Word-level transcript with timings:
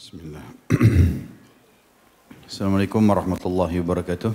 Bismillah. 0.00 0.40
Assalamualaikum 2.48 3.04
warahmatullahi 3.04 3.84
wabarakatuh. 3.84 4.32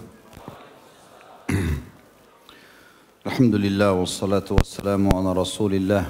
Alhamdulillah 3.25 3.97
wassalatu 3.97 4.61
wassalamu 4.61 5.09
ala 5.17 5.33
rasulillah. 5.33 6.05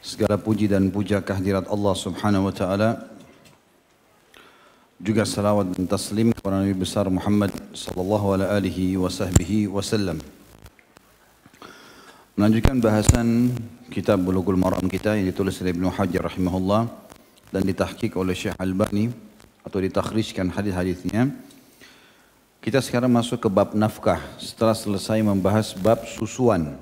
Segala 0.00 0.40
puji 0.40 0.72
dan 0.72 0.88
puja 0.88 1.20
kehadirat 1.20 1.68
Allah 1.68 1.92
subhanahu 1.92 2.48
wa 2.48 2.54
ta'ala. 2.56 3.12
Juga 4.96 5.28
salawat 5.28 5.68
dan 5.76 5.84
taslim 5.84 6.32
kepada 6.32 6.64
Nabi 6.64 6.72
besar 6.72 7.12
Muhammad 7.12 7.52
sallallahu 7.76 8.40
alaihi 8.40 8.96
wa 8.96 9.12
wasallam. 9.68 10.16
Melanjutkan 12.40 12.80
bahasan 12.80 13.52
kitab 13.92 14.24
Bulughul 14.24 14.56
Maram 14.56 14.88
kita 14.88 15.12
yang 15.12 15.28
ditulis 15.28 15.60
oleh 15.60 15.76
Ibnu 15.76 15.92
Hajar 15.92 16.24
rahimahullah 16.24 17.07
dan 17.48 17.64
ditahkik 17.64 18.16
oleh 18.16 18.36
Syekh 18.36 18.56
Albani 18.60 19.12
atau 19.64 19.80
ditakhrijkan 19.80 20.48
hadis-hadisnya. 20.52 21.32
Kita 22.58 22.82
sekarang 22.82 23.12
masuk 23.12 23.40
ke 23.44 23.48
bab 23.48 23.72
nafkah 23.72 24.20
setelah 24.36 24.74
selesai 24.74 25.22
membahas 25.22 25.72
bab 25.78 26.04
susuan. 26.04 26.76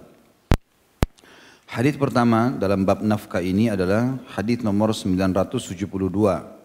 Hadis 1.67 1.99
pertama 1.99 2.55
dalam 2.57 2.87
bab 2.87 3.03
nafkah 3.03 3.43
ini 3.43 3.69
adalah 3.69 4.17
hadis 4.33 4.63
nomor 4.63 4.95
972. 4.95 6.57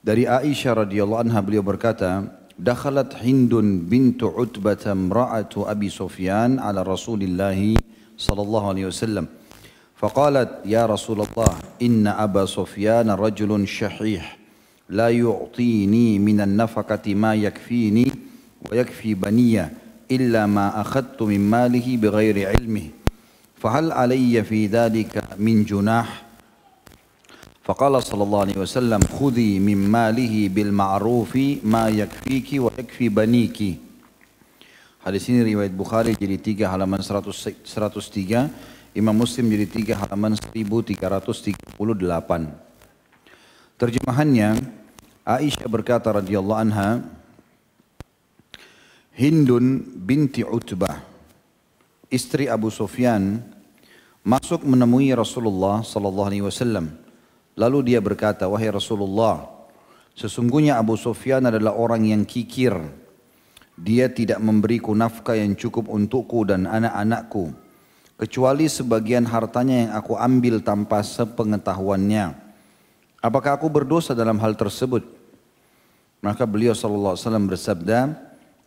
Dari 0.00 0.24
Aisyah 0.24 0.88
radhiyallahu 0.88 1.20
anha 1.20 1.40
beliau 1.44 1.60
berkata, 1.60 2.24
"Dakhalat 2.56 3.12
Hindun 3.20 3.84
bintu 3.84 4.32
Utbah 4.32 4.80
imra'atu 4.80 5.68
Abi 5.68 5.92
Sufyan 5.92 6.56
ala 6.56 6.80
Rasulillah 6.80 7.56
sallallahu 8.16 8.66
alaihi 8.72 8.88
wasallam." 8.88 9.39
فقالت 10.00 10.64
يا 10.64 10.88
رسول 10.88 11.28
الله 11.28 11.52
إن 11.82 12.06
أبا 12.08 12.48
سفيان 12.48 13.10
رجل 13.10 13.68
شحيح 13.68 14.24
لا 14.88 15.12
يعطيني 15.12 16.18
من 16.18 16.40
النفقة 16.40 17.14
ما 17.14 17.34
يكفيني 17.34 18.08
ويكفي 18.70 19.14
بنية 19.14 19.72
إلا 20.10 20.46
ما 20.46 20.80
أخذت 20.80 21.22
من 21.22 21.40
ماله 21.50 21.96
بغير 21.96 22.48
علمه. 22.48 22.88
فهل 23.60 23.92
علي 23.92 24.44
في 24.44 24.66
ذلك 24.66 25.36
من 25.36 25.64
جناح؟ 25.64 26.22
فقال 27.64 28.02
صلى 28.02 28.22
الله 28.22 28.40
عليه 28.40 28.58
وسلم 28.58 29.00
خذي 29.20 29.58
من 29.60 29.76
ماله 29.76 30.48
بالمعروف 30.48 31.36
ما 31.64 31.88
يكفيك 31.88 32.48
ويكفي 32.56 33.08
بنيك. 33.08 33.60
Hadis 35.00 35.32
ini 35.32 35.56
riwayat 35.56 35.72
Bukhari 35.72 36.12
jadi 36.12 36.36
3 36.36 36.76
halaman 36.76 37.00
100, 37.00 37.24
103 37.64 38.69
Imam 38.90 39.14
Muslim 39.14 39.46
jadi 39.46 39.70
tiga 39.70 39.94
halaman 40.02 40.34
1338. 40.34 41.78
Terjemahannya, 43.78 44.50
Aisyah 45.22 45.68
berkata 45.70 46.10
radhiyallahu 46.10 46.58
anha, 46.58 47.06
Hindun 49.14 49.86
binti 49.94 50.42
Utbah, 50.42 51.06
istri 52.10 52.50
Abu 52.50 52.66
Sufyan, 52.74 53.38
masuk 54.26 54.66
menemui 54.66 55.14
Rasulullah 55.14 55.86
sallallahu 55.86 56.26
alaihi 56.26 56.42
wasallam. 56.50 56.90
Lalu 57.54 57.94
dia 57.94 58.02
berkata, 58.02 58.50
"Wahai 58.50 58.74
Rasulullah, 58.74 59.46
sesungguhnya 60.18 60.82
Abu 60.82 60.98
Sufyan 60.98 61.46
adalah 61.46 61.78
orang 61.78 62.10
yang 62.10 62.26
kikir. 62.26 62.74
Dia 63.78 64.10
tidak 64.10 64.42
memberiku 64.42 64.98
nafkah 64.98 65.38
yang 65.38 65.54
cukup 65.54 65.86
untukku 65.86 66.42
dan 66.42 66.66
anak-anakku." 66.66 67.69
Kecuali 68.20 68.68
sebagian 68.68 69.24
hartanya 69.24 69.88
yang 69.88 69.92
aku 69.96 70.12
ambil 70.12 70.60
tanpa 70.60 71.00
sepengetahuannya. 71.00 72.36
Apakah 73.24 73.56
aku 73.56 73.72
berdosa 73.72 74.12
dalam 74.12 74.36
hal 74.44 74.52
tersebut? 74.60 75.00
Maka 76.20 76.44
beliau 76.44 76.76
SAW 76.76 77.16
bersabda, 77.48 78.12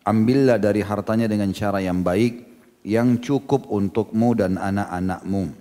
ambillah 0.02 0.58
dari 0.58 0.82
hartanya 0.82 1.30
dengan 1.30 1.54
cara 1.54 1.78
yang 1.86 2.02
baik, 2.02 2.50
yang 2.82 3.22
cukup 3.22 3.70
untukmu 3.70 4.34
dan 4.34 4.58
anak-anakmu. 4.58 5.54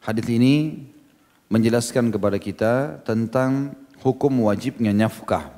Hadis 0.00 0.26
ini 0.32 0.80
menjelaskan 1.52 2.08
kepada 2.08 2.40
kita 2.40 3.04
tentang 3.04 3.76
hukum 4.00 4.48
wajibnya 4.48 4.96
nafkah 4.96 5.52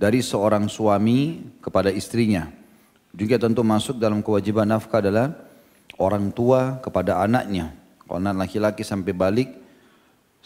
dari 0.00 0.24
seorang 0.24 0.72
suami 0.72 1.44
kepada 1.60 1.92
istrinya. 1.92 2.48
Juga 3.12 3.36
tentu 3.36 3.60
masuk 3.60 4.00
dalam 4.00 4.24
kewajiban 4.24 4.64
nafkah 4.64 5.04
adalah 5.04 5.45
orang 5.96 6.32
tua 6.32 6.80
kepada 6.80 7.20
anaknya. 7.24 7.72
Kalau 8.06 8.22
anak 8.22 8.46
laki-laki 8.46 8.86
sampai 8.86 9.12
balik, 9.16 9.48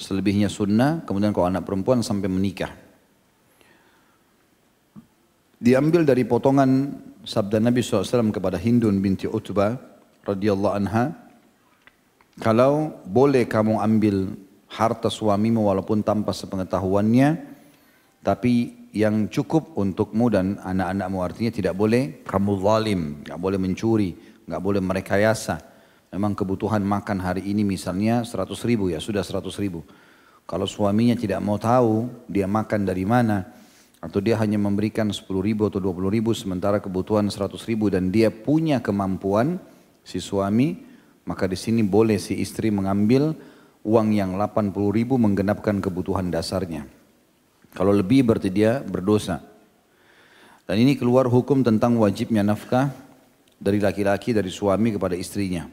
selebihnya 0.01 0.49
sunnah, 0.49 1.05
kemudian 1.05 1.35
kalau 1.37 1.53
anak 1.53 1.69
perempuan 1.69 2.01
sampai 2.01 2.31
menikah. 2.33 2.73
Diambil 5.61 6.09
dari 6.09 6.25
potongan 6.25 6.97
sabda 7.21 7.61
Nabi 7.61 7.85
SAW 7.85 8.33
kepada 8.33 8.57
Hindun 8.57 9.05
binti 9.05 9.29
Utbah 9.29 9.77
radhiyallahu 10.25 10.73
anha, 10.73 11.13
kalau 12.41 12.97
boleh 13.05 13.45
kamu 13.45 13.77
ambil 13.77 14.33
harta 14.73 15.13
suamimu 15.13 15.69
walaupun 15.69 16.01
tanpa 16.01 16.33
sepengetahuannya, 16.33 17.29
tapi 18.25 18.81
yang 18.97 19.29
cukup 19.29 19.77
untukmu 19.77 20.33
dan 20.33 20.57
anak-anakmu 20.65 21.19
artinya 21.21 21.53
tidak 21.53 21.75
boleh 21.77 22.25
kamu 22.25 22.53
zalim, 22.65 23.01
tidak 23.21 23.39
boleh 23.39 23.59
mencuri, 23.61 24.11
nggak 24.47 24.63
boleh 24.63 24.83
merekayasa. 24.85 25.61
Memang 26.11 26.35
kebutuhan 26.35 26.83
makan 26.83 27.23
hari 27.23 27.47
ini 27.47 27.63
misalnya 27.63 28.27
100 28.27 28.51
ribu 28.67 28.91
ya, 28.91 28.99
sudah 28.99 29.23
100 29.23 29.47
ribu. 29.63 29.87
Kalau 30.47 30.67
suaminya 30.67 31.15
tidak 31.15 31.39
mau 31.39 31.59
tahu 31.59 32.11
dia 32.27 32.51
makan 32.51 32.83
dari 32.83 33.07
mana, 33.07 33.47
atau 34.01 34.19
dia 34.19 34.41
hanya 34.41 34.57
memberikan 34.57 35.13
10 35.13 35.29
ribu 35.45 35.69
atau 35.69 35.79
20 35.79 36.09
ribu 36.09 36.33
sementara 36.33 36.81
kebutuhan 36.81 37.29
100 37.29 37.53
ribu 37.69 37.93
dan 37.93 38.09
dia 38.09 38.33
punya 38.33 38.81
kemampuan 38.81 39.61
si 40.03 40.19
suami, 40.19 40.81
maka 41.29 41.45
di 41.45 41.55
sini 41.55 41.85
boleh 41.85 42.17
si 42.17 42.41
istri 42.41 42.73
mengambil 42.73 43.37
uang 43.85 44.09
yang 44.17 44.35
80 44.41 44.73
ribu 44.97 45.21
menggenapkan 45.21 45.85
kebutuhan 45.85 46.33
dasarnya. 46.33 46.89
Kalau 47.77 47.93
lebih 47.95 48.27
berarti 48.27 48.51
dia 48.51 48.81
berdosa. 48.83 49.45
Dan 50.65 50.81
ini 50.81 50.97
keluar 50.97 51.29
hukum 51.29 51.61
tentang 51.63 51.99
wajibnya 52.01 52.43
nafkah 52.43 52.91
dari 53.61 53.77
laki-laki 53.77 54.33
dari 54.33 54.49
suami 54.49 54.97
kepada 54.97 55.13
istrinya. 55.13 55.69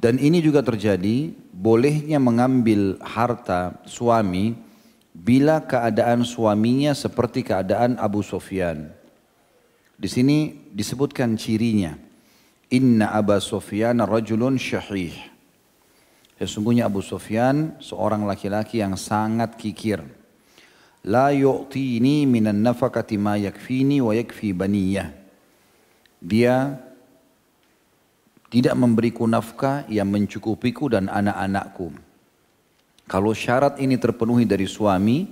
Dan 0.00 0.16
ini 0.16 0.40
juga 0.40 0.64
terjadi 0.64 1.32
bolehnya 1.52 2.16
mengambil 2.16 2.96
harta 3.04 3.80
suami 3.84 4.56
bila 5.12 5.64
keadaan 5.64 6.24
suaminya 6.24 6.92
seperti 6.96 7.44
keadaan 7.44 8.00
Abu 8.00 8.20
Sufyan. 8.24 8.92
Di 9.96 10.08
sini 10.08 10.68
disebutkan 10.72 11.36
cirinya. 11.36 11.96
Inna 12.68 13.14
Abu 13.14 13.40
Sufyan 13.40 14.04
rajulun 14.04 14.60
syahih. 14.60 15.16
Sesungguhnya 16.36 16.84
Abu 16.84 17.00
Sufyan 17.00 17.80
seorang 17.80 18.28
laki-laki 18.28 18.84
yang 18.84 19.00
sangat 19.00 19.56
kikir. 19.56 20.04
La 21.08 21.32
yu'tini 21.32 22.28
minan 22.28 22.60
nafakati 22.60 23.16
ma 23.16 23.40
yakfini 23.40 24.04
wa 24.04 24.12
yakfi 24.12 24.52
baniyah 24.52 25.25
dia 26.26 26.74
tidak 28.50 28.74
memberiku 28.74 29.30
nafkah 29.30 29.86
yang 29.86 30.10
mencukupiku 30.10 30.90
dan 30.90 31.06
anak-anakku. 31.06 31.94
Kalau 33.06 33.30
syarat 33.30 33.78
ini 33.78 33.94
terpenuhi 33.94 34.42
dari 34.42 34.66
suami, 34.66 35.30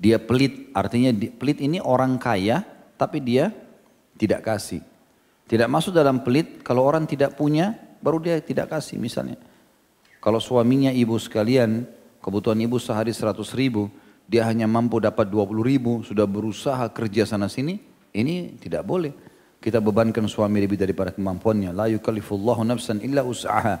dia 0.00 0.16
pelit. 0.16 0.72
Artinya 0.72 1.12
pelit 1.12 1.60
ini 1.60 1.76
orang 1.84 2.16
kaya, 2.16 2.64
tapi 2.96 3.20
dia 3.20 3.52
tidak 4.16 4.48
kasih. 4.48 4.80
Tidak 5.44 5.68
masuk 5.68 5.92
dalam 5.92 6.24
pelit, 6.24 6.64
kalau 6.64 6.88
orang 6.88 7.04
tidak 7.04 7.36
punya, 7.36 7.76
baru 8.00 8.20
dia 8.20 8.40
tidak 8.40 8.72
kasih 8.72 8.96
misalnya. 8.96 9.36
Kalau 10.24 10.40
suaminya 10.40 10.92
ibu 10.92 11.20
sekalian, 11.20 11.84
kebutuhan 12.24 12.56
ibu 12.64 12.80
sehari 12.80 13.12
100 13.12 13.36
ribu, 13.56 13.92
dia 14.28 14.44
hanya 14.48 14.64
mampu 14.68 15.00
dapat 15.00 15.28
20 15.28 15.64
ribu, 15.64 15.92
sudah 16.04 16.24
berusaha 16.28 16.84
kerja 16.92 17.24
sana 17.24 17.48
sini, 17.48 17.80
ini 18.12 18.56
tidak 18.60 18.84
boleh 18.84 19.27
kita 19.58 19.82
bebankan 19.82 20.30
suami 20.30 20.62
lebih 20.62 20.78
daripada 20.78 21.10
kemampuannya. 21.10 21.74
La 21.74 21.90
yukallifullahu 21.90 22.62
nafsan 22.62 23.02
illa 23.02 23.26
usaha. 23.26 23.78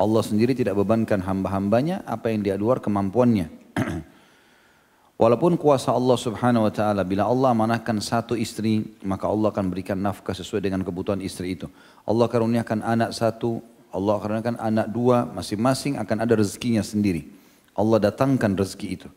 Allah 0.00 0.22
sendiri 0.24 0.56
tidak 0.56 0.74
bebankan 0.80 1.20
hamba-hambanya 1.22 2.02
apa 2.08 2.32
yang 2.32 2.40
dia 2.42 2.56
luar 2.56 2.80
kemampuannya. 2.82 3.52
Walaupun 5.20 5.60
kuasa 5.60 5.92
Allah 5.92 6.16
subhanahu 6.16 6.64
wa 6.64 6.72
ta'ala, 6.72 7.04
bila 7.04 7.28
Allah 7.28 7.52
manahkan 7.52 8.00
satu 8.00 8.32
istri, 8.32 8.88
maka 9.04 9.28
Allah 9.28 9.52
akan 9.52 9.68
berikan 9.68 10.00
nafkah 10.00 10.32
sesuai 10.32 10.64
dengan 10.64 10.80
kebutuhan 10.80 11.20
istri 11.20 11.52
itu. 11.52 11.68
Allah 12.08 12.24
karuniakan 12.24 12.80
anak 12.80 13.12
satu, 13.12 13.60
Allah 13.92 14.16
karuniakan 14.16 14.56
anak 14.56 14.88
dua, 14.88 15.28
masing-masing 15.28 16.00
akan 16.00 16.24
ada 16.24 16.40
rezekinya 16.40 16.80
sendiri. 16.80 17.28
Allah 17.76 18.00
datangkan 18.00 18.56
rezeki 18.56 18.88
itu. 18.88 19.08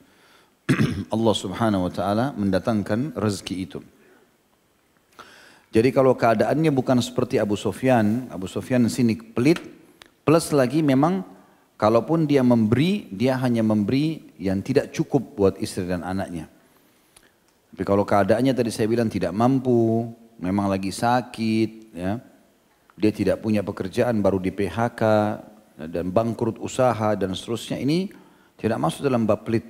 Allah 1.16 1.34
subhanahu 1.40 1.88
wa 1.88 1.92
ta'ala 1.96 2.26
mendatangkan 2.36 3.16
rezeki 3.16 3.56
itu. 3.64 3.80
Jadi 5.74 5.90
kalau 5.90 6.14
keadaannya 6.14 6.70
bukan 6.70 7.02
seperti 7.02 7.42
Abu 7.42 7.58
Sofyan, 7.58 8.30
Abu 8.30 8.46
Sofyan 8.46 8.86
sini 8.94 9.18
pelit, 9.18 9.58
plus 10.22 10.54
lagi 10.54 10.86
memang 10.86 11.26
kalaupun 11.82 12.30
dia 12.30 12.46
memberi, 12.46 13.10
dia 13.10 13.42
hanya 13.42 13.66
memberi 13.66 14.22
yang 14.38 14.62
tidak 14.62 14.94
cukup 14.94 15.34
buat 15.34 15.58
istri 15.58 15.90
dan 15.90 16.06
anaknya. 16.06 16.46
Tapi 17.74 17.84
kalau 17.90 18.06
keadaannya 18.06 18.54
tadi 18.54 18.70
saya 18.70 18.86
bilang 18.86 19.10
tidak 19.10 19.34
mampu, 19.34 20.14
memang 20.38 20.70
lagi 20.70 20.94
sakit, 20.94 21.72
ya, 21.98 22.22
dia 22.94 23.12
tidak 23.12 23.42
punya 23.42 23.66
pekerjaan, 23.66 24.22
baru 24.22 24.38
di 24.38 24.54
PHK, 24.54 25.02
dan 25.90 26.14
bangkrut 26.14 26.62
usaha 26.62 27.18
dan 27.18 27.34
seterusnya, 27.34 27.82
ini 27.82 28.14
tidak 28.62 28.78
masuk 28.78 29.10
dalam 29.10 29.26
bab 29.26 29.42
pelit. 29.42 29.66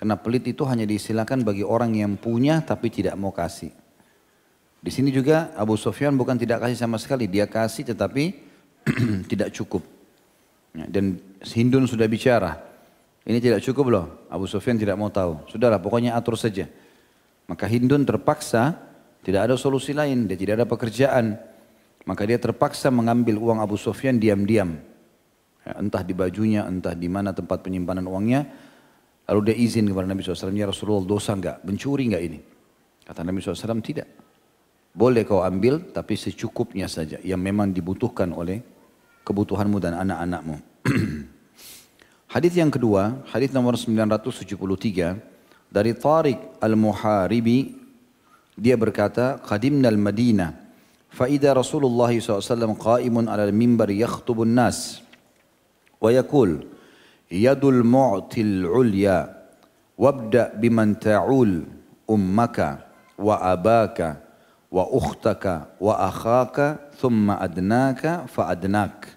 Karena 0.00 0.16
pelit 0.16 0.48
itu 0.48 0.64
hanya 0.64 0.88
diistilahkan 0.88 1.44
bagi 1.44 1.60
orang 1.60 1.92
yang 1.92 2.16
punya 2.16 2.64
tapi 2.64 2.88
tidak 2.88 3.20
mau 3.20 3.36
kasih. 3.36 3.84
Di 4.86 4.94
sini 4.94 5.10
juga 5.10 5.50
Abu 5.58 5.74
Sufyan 5.74 6.14
bukan 6.14 6.38
tidak 6.38 6.62
kasih 6.62 6.78
sama 6.78 6.94
sekali, 7.02 7.26
dia 7.26 7.50
kasih 7.50 7.90
tetapi 7.90 8.38
tidak 9.34 9.50
cukup. 9.50 9.82
Ya, 10.78 10.86
dan 10.86 11.18
Hindun 11.42 11.90
sudah 11.90 12.06
bicara, 12.06 12.62
ini 13.26 13.42
tidak 13.42 13.66
cukup 13.66 13.86
loh. 13.90 14.06
Abu 14.30 14.46
Sufyan 14.46 14.78
tidak 14.78 14.94
mau 14.94 15.10
tahu. 15.10 15.42
Sudahlah, 15.50 15.82
pokoknya 15.82 16.14
atur 16.14 16.38
saja. 16.38 16.70
Maka 17.50 17.66
Hindun 17.66 18.06
terpaksa, 18.06 18.78
tidak 19.26 19.50
ada 19.50 19.54
solusi 19.58 19.90
lain, 19.90 20.30
dia 20.30 20.38
tidak 20.38 20.62
ada 20.62 20.66
pekerjaan. 20.70 21.34
Maka 22.06 22.22
dia 22.22 22.38
terpaksa 22.38 22.86
mengambil 22.94 23.42
uang 23.42 23.58
Abu 23.58 23.74
Sufyan 23.74 24.22
diam-diam. 24.22 24.78
Ya, 25.66 25.82
entah 25.82 26.06
di 26.06 26.14
bajunya, 26.14 26.62
entah 26.62 26.94
di 26.94 27.10
mana 27.10 27.34
tempat 27.34 27.66
penyimpanan 27.66 28.06
uangnya. 28.06 28.46
Lalu 29.26 29.50
dia 29.50 29.56
izin 29.58 29.90
kepada 29.90 30.06
Nabi 30.06 30.22
SAW, 30.22 30.54
ya 30.54 30.70
Rasulullah 30.70 31.02
dosa 31.02 31.34
enggak, 31.34 31.66
mencuri 31.66 32.06
enggak 32.06 32.22
ini? 32.22 32.38
Kata 33.02 33.26
Nabi 33.26 33.42
SAW, 33.42 33.82
tidak. 33.82 34.25
Boleh 34.96 35.28
kau 35.28 35.44
ambil 35.44 35.92
tapi 35.92 36.16
secukupnya 36.16 36.88
saja 36.88 37.20
yang 37.20 37.36
memang 37.36 37.68
dibutuhkan 37.68 38.32
oleh 38.32 38.64
kebutuhanmu 39.28 39.76
dan 39.76 39.92
anak-anakmu. 39.92 40.56
hadis 42.34 42.56
yang 42.56 42.72
kedua, 42.72 43.20
hadis 43.28 43.52
nomor 43.52 43.76
973 43.76 44.56
dari 45.68 45.92
Tariq 45.92 46.40
Al-Muharibi 46.64 47.76
dia 48.56 48.72
berkata, 48.80 49.36
"Qadimna 49.36 49.92
al-Madinah 49.92 50.50
fa 51.12 51.28
idza 51.28 51.52
Rasulullah 51.52 52.08
SAW 52.16 52.72
qa'imun 52.80 53.28
'ala 53.28 53.44
al-mimbar 53.44 53.92
yakhtubu 53.92 54.48
an-nas 54.48 55.04
wa 56.00 56.08
yaqul 56.08 56.64
yadul 57.28 57.84
mu'til 57.84 58.64
'ulya 58.64 59.28
wabda 60.00 60.56
biman 60.56 60.96
ta'ul 60.96 61.68
ummaka 62.08 62.80
wa 63.20 63.44
abaka." 63.44 64.25
Wa 64.76 64.84
ukhtaka 64.92 65.72
wa 65.80 65.96
akhaka 66.04 66.92
thumma 67.00 67.40
adnaka 67.40 68.28
fa 68.28 68.52
adnak. 68.52 69.08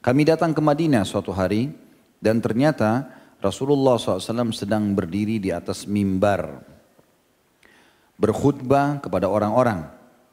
Kami 0.00 0.24
datang 0.24 0.56
ke 0.56 0.64
Madinah 0.64 1.04
suatu 1.04 1.36
hari 1.36 1.68
dan 2.16 2.40
ternyata 2.40 3.12
Rasulullah 3.44 4.00
SAW 4.00 4.56
sedang 4.56 4.96
berdiri 4.96 5.36
di 5.36 5.52
atas 5.52 5.84
mimbar 5.84 6.64
berkhutbah 8.16 9.04
kepada 9.04 9.28
orang-orang 9.28 9.84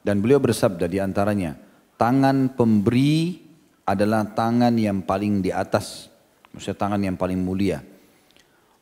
dan 0.01 0.23
beliau 0.23 0.39
bersabda 0.39 0.89
di 0.89 0.97
antaranya 0.97 1.59
tangan 1.99 2.55
pemberi 2.55 3.45
adalah 3.85 4.25
tangan 4.25 4.73
yang 4.73 5.05
paling 5.05 5.43
di 5.43 5.53
atas 5.53 6.09
maksudnya 6.49 6.81
tangan 6.81 7.01
yang 7.05 7.13
paling 7.13 7.37
mulia 7.37 7.85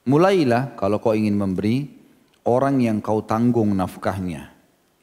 mulailah 0.07 0.79
kalau 0.79 1.03
kau 1.03 1.12
ingin 1.12 1.36
memberi 1.36 1.91
orang 2.47 2.79
yang 2.79 3.03
kau 3.03 3.19
tanggung 3.27 3.75
nafkahnya 3.75 4.52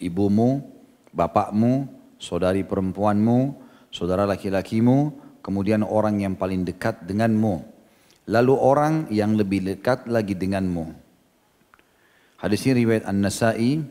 ibumu, 0.00 0.64
bapakmu, 1.12 1.86
saudari 2.16 2.64
perempuanmu, 2.64 3.54
saudara 3.92 4.24
laki-lakimu, 4.26 5.12
kemudian 5.44 5.84
orang 5.84 6.24
yang 6.24 6.34
paling 6.34 6.64
dekat 6.64 7.04
denganmu. 7.04 7.62
Lalu 8.30 8.54
orang 8.54 8.94
yang 9.12 9.34
lebih 9.34 9.62
dekat 9.64 10.06
lagi 10.08 10.34
denganmu. 10.36 10.94
Hadis 12.40 12.64
ini 12.64 12.84
riwayat 12.84 13.04
An-Nasai 13.04 13.84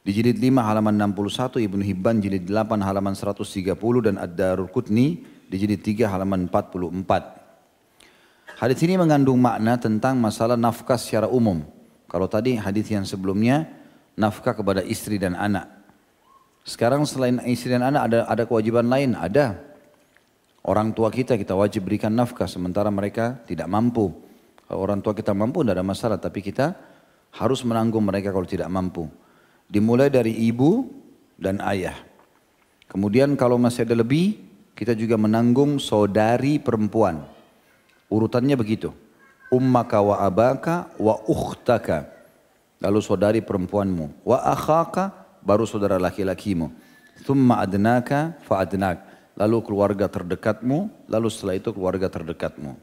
di 0.00 0.10
jilid 0.16 0.40
5 0.40 0.60
halaman 0.64 0.96
61, 1.12 1.60
Ibnu 1.60 1.82
Hibban 1.84 2.20
jilid 2.20 2.48
8 2.48 2.80
halaman 2.84 3.14
130 3.16 3.76
dan 4.00 4.16
Ad-Darul 4.16 4.68
Qutni 4.72 5.22
di 5.48 5.56
jilid 5.56 5.80
3 5.84 6.08
halaman 6.10 6.48
44. 6.48 7.40
Hadis 8.60 8.76
ini 8.84 9.00
mengandung 9.00 9.40
makna 9.40 9.80
tentang 9.80 10.20
masalah 10.20 10.56
nafkah 10.58 11.00
secara 11.00 11.28
umum. 11.32 11.64
Kalau 12.10 12.28
tadi 12.28 12.60
hadis 12.60 12.92
yang 12.92 13.08
sebelumnya 13.08 13.64
nafkah 14.20 14.52
kepada 14.52 14.84
istri 14.84 15.16
dan 15.16 15.32
anak. 15.32 15.64
Sekarang 16.60 17.08
selain 17.08 17.40
istri 17.48 17.72
dan 17.72 17.80
anak 17.80 18.12
ada 18.12 18.18
ada 18.28 18.42
kewajiban 18.44 18.84
lain, 18.84 19.16
ada. 19.16 19.56
Orang 20.60 20.92
tua 20.92 21.08
kita 21.08 21.40
kita 21.40 21.56
wajib 21.56 21.88
berikan 21.88 22.12
nafkah 22.12 22.44
sementara 22.44 22.92
mereka 22.92 23.40
tidak 23.48 23.64
mampu. 23.64 24.12
Kalau 24.68 24.84
orang 24.84 25.00
tua 25.00 25.16
kita 25.16 25.32
mampu 25.32 25.64
tidak 25.64 25.80
ada 25.80 25.86
masalah, 25.88 26.18
tapi 26.20 26.44
kita 26.44 26.76
harus 27.32 27.64
menanggung 27.64 28.04
mereka 28.04 28.28
kalau 28.28 28.44
tidak 28.44 28.68
mampu. 28.68 29.08
Dimulai 29.64 30.12
dari 30.12 30.36
ibu 30.36 30.84
dan 31.40 31.64
ayah. 31.64 31.96
Kemudian 32.92 33.40
kalau 33.40 33.56
masih 33.56 33.88
ada 33.88 33.96
lebih, 33.96 34.36
kita 34.76 34.92
juga 34.92 35.16
menanggung 35.16 35.80
saudari 35.80 36.60
perempuan. 36.60 37.24
Urutannya 38.12 38.58
begitu. 38.58 38.92
Ummaka 39.48 39.98
wa 40.04 40.20
abaka 40.20 40.92
wa 41.00 41.18
ukhtaka 41.24 42.19
lalu 42.80 42.98
saudari 43.04 43.40
perempuanmu, 43.44 44.24
wa 44.24 44.38
akhaka 44.40 45.12
baru 45.44 45.68
saudara 45.68 46.00
laki-lakimu. 46.00 46.72
Thumma 47.22 47.60
adnaka 47.60 48.40
fa 48.44 48.64
adnak. 48.64 49.04
Lalu 49.36 49.64
keluarga 49.64 50.04
terdekatmu, 50.04 51.08
lalu 51.08 51.28
setelah 51.32 51.56
itu 51.56 51.72
keluarga 51.72 52.12
terdekatmu. 52.12 52.76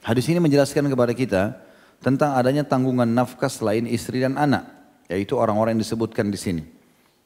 Hadis 0.00 0.24
ini 0.32 0.40
menjelaskan 0.40 0.88
kepada 0.88 1.12
kita 1.12 1.42
tentang 2.00 2.32
adanya 2.32 2.64
tanggungan 2.64 3.04
nafkah 3.04 3.52
selain 3.52 3.84
istri 3.84 4.24
dan 4.24 4.40
anak, 4.40 4.64
yaitu 5.12 5.36
orang-orang 5.36 5.76
yang 5.76 5.84
disebutkan 5.84 6.32
di 6.32 6.38
sini. 6.40 6.64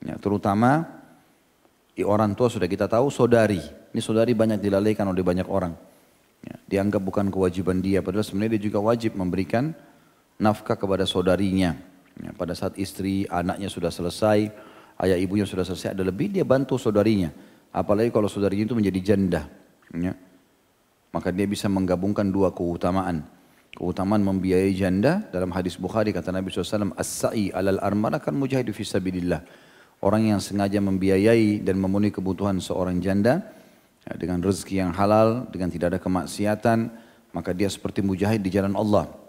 Ya, 0.02 0.18
terutama 0.18 0.90
orang 2.02 2.34
tua 2.34 2.50
sudah 2.50 2.66
kita 2.66 2.90
tahu 2.90 3.12
saudari. 3.14 3.62
Ini 3.62 4.00
saudari 4.02 4.34
banyak 4.34 4.58
dilalaikan 4.58 5.06
oleh 5.06 5.22
banyak 5.22 5.46
orang. 5.46 5.76
Ya, 6.42 6.58
dianggap 6.66 6.98
bukan 6.98 7.30
kewajiban 7.30 7.78
dia, 7.78 8.02
padahal 8.02 8.26
sebenarnya 8.26 8.58
dia 8.58 8.62
juga 8.66 8.82
wajib 8.82 9.14
memberikan 9.14 9.70
nafkah 10.42 10.74
kepada 10.74 11.06
saudarinya. 11.06 11.78
Ya, 12.18 12.34
pada 12.34 12.52
saat 12.58 12.74
istri, 12.76 13.24
anaknya 13.30 13.70
sudah 13.70 13.88
selesai, 13.88 14.50
ayah 15.00 15.16
ibunya 15.16 15.46
sudah 15.46 15.62
selesai, 15.62 15.94
ada 15.94 16.02
lebih 16.02 16.34
dia 16.34 16.42
bantu 16.42 16.76
saudarinya. 16.76 17.30
Apalagi 17.72 18.12
kalau 18.12 18.28
saudarinya 18.28 18.68
itu 18.68 18.76
menjadi 18.76 19.00
janda. 19.00 19.48
Ya. 19.94 20.12
Maka 21.14 21.32
dia 21.32 21.48
bisa 21.48 21.70
menggabungkan 21.70 22.28
dua 22.28 22.52
keutamaan. 22.52 23.24
Keutamaan 23.72 24.20
membiayai 24.20 24.76
janda 24.76 25.24
dalam 25.32 25.48
hadis 25.56 25.80
Bukhari 25.80 26.12
kata 26.12 26.28
Nabi 26.28 26.52
SAW, 26.52 26.92
As-sa'i 26.92 27.48
alal 27.56 27.80
armana 27.80 28.20
kan 28.20 28.36
mujahid 28.36 28.68
fisabilillah. 28.68 29.40
Orang 30.04 30.28
yang 30.28 30.42
sengaja 30.42 30.82
membiayai 30.82 31.64
dan 31.64 31.80
memenuhi 31.80 32.12
kebutuhan 32.12 32.60
seorang 32.60 33.00
janda 33.00 33.40
ya, 34.04 34.12
dengan 34.20 34.44
rezeki 34.44 34.84
yang 34.84 34.92
halal, 34.92 35.48
dengan 35.48 35.72
tidak 35.72 35.96
ada 35.96 36.00
kemaksiatan, 36.02 36.78
maka 37.32 37.56
dia 37.56 37.72
seperti 37.72 38.04
mujahid 38.04 38.44
di 38.44 38.52
jalan 38.52 38.76
Allah. 38.76 39.21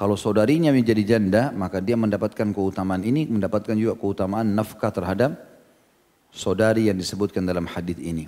Kalau 0.00 0.16
saudarinya 0.16 0.72
menjadi 0.72 1.04
janda, 1.04 1.52
maka 1.52 1.76
dia 1.84 1.92
mendapatkan 1.92 2.56
keutamaan 2.56 3.04
ini, 3.04 3.28
mendapatkan 3.28 3.76
juga 3.76 4.00
keutamaan 4.00 4.48
nafkah 4.48 4.88
terhadap 4.88 5.36
saudari 6.32 6.88
yang 6.88 6.96
disebutkan 6.96 7.44
dalam 7.44 7.68
hadis 7.68 8.00
ini. 8.00 8.24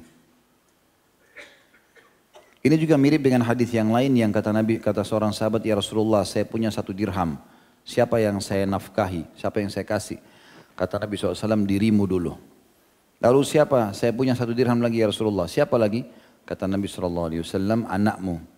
Ini 2.61 2.77
juga 2.77 3.01
mirip 3.01 3.25
dengan 3.25 3.41
hadis 3.41 3.73
yang 3.73 3.89
lain 3.89 4.13
yang 4.13 4.29
kata 4.29 4.53
Nabi, 4.53 4.85
kata 4.85 5.01
seorang 5.01 5.33
sahabat, 5.33 5.65
ya 5.65 5.73
Rasulullah, 5.73 6.29
saya 6.29 6.45
punya 6.45 6.69
satu 6.69 6.93
dirham. 6.93 7.41
Siapa 7.89 8.21
yang 8.21 8.37
saya 8.45 8.69
nafkahi? 8.69 9.33
Siapa 9.41 9.65
yang 9.65 9.73
saya 9.73 9.89
kasih? 9.89 10.21
Kata 10.77 11.01
Nabi 11.01 11.17
SAW, 11.17 11.65
dirimu 11.65 12.05
dulu. 12.05 12.37
Lalu 13.17 13.41
siapa? 13.49 13.97
Saya 13.97 14.13
punya 14.13 14.37
satu 14.37 14.53
dirham 14.53 14.77
lagi 14.85 15.01
ya 15.01 15.09
Rasulullah. 15.09 15.49
Siapa 15.49 15.81
lagi? 15.81 16.05
Kata 16.45 16.69
Nabi 16.69 16.85
SAW, 16.85 17.33
anakmu. 17.89 18.52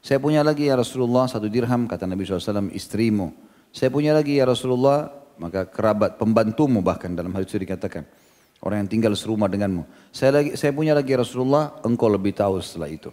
Saya 0.00 0.16
punya 0.16 0.40
lagi 0.40 0.68
ya 0.68 0.80
Rasulullah 0.80 1.28
satu 1.28 1.46
dirham, 1.52 1.84
kata 1.84 2.08
Nabi 2.08 2.24
SAW, 2.24 2.72
istrimu. 2.72 3.36
Saya 3.68 3.92
punya 3.92 4.16
lagi 4.16 4.40
ya 4.40 4.48
Rasulullah, 4.48 5.12
maka 5.36 5.68
kerabat, 5.68 6.16
pembantumu 6.16 6.80
bahkan 6.80 7.12
dalam 7.12 7.32
hal 7.36 7.44
itu 7.44 7.60
dikatakan. 7.60 8.08
Orang 8.60 8.84
yang 8.84 8.90
tinggal 8.92 9.12
serumah 9.16 9.48
denganmu. 9.48 10.12
Saya 10.12 10.40
lagi, 10.40 10.50
saya 10.56 10.72
punya 10.72 10.92
lagi 10.92 11.16
ya 11.16 11.20
Rasulullah, 11.24 11.80
engkau 11.84 12.12
lebih 12.12 12.36
tahu 12.36 12.60
setelah 12.60 12.92
itu. 12.92 13.08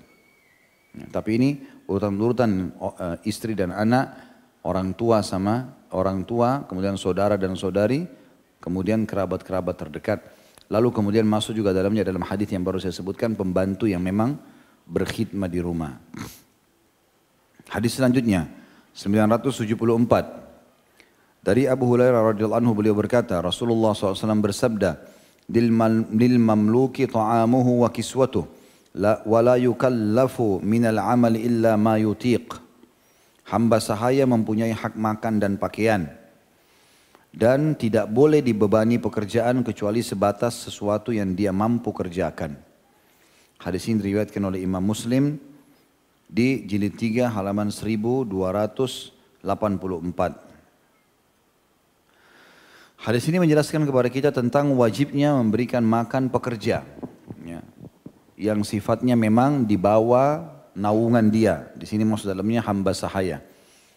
Ya, 0.96 1.08
tapi 1.08 1.40
ini 1.40 1.50
urutan-urutan 1.88 2.76
uh, 2.80 3.16
istri 3.24 3.56
dan 3.56 3.72
anak, 3.72 4.12
orang 4.68 4.92
tua 4.92 5.24
sama 5.24 5.72
orang 5.92 6.28
tua, 6.28 6.68
kemudian 6.68 7.00
saudara 7.00 7.40
dan 7.40 7.56
saudari, 7.56 8.04
kemudian 8.60 9.08
kerabat-kerabat 9.08 9.76
terdekat. 9.76 10.20
Lalu 10.68 10.92
kemudian 10.92 11.24
masuk 11.24 11.56
juga 11.56 11.72
dalamnya 11.72 12.04
dalam 12.04 12.28
hadis 12.28 12.52
yang 12.52 12.64
baru 12.68 12.80
saya 12.80 12.92
sebutkan, 12.92 13.36
pembantu 13.40 13.88
yang 13.88 14.04
memang 14.04 14.36
berkhidmat 14.84 15.48
di 15.48 15.64
rumah. 15.64 15.96
Hadis 17.68 18.00
selanjutnya 18.00 18.48
974 18.96 21.44
dari 21.44 21.68
Abu 21.68 21.88
Hurairah 21.88 22.36
radhiyallahu 22.36 22.60
anhu 22.60 22.74
beliau 22.76 22.96
berkata 22.96 23.40
Rasulullah 23.40 23.96
SAW 23.96 24.40
bersabda 24.40 25.00
lil 25.48 26.40
mamluki 26.40 27.08
ta'amuhu 27.08 27.84
wa 27.84 27.90
kiswatuh 27.92 28.44
la 28.96 29.24
wala 29.24 29.56
yukallafu 29.56 30.60
minal 30.64 31.00
amal 31.00 31.36
illa 31.36 31.78
ma 31.80 31.96
yutiq. 31.96 32.68
Hamba 33.48 33.80
sahaya 33.80 34.28
mempunyai 34.28 34.76
hak 34.76 35.00
makan 35.00 35.40
dan 35.40 35.56
pakaian 35.56 36.12
dan 37.32 37.80
tidak 37.80 38.12
boleh 38.12 38.44
dibebani 38.44 39.00
pekerjaan 39.00 39.64
kecuali 39.64 40.04
sebatas 40.04 40.68
sesuatu 40.68 41.16
yang 41.16 41.32
dia 41.32 41.56
mampu 41.56 41.96
kerjakan. 41.96 42.60
Hadis 43.56 43.88
ini 43.88 44.04
diriwayatkan 44.04 44.44
oleh 44.44 44.68
Imam 44.68 44.84
Muslim 44.84 45.40
di 46.28 46.68
jilid 46.68 47.00
3 47.00 47.32
halaman 47.32 47.72
1284. 47.72 49.48
Hadis 52.98 53.24
ini 53.32 53.40
menjelaskan 53.40 53.88
kepada 53.88 54.10
kita 54.12 54.30
tentang 54.36 54.76
wajibnya 54.76 55.32
memberikan 55.40 55.86
makan 55.86 56.28
pekerja. 56.28 56.84
Ya. 57.48 57.62
Yang 58.36 58.76
sifatnya 58.76 59.16
memang 59.16 59.64
di 59.64 59.80
bawah 59.80 60.44
naungan 60.76 61.32
dia. 61.32 61.72
Di 61.74 61.88
sini 61.88 62.04
maksud 62.04 62.28
dalamnya 62.30 62.60
hamba 62.66 62.92
sahaya. 62.92 63.40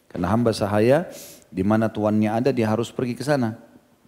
Karena 0.06 0.30
hamba 0.30 0.54
sahaya 0.54 1.10
di 1.50 1.66
mana 1.66 1.90
tuannya 1.90 2.30
ada 2.30 2.50
dia 2.54 2.70
harus 2.70 2.94
pergi 2.94 3.18
ke 3.18 3.26
sana. 3.26 3.58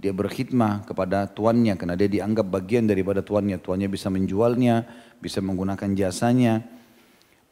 Dia 0.02 0.10
berkhidmah 0.10 0.82
kepada 0.82 1.30
tuannya 1.30 1.78
karena 1.78 1.94
dia 1.94 2.10
dianggap 2.10 2.46
bagian 2.46 2.86
daripada 2.86 3.22
tuannya. 3.22 3.58
Tuannya 3.58 3.86
bisa 3.86 4.10
menjualnya, 4.10 4.86
bisa 5.22 5.38
menggunakan 5.38 5.94
jasanya. 5.94 6.81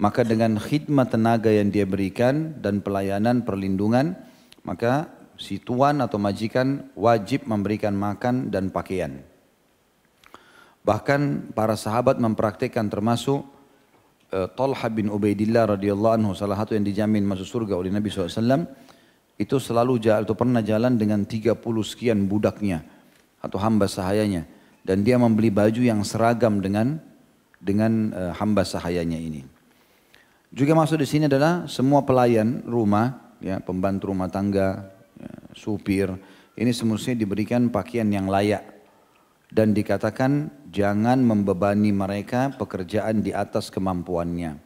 Maka 0.00 0.25
dengan 0.25 0.57
khidmat 0.57 1.12
tenaga 1.12 1.52
yang 1.52 1.69
dia 1.69 1.85
berikan 1.85 2.57
dan 2.57 2.80
pelayanan 2.80 3.45
perlindungan, 3.45 4.16
maka 4.64 5.12
si 5.37 5.61
tuan 5.61 6.00
atau 6.00 6.16
majikan 6.16 6.88
wajib 6.97 7.45
memberikan 7.45 7.92
makan 7.92 8.49
dan 8.49 8.73
pakaian. 8.73 9.21
Bahkan 10.80 11.52
para 11.52 11.76
sahabat 11.76 12.16
mempraktikkan 12.16 12.88
termasuk 12.88 13.45
uh, 14.33 14.49
Talha 14.57 14.88
bin 14.88 15.12
Ubaidillah 15.12 15.76
radhiyallahu 15.76 16.16
anhu 16.16 16.33
salah 16.33 16.57
satu 16.57 16.73
yang 16.73 16.88
dijamin 16.88 17.21
masuk 17.28 17.45
surga 17.45 17.76
oleh 17.76 17.92
Nabi 17.92 18.09
SAW 18.09 18.64
itu 19.37 19.57
selalu 19.61 20.00
jalan 20.00 20.25
atau 20.25 20.37
pernah 20.37 20.64
jalan 20.64 20.97
dengan 20.97 21.28
30 21.28 21.61
sekian 21.85 22.25
budaknya 22.25 22.85
atau 23.45 23.61
hamba 23.61 23.85
sahayanya 23.85 24.49
dan 24.80 25.04
dia 25.04 25.21
membeli 25.21 25.52
baju 25.52 25.80
yang 25.85 26.00
seragam 26.04 26.64
dengan 26.64 26.97
dengan 27.61 28.16
uh, 28.16 28.33
hamba 28.40 28.64
sahayanya 28.64 29.21
ini. 29.21 29.59
Juga 30.50 30.75
masuk 30.75 30.99
di 30.99 31.07
sini 31.07 31.30
adalah 31.30 31.71
semua 31.71 32.02
pelayan 32.02 32.66
rumah, 32.66 33.38
ya, 33.38 33.62
pembantu 33.62 34.11
rumah 34.11 34.26
tangga, 34.26 34.90
ya, 35.14 35.33
supir, 35.54 36.11
ini 36.59 36.75
semestinya 36.75 37.23
diberikan 37.23 37.71
pakaian 37.71 38.11
yang 38.11 38.26
layak. 38.26 38.66
Dan 39.50 39.75
dikatakan 39.75 40.50
jangan 40.71 41.19
membebani 41.23 41.90
mereka 41.90 42.54
pekerjaan 42.54 43.23
di 43.23 43.35
atas 43.35 43.66
kemampuannya. 43.71 44.59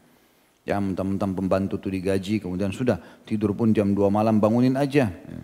Ya 0.64 0.76
mentang-mentang 0.80 1.36
pembantu 1.36 1.76
itu 1.76 1.88
digaji 1.92 2.40
kemudian 2.40 2.72
sudah 2.72 2.96
tidur 3.28 3.52
pun 3.52 3.72
jam 3.76 3.92
2 3.92 4.08
malam 4.08 4.40
bangunin 4.40 4.76
aja. 4.76 5.08
Ya. 5.12 5.42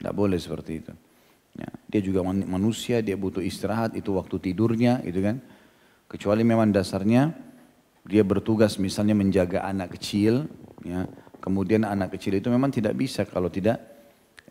Tidak 0.00 0.14
boleh 0.16 0.40
seperti 0.40 0.84
itu. 0.84 0.92
Ya, 1.52 1.68
dia 1.88 2.00
juga 2.00 2.24
manusia, 2.24 3.04
dia 3.04 3.12
butuh 3.12 3.44
istirahat, 3.44 3.92
itu 3.92 4.16
waktu 4.16 4.40
tidurnya 4.40 5.04
gitu 5.04 5.20
kan. 5.20 5.36
Kecuali 6.08 6.40
memang 6.40 6.72
dasarnya 6.72 7.32
dia 8.06 8.22
bertugas 8.26 8.78
misalnya 8.78 9.14
menjaga 9.14 9.62
anak 9.62 9.98
kecil, 9.98 10.50
ya. 10.82 11.06
kemudian 11.38 11.86
anak 11.86 12.18
kecil 12.18 12.38
itu 12.38 12.50
memang 12.50 12.74
tidak 12.74 12.98
bisa 12.98 13.22
kalau 13.26 13.46
tidak 13.50 13.92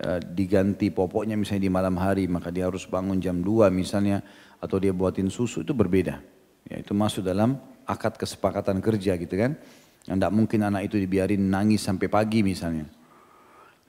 Eh, 0.02 0.18
diganti 0.18 0.90
popoknya 0.90 1.38
misalnya 1.38 1.70
di 1.70 1.70
malam 1.70 1.94
hari 2.02 2.26
maka 2.26 2.50
dia 2.50 2.66
harus 2.66 2.90
bangun 2.90 3.22
jam 3.22 3.38
2 3.38 3.70
misalnya 3.70 4.26
atau 4.58 4.82
dia 4.82 4.90
buatin 4.90 5.30
susu 5.30 5.62
itu 5.62 5.78
berbeda. 5.78 6.18
Ya, 6.66 6.82
itu 6.82 6.98
masuk 6.98 7.22
dalam 7.22 7.62
akad 7.86 8.18
kesepakatan 8.18 8.82
kerja 8.82 9.14
gitu 9.14 9.38
kan. 9.38 9.62
Yang 10.10 10.18
tidak 10.18 10.34
mungkin 10.34 10.60
anak 10.66 10.90
itu 10.90 10.98
dibiarin 10.98 11.46
nangis 11.46 11.86
sampai 11.86 12.10
pagi 12.10 12.42
misalnya. 12.42 12.90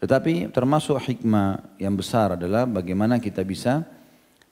Tetapi 0.04 0.52
termasuk 0.52 1.00
hikmah 1.00 1.80
yang 1.80 1.96
besar 1.96 2.36
adalah 2.36 2.68
bagaimana 2.68 3.16
kita 3.16 3.40
bisa 3.40 3.80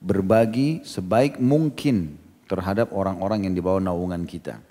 berbagi 0.01 0.81
sebaik 0.81 1.37
mungkin 1.45 2.17
terhadap 2.49 2.89
orang-orang 2.97 3.45
yang 3.45 3.53
di 3.53 3.61
bawah 3.61 3.85
naungan 3.85 4.25
kita. 4.25 4.65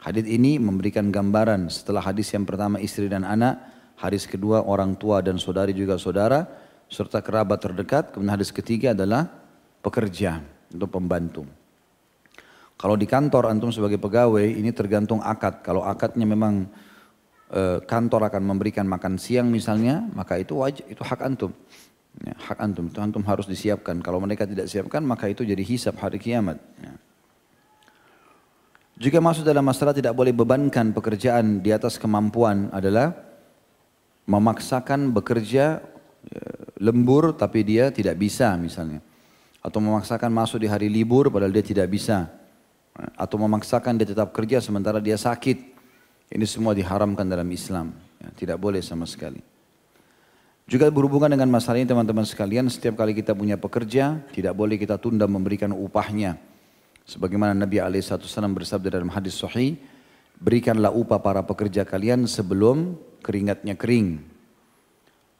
Hadis 0.00 0.24
ini 0.24 0.56
memberikan 0.56 1.12
gambaran 1.12 1.68
setelah 1.68 2.00
hadis 2.00 2.32
yang 2.32 2.48
pertama 2.48 2.80
istri 2.80 3.04
dan 3.04 3.22
anak, 3.22 3.60
Hadis 4.00 4.24
kedua 4.24 4.64
orang 4.64 4.96
tua 4.96 5.20
dan 5.20 5.36
saudari 5.36 5.76
juga 5.76 6.00
saudara 6.00 6.48
serta 6.88 7.20
kerabat 7.20 7.60
terdekat. 7.60 8.16
Kemudian 8.16 8.32
hadis 8.32 8.48
ketiga 8.48 8.96
adalah 8.96 9.28
pekerja 9.84 10.40
untuk 10.72 10.88
pembantu. 10.96 11.44
Kalau 12.80 12.96
di 12.96 13.04
kantor 13.04 13.52
antum 13.52 13.68
sebagai 13.68 14.00
pegawai 14.00 14.40
ini 14.40 14.72
tergantung 14.72 15.20
akad. 15.20 15.60
Kalau 15.60 15.84
akadnya 15.84 16.24
memang 16.24 16.64
e, 17.52 17.84
kantor 17.84 18.32
akan 18.32 18.40
memberikan 18.40 18.88
makan 18.88 19.20
siang 19.20 19.52
misalnya, 19.52 20.00
maka 20.16 20.40
itu 20.40 20.56
wajib 20.56 20.88
itu 20.88 21.04
hak 21.04 21.20
antum. 21.20 21.52
Ya, 22.24 22.32
hak 22.40 22.56
antum 22.56 22.88
itu 22.88 23.04
antum 23.04 23.20
harus 23.28 23.44
disiapkan. 23.44 24.00
Kalau 24.00 24.16
mereka 24.16 24.48
tidak 24.48 24.64
siapkan 24.72 25.04
maka 25.04 25.28
itu 25.28 25.44
jadi 25.44 25.60
hisap 25.60 26.00
hari 26.00 26.16
kiamat. 26.16 26.56
Ya. 26.80 26.96
Juga 29.00 29.16
masuk 29.16 29.48
dalam 29.48 29.64
masalah 29.64 29.96
tidak 29.96 30.12
boleh 30.12 30.28
bebankan 30.28 30.92
pekerjaan 30.92 31.64
di 31.64 31.72
atas 31.72 31.96
kemampuan 31.96 32.68
adalah 32.68 33.16
memaksakan 34.28 35.16
bekerja 35.16 35.80
ya, 35.80 36.44
lembur 36.76 37.32
tapi 37.32 37.64
dia 37.64 37.88
tidak 37.88 38.20
bisa 38.20 38.52
misalnya. 38.60 39.00
Atau 39.64 39.80
memaksakan 39.80 40.28
masuk 40.28 40.60
di 40.60 40.68
hari 40.68 40.92
libur 40.92 41.32
padahal 41.32 41.48
dia 41.48 41.64
tidak 41.64 41.88
bisa. 41.88 42.28
Atau 43.16 43.40
memaksakan 43.40 43.96
dia 43.96 44.04
tetap 44.04 44.36
kerja 44.36 44.60
sementara 44.60 45.00
dia 45.00 45.16
sakit. 45.16 45.80
Ini 46.28 46.44
semua 46.44 46.76
diharamkan 46.76 47.24
dalam 47.24 47.48
Islam. 47.48 47.96
Ya, 48.20 48.28
tidak 48.36 48.60
boleh 48.60 48.84
sama 48.84 49.08
sekali. 49.08 49.40
Juga 50.68 50.92
berhubungan 50.92 51.32
dengan 51.32 51.48
masalah 51.48 51.80
ini 51.80 51.88
teman-teman 51.88 52.28
sekalian, 52.28 52.68
setiap 52.68 53.00
kali 53.00 53.16
kita 53.16 53.32
punya 53.32 53.56
pekerja, 53.56 54.20
tidak 54.36 54.52
boleh 54.52 54.76
kita 54.76 55.00
tunda 55.00 55.24
memberikan 55.24 55.72
upahnya. 55.72 56.49
Sebagaimana 57.08 57.56
Nabi 57.56 57.80
SAW 58.00 58.54
bersabda 58.54 59.00
dalam 59.00 59.10
hadis 59.10 59.38
sahih, 59.38 59.76
berikanlah 60.40 60.92
upah 60.94 61.20
para 61.20 61.42
pekerja 61.44 61.84
kalian 61.84 62.24
sebelum 62.24 62.96
keringatnya 63.20 63.76
kering. 63.76 64.24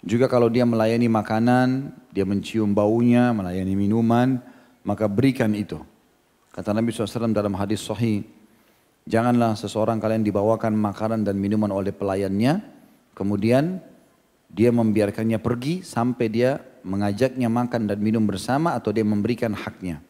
Juga 0.01 0.33
kalau 0.33 0.49
dia 0.49 0.65
melayani 0.65 1.13
makanan, 1.13 1.93
dia 2.13 2.25
mencium 2.25 2.73
baunya, 2.73 3.37
melayani 3.37 3.77
minuman, 3.77 4.41
maka 4.85 5.05
berikan 5.05 5.53
itu. 5.53 5.77
Kata 6.51 6.73
Nabi 6.73 6.91
SAW 6.91 7.37
dalam 7.37 7.53
hadis 7.55 7.85
sahih, 7.85 8.25
janganlah 9.05 9.55
seseorang 9.61 10.01
kalian 10.01 10.25
dibawakan 10.25 10.73
makanan 10.73 11.23
dan 11.29 11.37
minuman 11.37 11.69
oleh 11.69 11.93
pelayannya, 11.93 12.65
kemudian 13.13 13.85
dia 14.51 14.73
membiarkannya 14.75 15.39
pergi 15.39 15.85
sampai 15.85 16.27
dia 16.27 16.59
mengajaknya 16.83 17.47
makan 17.47 17.87
dan 17.87 18.01
minum 18.01 18.25
bersama 18.25 18.75
atau 18.75 18.91
dia 18.91 19.05
memberikan 19.05 19.53
haknya. 19.53 20.03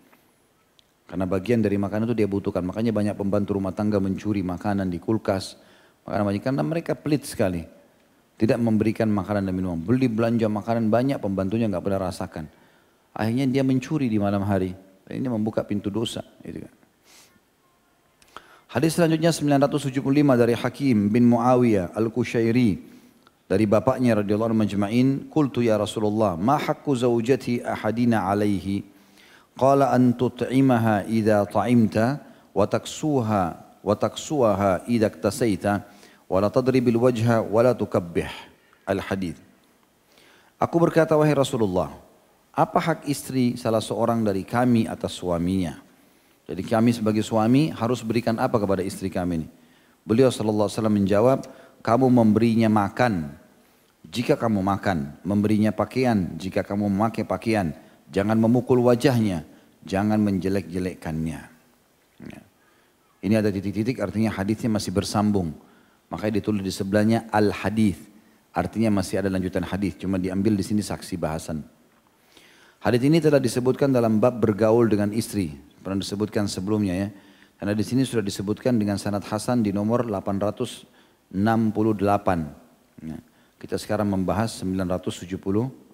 Karena 1.10 1.26
bagian 1.26 1.58
dari 1.58 1.74
makanan 1.74 2.06
itu 2.06 2.22
dia 2.22 2.30
butuhkan. 2.30 2.62
Makanya 2.62 2.94
banyak 2.94 3.18
pembantu 3.18 3.58
rumah 3.58 3.74
tangga 3.74 3.98
mencuri 3.98 4.46
makanan 4.46 4.86
di 4.86 5.02
kulkas, 5.02 5.58
makanan 6.06 6.22
majikan 6.22 6.54
dan 6.54 6.70
mereka 6.70 6.94
pelit 6.94 7.26
sekali. 7.26 7.66
Tidak 8.38 8.54
memberikan 8.62 9.10
makanan 9.10 9.50
dan 9.50 9.54
minuman. 9.58 9.82
Beli 9.82 10.06
belanja 10.06 10.46
makanan 10.46 10.86
banyak 10.86 11.18
pembantunya 11.18 11.66
nggak 11.66 11.82
pernah 11.82 12.06
rasakan. 12.06 12.46
Akhirnya 13.10 13.50
dia 13.50 13.66
mencuri 13.66 14.06
di 14.06 14.22
malam 14.22 14.46
hari. 14.46 14.70
Dan 15.02 15.18
ini 15.18 15.26
membuka 15.26 15.66
pintu 15.66 15.90
dosa. 15.90 16.22
Gitu 16.46 16.62
kan. 16.62 16.74
Hadis 18.70 18.94
selanjutnya 18.94 19.34
975 19.34 19.98
dari 20.38 20.54
Hakim 20.54 21.10
bin 21.10 21.26
Muawiyah 21.26 21.90
Al-Kushairi 21.90 22.78
dari 23.50 23.66
bapaknya 23.66 24.22
radhiyallahu 24.22 24.54
anhu 24.54 24.62
majma'in 24.62 25.26
qultu 25.26 25.66
ya 25.66 25.74
Rasulullah 25.74 26.38
ma 26.38 26.54
haqqu 26.54 26.94
zawjati 26.94 27.66
ahadina 27.66 28.30
alaihi 28.30 28.86
qala 29.60 29.92
an 29.92 30.16
tut'imaha 30.16 31.04
idza 31.04 31.44
ta'imta 31.44 32.16
wa 32.56 32.64
taksuha 32.64 33.42
wa 33.84 33.92
taksuha 33.92 34.88
idza 34.88 35.12
iktasaita 35.12 35.84
wala 36.24 36.48
tadribil 36.48 36.96
wajha 36.96 37.44
wala 37.44 37.76
tukabbih. 37.76 38.32
Al-hadith. 38.88 39.38
Aku 40.56 40.80
berkata 40.80 41.14
wahai 41.14 41.36
Rasulullah, 41.36 41.92
apa 42.50 42.80
hak 42.80 43.06
istri 43.06 43.54
salah 43.54 43.78
seorang 43.78 44.24
dari 44.24 44.42
kami 44.42 44.88
atas 44.88 45.14
suaminya? 45.14 45.78
Jadi 46.50 46.66
kami 46.66 46.90
sebagai 46.90 47.22
suami 47.22 47.70
harus 47.70 48.02
berikan 48.02 48.34
apa 48.42 48.58
kepada 48.58 48.82
istri 48.82 49.06
kami 49.06 49.44
ini? 49.44 49.48
Beliau 50.02 50.32
wasallam 50.32 50.98
menjawab, 50.98 51.46
kamu 51.86 52.10
memberinya 52.10 52.66
makan 52.66 53.30
jika 54.10 54.34
kamu 54.34 54.58
makan, 54.58 55.14
memberinya 55.22 55.70
pakaian 55.70 56.34
jika 56.34 56.66
kamu 56.66 56.90
memakai 56.90 57.22
pakaian, 57.22 57.70
jangan 58.10 58.34
memukul 58.34 58.82
wajahnya, 58.82 59.46
jangan 59.84 60.20
menjelek-jelekkannya. 60.20 61.40
Ya. 62.26 62.40
Ini 63.20 63.34
ada 63.36 63.52
titik-titik 63.52 64.00
artinya 64.00 64.32
hadisnya 64.32 64.72
masih 64.72 64.92
bersambung. 64.96 65.52
Makanya 66.08 66.40
ditulis 66.42 66.64
di 66.64 66.72
sebelahnya 66.72 67.28
al-hadis. 67.30 67.96
Artinya 68.50 68.90
masih 68.90 69.22
ada 69.22 69.30
lanjutan 69.30 69.62
hadis, 69.62 69.94
cuma 69.94 70.18
diambil 70.18 70.58
di 70.58 70.64
sini 70.66 70.82
saksi 70.82 71.14
bahasan. 71.14 71.62
Hadis 72.82 73.04
ini 73.06 73.22
telah 73.22 73.38
disebutkan 73.38 73.94
dalam 73.94 74.18
bab 74.18 74.42
bergaul 74.42 74.90
dengan 74.90 75.14
istri. 75.14 75.54
Pernah 75.84 76.02
disebutkan 76.02 76.50
sebelumnya 76.50 76.96
ya. 76.96 77.08
Karena 77.60 77.76
di 77.76 77.84
sini 77.84 78.08
sudah 78.08 78.24
disebutkan 78.24 78.80
dengan 78.80 78.96
sanad 78.96 79.20
Hasan 79.22 79.60
di 79.60 79.70
nomor 79.70 80.08
868. 80.08 81.36
Ya. 83.04 83.20
Kita 83.60 83.76
sekarang 83.76 84.08
membahas 84.08 84.64
974. 84.64 85.92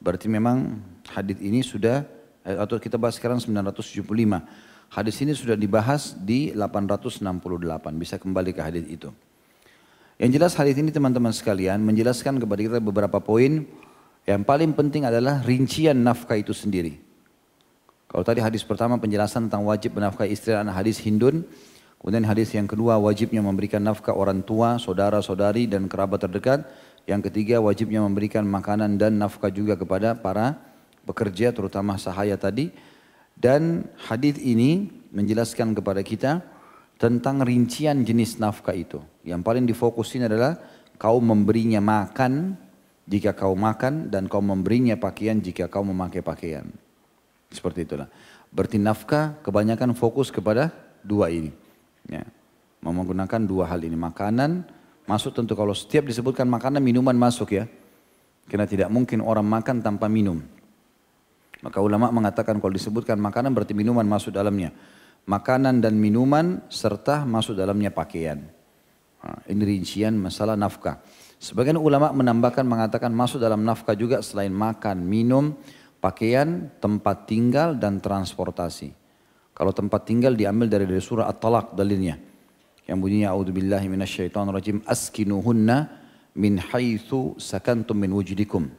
Berarti 0.00 0.26
memang 0.32 0.80
hadis 1.12 1.36
ini 1.44 1.60
sudah 1.60 2.08
atau 2.56 2.80
kita 2.80 2.96
bahas 2.96 3.20
sekarang 3.20 3.36
975. 3.36 4.00
Hadis 4.88 5.16
ini 5.20 5.36
sudah 5.36 5.52
dibahas 5.52 6.16
di 6.16 6.48
868. 6.56 7.20
Bisa 8.00 8.16
kembali 8.16 8.56
ke 8.56 8.62
hadis 8.64 8.88
itu. 8.88 9.12
Yang 10.16 10.30
jelas 10.40 10.52
hadis 10.56 10.80
ini 10.80 10.88
teman-teman 10.88 11.30
sekalian 11.30 11.84
menjelaskan 11.84 12.40
kepada 12.40 12.60
kita 12.64 12.78
beberapa 12.80 13.20
poin. 13.20 13.68
Yang 14.24 14.42
paling 14.48 14.72
penting 14.72 15.04
adalah 15.04 15.44
rincian 15.44 16.00
nafkah 16.00 16.40
itu 16.40 16.56
sendiri. 16.56 16.96
Kalau 18.08 18.24
tadi 18.24 18.40
hadis 18.40 18.64
pertama 18.64 18.96
penjelasan 18.96 19.52
tentang 19.52 19.68
wajib 19.68 19.92
menafkahi 20.00 20.32
istri 20.32 20.56
dan 20.56 20.72
hadis 20.72 20.96
Hindun. 21.04 21.44
Kemudian 22.00 22.24
hadis 22.24 22.48
yang 22.56 22.64
kedua 22.64 22.96
wajibnya 22.96 23.44
memberikan 23.44 23.84
nafkah 23.84 24.16
orang 24.16 24.40
tua, 24.40 24.80
saudara-saudari 24.80 25.68
dan 25.68 25.84
kerabat 25.84 26.24
terdekat. 26.24 26.64
Yang 27.04 27.28
ketiga 27.28 27.60
wajibnya 27.60 28.00
memberikan 28.00 28.48
makanan 28.48 28.96
dan 28.96 29.20
nafkah 29.20 29.52
juga 29.52 29.76
kepada 29.76 30.16
para 30.16 30.56
pekerja 31.08 31.56
terutama 31.56 31.96
sahaya 31.96 32.36
tadi. 32.36 32.68
Dan 33.32 33.88
hadis 33.96 34.36
ini 34.36 34.92
menjelaskan 35.08 35.72
kepada 35.72 36.04
kita 36.04 36.44
tentang 36.98 37.40
rincian 37.40 38.02
jenis 38.02 38.36
nafkah 38.42 38.74
itu. 38.74 39.00
Yang 39.22 39.40
paling 39.46 39.64
difokusin 39.64 40.26
adalah 40.26 40.58
kau 40.98 41.22
memberinya 41.22 41.78
makan 41.78 42.58
jika 43.08 43.32
kau 43.32 43.54
makan 43.54 44.12
dan 44.12 44.26
kau 44.26 44.42
memberinya 44.42 44.98
pakaian 44.98 45.38
jika 45.38 45.70
kau 45.70 45.86
memakai 45.86 46.20
pakaian. 46.20 46.66
Seperti 47.48 47.88
itulah. 47.88 48.10
Berarti 48.52 48.76
nafkah 48.76 49.38
kebanyakan 49.40 49.96
fokus 49.96 50.28
kepada 50.28 50.74
dua 51.00 51.32
ini. 51.32 51.54
Ya. 52.10 52.26
Menggunakan 52.84 53.40
dua 53.46 53.70
hal 53.70 53.80
ini. 53.86 53.96
Makanan 53.96 54.66
masuk 55.08 55.32
tentu 55.32 55.56
kalau 55.56 55.72
setiap 55.72 56.04
disebutkan 56.04 56.44
makanan 56.50 56.82
minuman 56.82 57.16
masuk 57.16 57.56
ya. 57.56 57.64
Karena 58.50 58.66
tidak 58.66 58.90
mungkin 58.90 59.22
orang 59.22 59.46
makan 59.46 59.80
tanpa 59.80 60.10
minum. 60.10 60.57
Maka 61.58 61.82
ulama 61.82 62.10
mengatakan 62.14 62.62
kalau 62.62 62.70
disebutkan 62.70 63.18
makanan 63.18 63.50
berarti 63.50 63.74
minuman 63.74 64.06
masuk 64.06 64.30
dalamnya 64.30 64.70
makanan 65.28 65.84
dan 65.84 65.94
minuman 66.00 66.64
serta 66.72 67.28
masuk 67.28 67.60
dalamnya 67.60 67.92
pakaian. 67.92 68.40
Ini 69.44 69.60
rincian 69.60 70.16
masalah 70.16 70.56
nafkah. 70.56 71.04
Sebagian 71.38 71.76
ulama 71.76 72.10
menambahkan 72.16 72.64
mengatakan 72.64 73.12
masuk 73.12 73.38
dalam 73.38 73.62
nafkah 73.62 73.94
juga 73.94 74.24
selain 74.24 74.50
makan, 74.50 75.04
minum, 75.04 75.54
pakaian, 76.00 76.72
tempat 76.80 77.28
tinggal 77.28 77.76
dan 77.76 78.00
transportasi. 78.00 78.90
Kalau 79.52 79.70
tempat 79.74 80.06
tinggal 80.08 80.34
diambil 80.34 80.70
dari, 80.70 80.86
dari 80.88 81.02
surah 81.02 81.28
At-Talaq 81.28 81.76
dalilnya. 81.76 82.16
Yang 82.88 82.98
bunyinya 83.04 83.36
a'udzubillahi 83.36 83.86
minasyaitonirrajim 83.90 84.86
askinuhunna 84.86 85.76
min 86.38 86.62
haitsu 86.62 87.36
sakantum 87.36 87.98
min 87.98 88.14
wujudikum. 88.14 88.70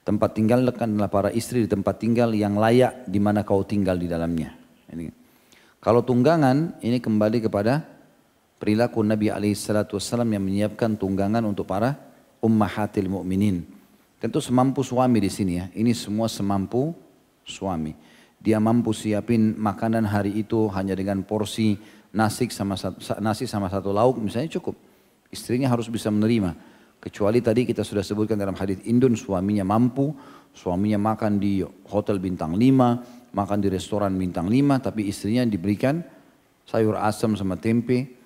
Tempat 0.00 0.32
tinggal 0.32 0.64
adalah 0.64 1.12
para 1.12 1.28
istri 1.30 1.64
di 1.64 1.68
tempat 1.68 2.00
tinggal 2.00 2.32
yang 2.32 2.56
layak 2.56 3.04
di 3.04 3.20
mana 3.20 3.44
kau 3.44 3.60
tinggal 3.62 4.00
di 4.00 4.08
dalamnya. 4.08 4.56
Ini. 4.90 5.12
Kalau 5.80 6.00
tunggangan 6.04 6.80
ini 6.80 7.00
kembali 7.00 7.44
kepada 7.44 7.84
perilaku 8.60 9.04
Nabi 9.04 9.32
SAW 9.56 10.24
yang 10.28 10.44
menyiapkan 10.44 10.96
tunggangan 10.96 11.44
untuk 11.44 11.68
para 11.68 11.96
ummahatil 12.40 13.08
mu'minin. 13.08 13.64
Tentu 14.20 14.40
semampu 14.44 14.84
suami 14.84 15.20
di 15.20 15.32
sini 15.32 15.52
ya. 15.56 15.66
Ini 15.72 15.96
semua 15.96 16.28
semampu 16.28 16.92
suami. 17.44 17.96
Dia 18.40 18.60
mampu 18.60 18.92
siapin 18.92 19.56
makanan 19.56 20.04
hari 20.08 20.36
itu 20.36 20.68
hanya 20.72 20.96
dengan 20.96 21.24
porsi 21.24 21.76
nasi 22.12 22.48
sama 22.52 22.76
nasi 23.20 23.44
sama 23.44 23.68
satu 23.68 23.92
lauk 23.92 24.20
misalnya 24.20 24.52
cukup. 24.60 24.76
Istrinya 25.32 25.68
harus 25.68 25.88
bisa 25.88 26.12
menerima. 26.12 26.52
Kecuali 27.00 27.40
tadi 27.40 27.64
kita 27.64 27.80
sudah 27.80 28.04
sebutkan 28.04 28.36
dalam 28.36 28.52
hadis 28.52 28.76
Indun 28.84 29.16
suaminya 29.16 29.64
mampu, 29.64 30.12
suaminya 30.52 31.00
makan 31.00 31.40
di 31.40 31.64
hotel 31.88 32.20
bintang 32.20 32.60
5, 32.60 33.32
makan 33.32 33.58
di 33.64 33.68
restoran 33.72 34.12
bintang 34.20 34.52
5 34.52 34.84
tapi 34.84 35.08
istrinya 35.08 35.40
diberikan 35.48 36.04
sayur 36.68 37.00
asam 37.00 37.32
sama 37.40 37.56
tempe 37.56 38.20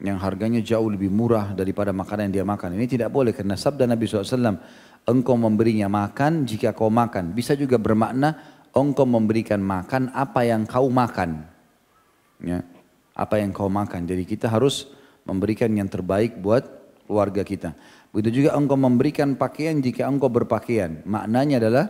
yang 0.00 0.16
harganya 0.16 0.64
jauh 0.64 0.88
lebih 0.88 1.12
murah 1.12 1.52
daripada 1.52 1.92
makanan 1.92 2.30
yang 2.30 2.34
dia 2.40 2.46
makan. 2.46 2.78
Ini 2.78 2.86
tidak 2.88 3.10
boleh 3.12 3.36
karena 3.36 3.58
sabda 3.58 3.84
Nabi 3.84 4.08
SAW, 4.08 4.56
engkau 5.04 5.36
memberinya 5.36 5.90
makan 5.92 6.48
jika 6.48 6.72
kau 6.72 6.88
makan. 6.88 7.36
Bisa 7.36 7.52
juga 7.58 7.76
bermakna 7.76 8.38
engkau 8.72 9.04
memberikan 9.04 9.60
makan 9.60 10.08
apa 10.14 10.46
yang 10.48 10.64
kau 10.64 10.88
makan. 10.88 11.44
Ya, 12.40 12.64
apa 13.12 13.42
yang 13.42 13.52
kau 13.52 13.68
makan. 13.68 14.08
Jadi 14.08 14.24
kita 14.24 14.48
harus 14.48 14.88
memberikan 15.28 15.68
yang 15.68 15.90
terbaik 15.92 16.40
buat 16.40 16.64
keluarga 17.04 17.44
kita. 17.44 17.76
Begitu 18.10 18.42
juga 18.42 18.58
engkau 18.58 18.74
memberikan 18.74 19.38
pakaian 19.38 19.78
jika 19.78 20.06
engkau 20.10 20.26
berpakaian. 20.26 21.02
Maknanya 21.06 21.62
adalah 21.62 21.86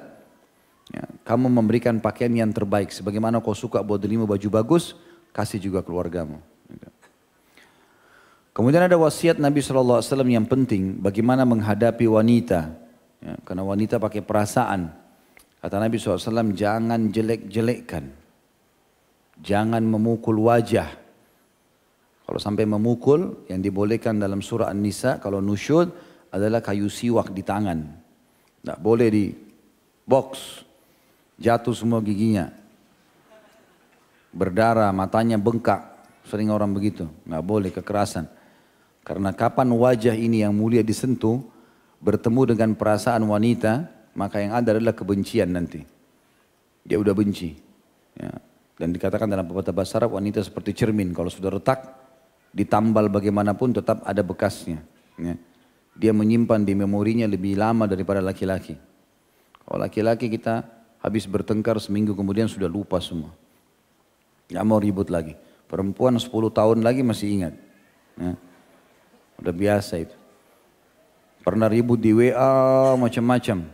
Ya, 0.90 1.06
kamu 1.22 1.46
memberikan 1.54 2.02
pakaian 2.02 2.34
yang 2.34 2.50
terbaik. 2.50 2.90
Sebagaimana 2.90 3.38
kau 3.38 3.54
suka 3.54 3.78
buat 3.78 4.02
lima 4.02 4.26
baju 4.26 4.48
bagus, 4.50 4.98
kasih 5.30 5.62
juga 5.62 5.86
keluargamu. 5.86 6.42
Kemudian 8.50 8.90
ada 8.90 8.98
wasiat 8.98 9.38
Nabi 9.38 9.62
SAW 9.62 10.02
yang 10.26 10.50
penting, 10.50 10.98
bagaimana 10.98 11.46
menghadapi 11.46 12.10
wanita. 12.10 12.74
Ya, 13.22 13.38
karena 13.46 13.62
wanita 13.62 14.02
pakai 14.02 14.26
perasaan. 14.26 14.90
Kata 15.62 15.78
Nabi 15.78 15.94
SAW, 16.02 16.50
jangan 16.58 17.14
jelek-jelekkan. 17.14 18.10
Jangan 19.38 19.86
memukul 19.86 20.42
wajah. 20.42 20.90
Kalau 22.26 22.40
sampai 22.42 22.66
memukul, 22.66 23.46
yang 23.46 23.62
dibolehkan 23.62 24.18
dalam 24.18 24.42
surah 24.42 24.74
An-Nisa, 24.74 25.22
kalau 25.22 25.38
nusyud 25.38 25.94
adalah 26.30 26.62
kayu 26.62 26.86
siwak 26.86 27.34
di 27.34 27.42
tangan. 27.42 27.78
Tidak 28.62 28.78
boleh 28.78 29.08
di 29.10 29.24
box, 30.06 30.62
Jatuh 31.40 31.72
semua 31.72 32.04
giginya. 32.04 32.52
Berdarah, 34.30 34.92
matanya 34.92 35.40
bengkak. 35.40 35.88
Sering 36.28 36.52
orang 36.52 36.76
begitu. 36.76 37.08
Nggak 37.24 37.44
boleh 37.48 37.70
kekerasan. 37.72 38.28
Karena 39.00 39.32
kapan 39.32 39.72
wajah 39.72 40.12
ini 40.12 40.44
yang 40.44 40.52
mulia 40.52 40.84
disentuh, 40.84 41.40
bertemu 42.04 42.54
dengan 42.54 42.70
perasaan 42.76 43.24
wanita, 43.24 43.88
maka 44.12 44.44
yang 44.44 44.52
ada 44.52 44.76
adalah 44.76 44.92
kebencian 44.92 45.48
nanti. 45.48 45.80
Dia 46.84 47.00
udah 47.00 47.16
benci. 47.16 47.56
Ya. 48.20 48.36
Dan 48.76 48.92
dikatakan 48.92 49.24
dalam 49.24 49.48
pepatah 49.48 49.72
bahasa 49.72 49.96
Arab, 49.96 50.20
wanita 50.20 50.44
seperti 50.44 50.76
cermin. 50.76 51.16
Kalau 51.16 51.32
sudah 51.32 51.56
retak, 51.56 51.80
ditambal 52.52 53.08
bagaimanapun 53.08 53.80
tetap 53.80 54.04
ada 54.04 54.20
bekasnya. 54.20 54.84
Ya. 55.16 55.40
Dia 56.00 56.16
menyimpan 56.16 56.64
di 56.64 56.72
memorinya 56.72 57.28
lebih 57.28 57.60
lama 57.60 57.84
daripada 57.84 58.24
laki-laki. 58.24 58.72
Kalau 59.60 59.76
laki-laki 59.76 60.32
kita 60.32 60.80
Habis 61.00 61.24
bertengkar 61.24 61.80
seminggu 61.80 62.12
kemudian 62.12 62.44
sudah 62.44 62.68
lupa 62.68 63.00
semua. 63.00 63.32
Gak 64.52 64.64
mau 64.68 64.76
ribut 64.76 65.08
lagi. 65.08 65.32
Perempuan 65.64 66.20
10 66.20 66.28
tahun 66.28 66.84
lagi 66.84 67.00
masih 67.00 67.40
ingat. 67.40 67.54
Ya. 68.20 68.36
Udah 69.40 69.54
biasa 69.56 69.96
itu. 69.96 70.16
Pernah 71.40 71.72
ribut 71.72 71.96
di 71.96 72.12
WA 72.12 72.92
macam-macam. 73.00 73.64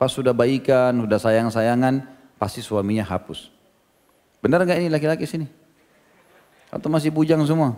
Pas 0.00 0.08
sudah 0.08 0.32
baikan, 0.32 1.04
sudah 1.04 1.20
sayang-sayangan, 1.20 2.08
pasti 2.40 2.64
suaminya 2.64 3.04
hapus. 3.04 3.52
Benar 4.40 4.64
nggak 4.64 4.80
ini 4.80 4.88
laki-laki 4.88 5.28
sini? 5.28 5.44
Atau 6.72 6.88
masih 6.88 7.12
bujang 7.12 7.44
semua? 7.44 7.76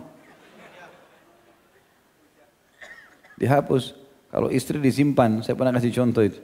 Dihapus. 3.35 3.95
Kalau 4.31 4.51
istri 4.51 4.79
disimpan, 4.83 5.39
saya 5.39 5.55
pernah 5.55 5.71
kasih 5.75 5.95
contoh 5.95 6.23
itu. 6.23 6.39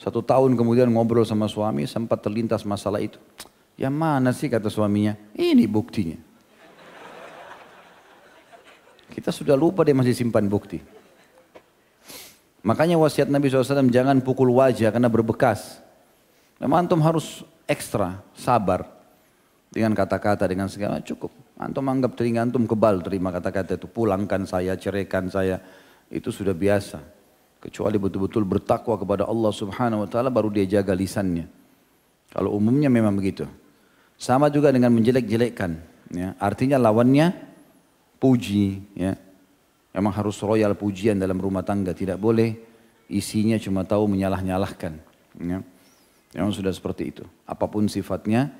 Satu 0.00 0.24
tahun 0.24 0.56
kemudian 0.56 0.88
ngobrol 0.88 1.28
sama 1.28 1.44
suami 1.44 1.84
sempat 1.84 2.24
terlintas 2.24 2.64
masalah 2.64 3.04
itu. 3.04 3.20
Yang 3.76 3.94
mana 3.96 4.32
sih 4.32 4.48
kata 4.48 4.72
suaminya? 4.72 5.16
Ini 5.36 5.68
buktinya. 5.68 6.16
Kita 9.12 9.28
sudah 9.34 9.58
lupa 9.58 9.84
dia 9.84 9.92
masih 9.92 10.16
simpan 10.16 10.48
bukti. 10.48 10.80
Makanya 12.60 13.00
wasiat 13.00 13.28
Nabi 13.32 13.48
SAW 13.48 13.88
jangan 13.88 14.20
pukul 14.20 14.52
wajah 14.52 14.92
karena 14.92 15.08
berbekas. 15.08 15.80
Memang 16.60 16.84
antum 16.84 17.00
harus 17.00 17.44
ekstra, 17.64 18.20
sabar. 18.36 18.84
Dengan 19.70 19.94
kata-kata, 19.94 20.50
dengan 20.50 20.66
segala 20.66 20.98
cukup. 20.98 21.30
Antum 21.54 21.86
anggap 21.86 22.18
telinga 22.18 22.42
antum 22.42 22.66
kebal 22.66 23.00
terima 23.04 23.30
kata-kata 23.30 23.78
itu. 23.78 23.86
Pulangkan 23.86 24.42
saya, 24.44 24.74
ceraikan 24.74 25.30
saya. 25.30 25.62
Itu 26.10 26.34
sudah 26.34 26.52
biasa. 26.52 26.98
Kecuali 27.62 27.96
betul-betul 28.02 28.42
bertakwa 28.42 28.98
kepada 28.98 29.30
Allah 29.30 29.52
subhanahu 29.54 30.04
wa 30.04 30.08
ta'ala 30.10 30.28
baru 30.28 30.50
dia 30.50 30.66
jaga 30.66 30.90
lisannya. 30.90 31.46
Kalau 32.34 32.56
umumnya 32.58 32.90
memang 32.90 33.14
begitu. 33.14 33.46
Sama 34.18 34.50
juga 34.50 34.74
dengan 34.74 34.90
menjelek-jelekkan. 34.90 35.78
Ya. 36.10 36.34
Artinya 36.42 36.82
lawannya 36.82 37.30
puji. 38.18 38.82
Ya. 38.98 39.14
Memang 39.94 40.12
harus 40.14 40.38
royal 40.42 40.74
pujian 40.74 41.16
dalam 41.20 41.38
rumah 41.38 41.62
tangga. 41.62 41.94
Tidak 41.94 42.18
boleh 42.18 42.58
isinya 43.10 43.58
cuma 43.60 43.86
tahu 43.86 44.10
menyalah-nyalahkan. 44.10 44.92
Ya. 45.38 45.62
Memang 46.34 46.52
sudah 46.54 46.70
seperti 46.74 47.14
itu. 47.14 47.24
Apa 47.46 47.66
pun 47.66 47.90
sifatnya 47.90 48.50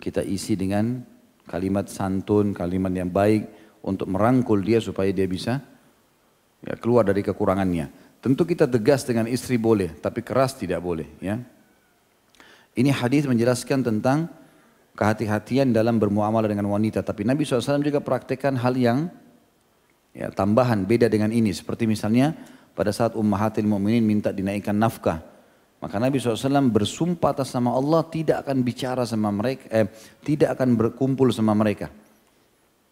kita 0.00 0.20
isi 0.20 0.56
dengan 0.56 1.00
kalimat 1.48 1.88
santun, 1.88 2.52
kalimat 2.52 2.92
yang 2.92 3.08
baik 3.08 3.48
untuk 3.84 4.08
merangkul 4.08 4.60
dia 4.60 4.80
supaya 4.80 5.12
dia 5.12 5.28
bisa 5.28 5.73
ya, 6.64 6.74
keluar 6.80 7.04
dari 7.04 7.20
kekurangannya. 7.20 7.92
Tentu 8.24 8.48
kita 8.48 8.64
tegas 8.64 9.04
dengan 9.04 9.28
istri 9.28 9.60
boleh, 9.60 9.92
tapi 10.00 10.24
keras 10.24 10.56
tidak 10.56 10.80
boleh. 10.80 11.04
Ya. 11.20 11.36
Ini 12.74 12.90
hadis 12.90 13.28
menjelaskan 13.28 13.84
tentang 13.84 14.32
kehati-hatian 14.96 15.76
dalam 15.76 16.00
bermuamalah 16.00 16.48
dengan 16.48 16.72
wanita. 16.72 17.04
Tapi 17.04 17.22
Nabi 17.28 17.44
SAW 17.44 17.84
juga 17.84 18.00
praktekkan 18.00 18.56
hal 18.56 18.74
yang 18.80 19.12
ya, 20.16 20.32
tambahan 20.32 20.88
beda 20.88 21.12
dengan 21.12 21.30
ini. 21.30 21.52
Seperti 21.52 21.84
misalnya 21.84 22.32
pada 22.72 22.90
saat 22.90 23.12
ummahatil 23.12 23.68
mu'minin 23.68 24.02
minta 24.02 24.32
dinaikkan 24.32 24.74
nafkah. 24.74 25.20
Maka 25.84 26.00
Nabi 26.00 26.16
SAW 26.16 26.72
bersumpah 26.72 27.36
atas 27.36 27.52
nama 27.52 27.76
Allah 27.76 28.00
tidak 28.08 28.48
akan 28.48 28.64
bicara 28.64 29.04
sama 29.04 29.28
mereka, 29.28 29.68
eh, 29.68 29.84
tidak 30.24 30.56
akan 30.56 30.80
berkumpul 30.80 31.28
sama 31.28 31.52
mereka. 31.52 31.92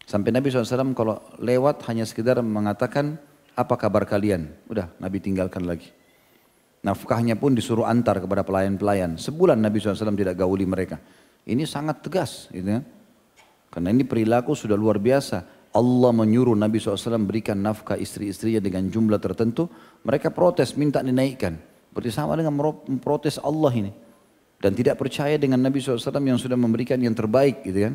Sampai 0.04 0.28
Nabi 0.28 0.52
SAW 0.52 0.92
kalau 0.92 1.24
lewat 1.40 1.88
hanya 1.88 2.04
sekedar 2.04 2.44
mengatakan 2.44 3.16
apa 3.52 3.74
kabar 3.76 4.08
kalian? 4.08 4.48
Udah 4.68 4.92
Nabi 4.96 5.18
tinggalkan 5.20 5.64
lagi. 5.68 5.92
Nafkahnya 6.82 7.38
pun 7.38 7.54
disuruh 7.54 7.86
antar 7.86 8.18
kepada 8.18 8.42
pelayan-pelayan. 8.42 9.14
Sebulan 9.14 9.54
Nabi 9.62 9.78
SAW 9.78 10.18
tidak 10.18 10.34
gauli 10.34 10.66
mereka. 10.66 10.98
Ini 11.46 11.62
sangat 11.62 12.02
tegas. 12.02 12.50
Gitu 12.50 12.66
ya. 12.66 12.82
Karena 13.70 13.94
ini 13.94 14.02
perilaku 14.02 14.58
sudah 14.58 14.74
luar 14.74 14.98
biasa. 14.98 15.70
Allah 15.72 16.10
menyuruh 16.10 16.58
Nabi 16.58 16.82
SAW 16.82 17.22
berikan 17.22 17.56
nafkah 17.62 17.94
istri-istrinya 17.96 18.58
dengan 18.58 18.90
jumlah 18.90 19.22
tertentu. 19.22 19.70
Mereka 20.02 20.34
protes 20.34 20.74
minta 20.74 20.98
dinaikkan. 21.00 21.54
Berarti 21.94 22.10
sama 22.10 22.34
dengan 22.34 22.58
memprotes 22.58 23.38
Allah 23.38 23.72
ini. 23.72 23.92
Dan 24.58 24.74
tidak 24.74 24.98
percaya 24.98 25.38
dengan 25.38 25.62
Nabi 25.62 25.78
SAW 25.78 26.18
yang 26.18 26.38
sudah 26.38 26.58
memberikan 26.58 26.98
yang 26.98 27.14
terbaik 27.14 27.62
gitu 27.62 27.78
kan. 27.78 27.94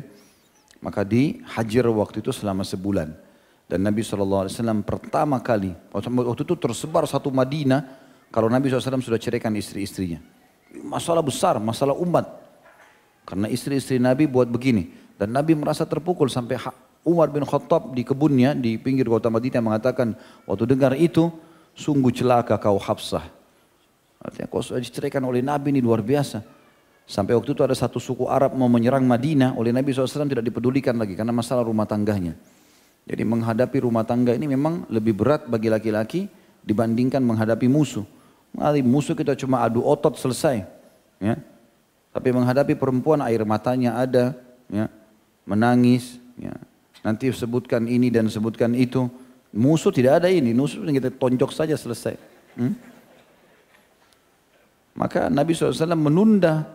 Maka 0.80 1.04
dihajar 1.04 1.84
waktu 1.92 2.24
itu 2.24 2.32
selama 2.32 2.64
sebulan. 2.64 3.27
Dan 3.68 3.84
Nabi 3.84 4.00
SAW 4.00 4.48
pertama 4.80 5.36
kali, 5.44 5.76
waktu 5.92 6.40
itu 6.40 6.56
tersebar 6.56 7.04
satu 7.04 7.28
Madinah, 7.28 7.84
kalau 8.32 8.48
Nabi 8.48 8.72
SAW 8.72 9.04
sudah 9.04 9.20
ceraikan 9.20 9.52
istri-istrinya. 9.52 10.24
Masalah 10.88 11.20
besar, 11.20 11.60
masalah 11.60 11.92
umat. 12.00 12.24
Karena 13.28 13.44
istri-istri 13.52 14.00
Nabi 14.00 14.24
buat 14.24 14.48
begini. 14.48 14.88
Dan 15.20 15.36
Nabi 15.36 15.52
merasa 15.52 15.84
terpukul 15.84 16.32
sampai 16.32 16.56
Umar 17.04 17.28
bin 17.28 17.44
Khattab 17.44 17.92
di 17.92 18.08
kebunnya 18.08 18.56
di 18.56 18.80
pinggir 18.80 19.04
kota 19.04 19.28
Madinah 19.28 19.60
mengatakan, 19.60 20.16
waktu 20.48 20.64
dengar 20.64 20.96
itu, 20.96 21.28
sungguh 21.76 22.08
celaka 22.08 22.56
kau 22.56 22.80
Hafsah. 22.80 23.28
Artinya 24.18 24.48
kau 24.48 24.64
sudah 24.64 24.80
diceraikan 24.80 25.20
oleh 25.28 25.44
Nabi 25.44 25.76
ini 25.76 25.84
luar 25.84 26.00
biasa. 26.00 26.40
Sampai 27.04 27.36
waktu 27.36 27.52
itu 27.52 27.60
ada 27.64 27.76
satu 27.76 28.00
suku 28.00 28.28
Arab 28.28 28.56
mau 28.56 28.68
menyerang 28.68 29.04
Madinah, 29.04 29.56
oleh 29.60 29.76
Nabi 29.76 29.92
SAW 29.92 30.28
tidak 30.28 30.44
dipedulikan 30.44 30.96
lagi 30.96 31.16
karena 31.16 31.32
masalah 31.32 31.64
rumah 31.64 31.84
tangganya. 31.84 32.36
Jadi 33.08 33.24
menghadapi 33.24 33.88
rumah 33.88 34.04
tangga 34.04 34.36
ini 34.36 34.44
memang 34.44 34.84
lebih 34.92 35.16
berat 35.16 35.48
bagi 35.48 35.72
laki-laki 35.72 36.28
dibandingkan 36.60 37.24
menghadapi 37.24 37.64
musuh. 37.64 38.04
Menghadapi 38.52 38.84
musuh 38.84 39.16
kita 39.16 39.32
cuma 39.32 39.64
adu 39.64 39.80
otot 39.80 40.12
selesai. 40.20 40.68
Ya. 41.16 41.40
Tapi 42.12 42.28
menghadapi 42.36 42.76
perempuan 42.76 43.24
air 43.24 43.40
matanya 43.48 43.96
ada, 43.96 44.36
ya. 44.68 44.92
menangis, 45.48 46.20
ya. 46.36 46.52
nanti 47.00 47.32
sebutkan 47.32 47.88
ini 47.88 48.12
dan 48.12 48.28
sebutkan 48.28 48.76
itu. 48.76 49.08
Musuh 49.56 49.88
tidak 49.88 50.20
ada 50.20 50.28
ini, 50.28 50.52
musuh 50.52 50.84
kita 50.84 51.08
tonjok 51.08 51.48
saja 51.56 51.72
selesai. 51.80 52.20
Hmm? 52.60 52.76
Maka 54.92 55.32
Nabi 55.32 55.56
SAW 55.56 55.96
menunda 55.96 56.68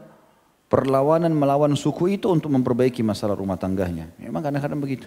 perlawanan 0.65 1.29
melawan 1.29 1.77
suku 1.77 2.17
itu 2.17 2.25
untuk 2.33 2.49
memperbaiki 2.49 3.05
masalah 3.05 3.37
rumah 3.37 3.61
tangganya. 3.61 4.09
Memang 4.17 4.41
kadang-kadang 4.41 4.81
begitu. 4.81 5.05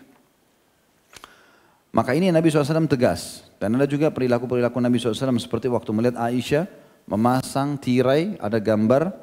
Maka 1.96 2.12
ini 2.12 2.28
Nabi 2.28 2.52
SAW 2.52 2.84
tegas. 2.84 3.48
Dan 3.56 3.72
ada 3.80 3.88
juga 3.88 4.12
perilaku-perilaku 4.12 4.76
Nabi 4.84 5.00
SAW 5.00 5.40
seperti 5.40 5.72
waktu 5.72 5.88
melihat 5.96 6.20
Aisyah 6.20 6.68
memasang 7.08 7.80
tirai, 7.80 8.36
ada 8.36 8.60
gambar 8.60 9.16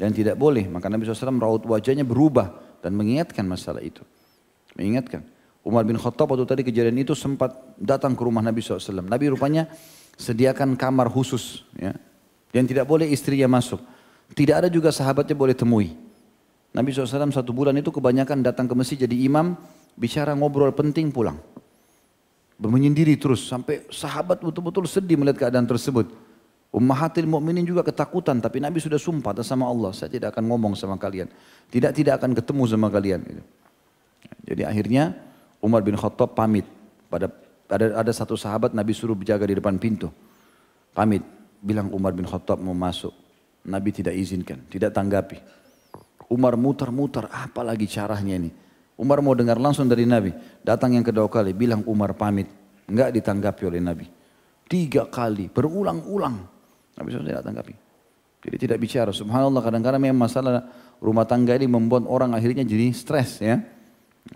dan 0.00 0.16
tidak 0.16 0.40
boleh. 0.40 0.64
Maka 0.64 0.88
Nabi 0.88 1.04
SAW 1.04 1.36
raut 1.36 1.60
wajahnya 1.68 2.08
berubah 2.08 2.56
dan 2.80 2.96
mengingatkan 2.96 3.44
masalah 3.44 3.84
itu. 3.84 4.00
Mengingatkan. 4.80 5.28
Umar 5.60 5.84
bin 5.84 6.00
Khattab 6.00 6.32
waktu 6.32 6.48
tadi 6.48 6.62
kejadian 6.64 6.96
itu 6.96 7.12
sempat 7.12 7.52
datang 7.76 8.16
ke 8.16 8.22
rumah 8.24 8.40
Nabi 8.40 8.64
SAW. 8.64 9.04
Nabi 9.04 9.28
rupanya 9.28 9.68
sediakan 10.16 10.72
kamar 10.80 11.12
khusus. 11.12 11.68
Ya, 11.76 11.92
yang 12.56 12.64
tidak 12.64 12.88
boleh 12.88 13.12
istrinya 13.12 13.60
masuk. 13.60 13.84
Tidak 14.32 14.56
ada 14.56 14.68
juga 14.72 14.88
sahabatnya 14.88 15.36
boleh 15.36 15.52
temui. 15.52 15.92
Nabi 16.72 16.96
SAW 16.96 17.28
satu 17.28 17.52
bulan 17.52 17.76
itu 17.76 17.92
kebanyakan 17.92 18.40
datang 18.40 18.64
ke 18.64 18.72
masjid 18.72 19.04
jadi 19.04 19.16
imam, 19.28 19.52
bicara 20.00 20.32
ngobrol 20.32 20.72
penting 20.72 21.12
pulang. 21.12 21.36
Menyendiri 22.56 23.20
terus 23.20 23.44
sampai 23.44 23.84
sahabat 23.92 24.40
betul-betul 24.40 24.88
sedih 24.88 25.20
melihat 25.20 25.48
keadaan 25.48 25.68
tersebut. 25.68 26.08
Ummahatil 26.72 27.28
mu'minin 27.28 27.64
juga 27.64 27.84
ketakutan 27.84 28.40
tapi 28.40 28.60
Nabi 28.60 28.80
sudah 28.80 29.00
sumpah 29.00 29.32
atas 29.36 29.48
sama 29.48 29.68
Allah, 29.68 29.92
saya 29.92 30.12
tidak 30.12 30.36
akan 30.36 30.44
ngomong 30.48 30.72
sama 30.76 30.96
kalian. 30.96 31.28
Tidak 31.68 31.92
tidak 31.92 32.20
akan 32.20 32.32
ketemu 32.36 32.62
sama 32.68 32.88
kalian. 32.88 33.20
Jadi 34.44 34.62
akhirnya 34.64 35.16
Umar 35.60 35.84
bin 35.84 35.96
Khattab 35.96 36.32
pamit 36.36 36.64
pada 37.08 37.32
ada 37.66 37.86
ada 38.00 38.12
satu 38.12 38.38
sahabat 38.38 38.72
Nabi 38.72 38.92
suruh 38.96 39.16
berjaga 39.16 39.44
di 39.44 39.56
depan 39.56 39.76
pintu. 39.76 40.08
Pamit, 40.96 41.20
bilang 41.60 41.92
Umar 41.92 42.16
bin 42.16 42.24
Khattab 42.24 42.56
mau 42.60 42.72
masuk. 42.72 43.12
Nabi 43.66 43.90
tidak 43.90 44.14
izinkan, 44.14 44.64
tidak 44.70 44.94
tanggapi. 44.94 45.36
Umar 46.30 46.54
mutar-mutar, 46.54 47.28
apa 47.30 47.60
lagi 47.66 47.86
caranya 47.86 48.38
ini? 48.38 48.50
Umar 48.96 49.20
mau 49.20 49.36
dengar 49.36 49.60
langsung 49.60 49.84
dari 49.84 50.08
Nabi. 50.08 50.32
Datang 50.64 50.96
yang 50.96 51.04
kedua 51.04 51.28
kali, 51.28 51.52
bilang 51.52 51.84
Umar 51.84 52.16
pamit. 52.16 52.48
Enggak 52.88 53.12
ditanggapi 53.12 53.62
oleh 53.68 53.80
Nabi. 53.80 54.06
Tiga 54.66 55.06
kali, 55.06 55.52
berulang-ulang. 55.52 56.36
Nabi 56.96 57.08
SAW 57.12 57.28
tidak 57.28 57.44
tanggapi. 57.44 57.74
Jadi 58.46 58.56
tidak 58.56 58.78
bicara. 58.80 59.10
Subhanallah 59.12 59.60
kadang-kadang 59.60 60.00
memang 60.00 60.26
masalah 60.30 60.64
rumah 61.02 61.28
tangga 61.28 61.52
ini 61.58 61.68
membuat 61.68 62.08
orang 62.08 62.32
akhirnya 62.32 62.64
jadi 62.64 62.88
stres 62.94 63.42
ya. 63.42 63.60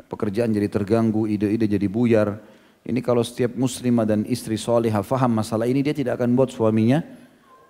Pekerjaan 0.07 0.55
jadi 0.55 0.69
terganggu, 0.71 1.27
ide-ide 1.27 1.67
jadi 1.67 1.87
buyar. 1.89 2.39
Ini 2.85 3.01
kalau 3.01 3.25
setiap 3.25 3.57
muslimah 3.57 4.07
dan 4.07 4.23
istri 4.29 4.57
solehah 4.61 5.03
faham 5.03 5.35
masalah 5.35 5.67
ini, 5.67 5.81
dia 5.81 5.97
tidak 5.97 6.21
akan 6.21 6.37
buat 6.37 6.53
suaminya 6.53 7.01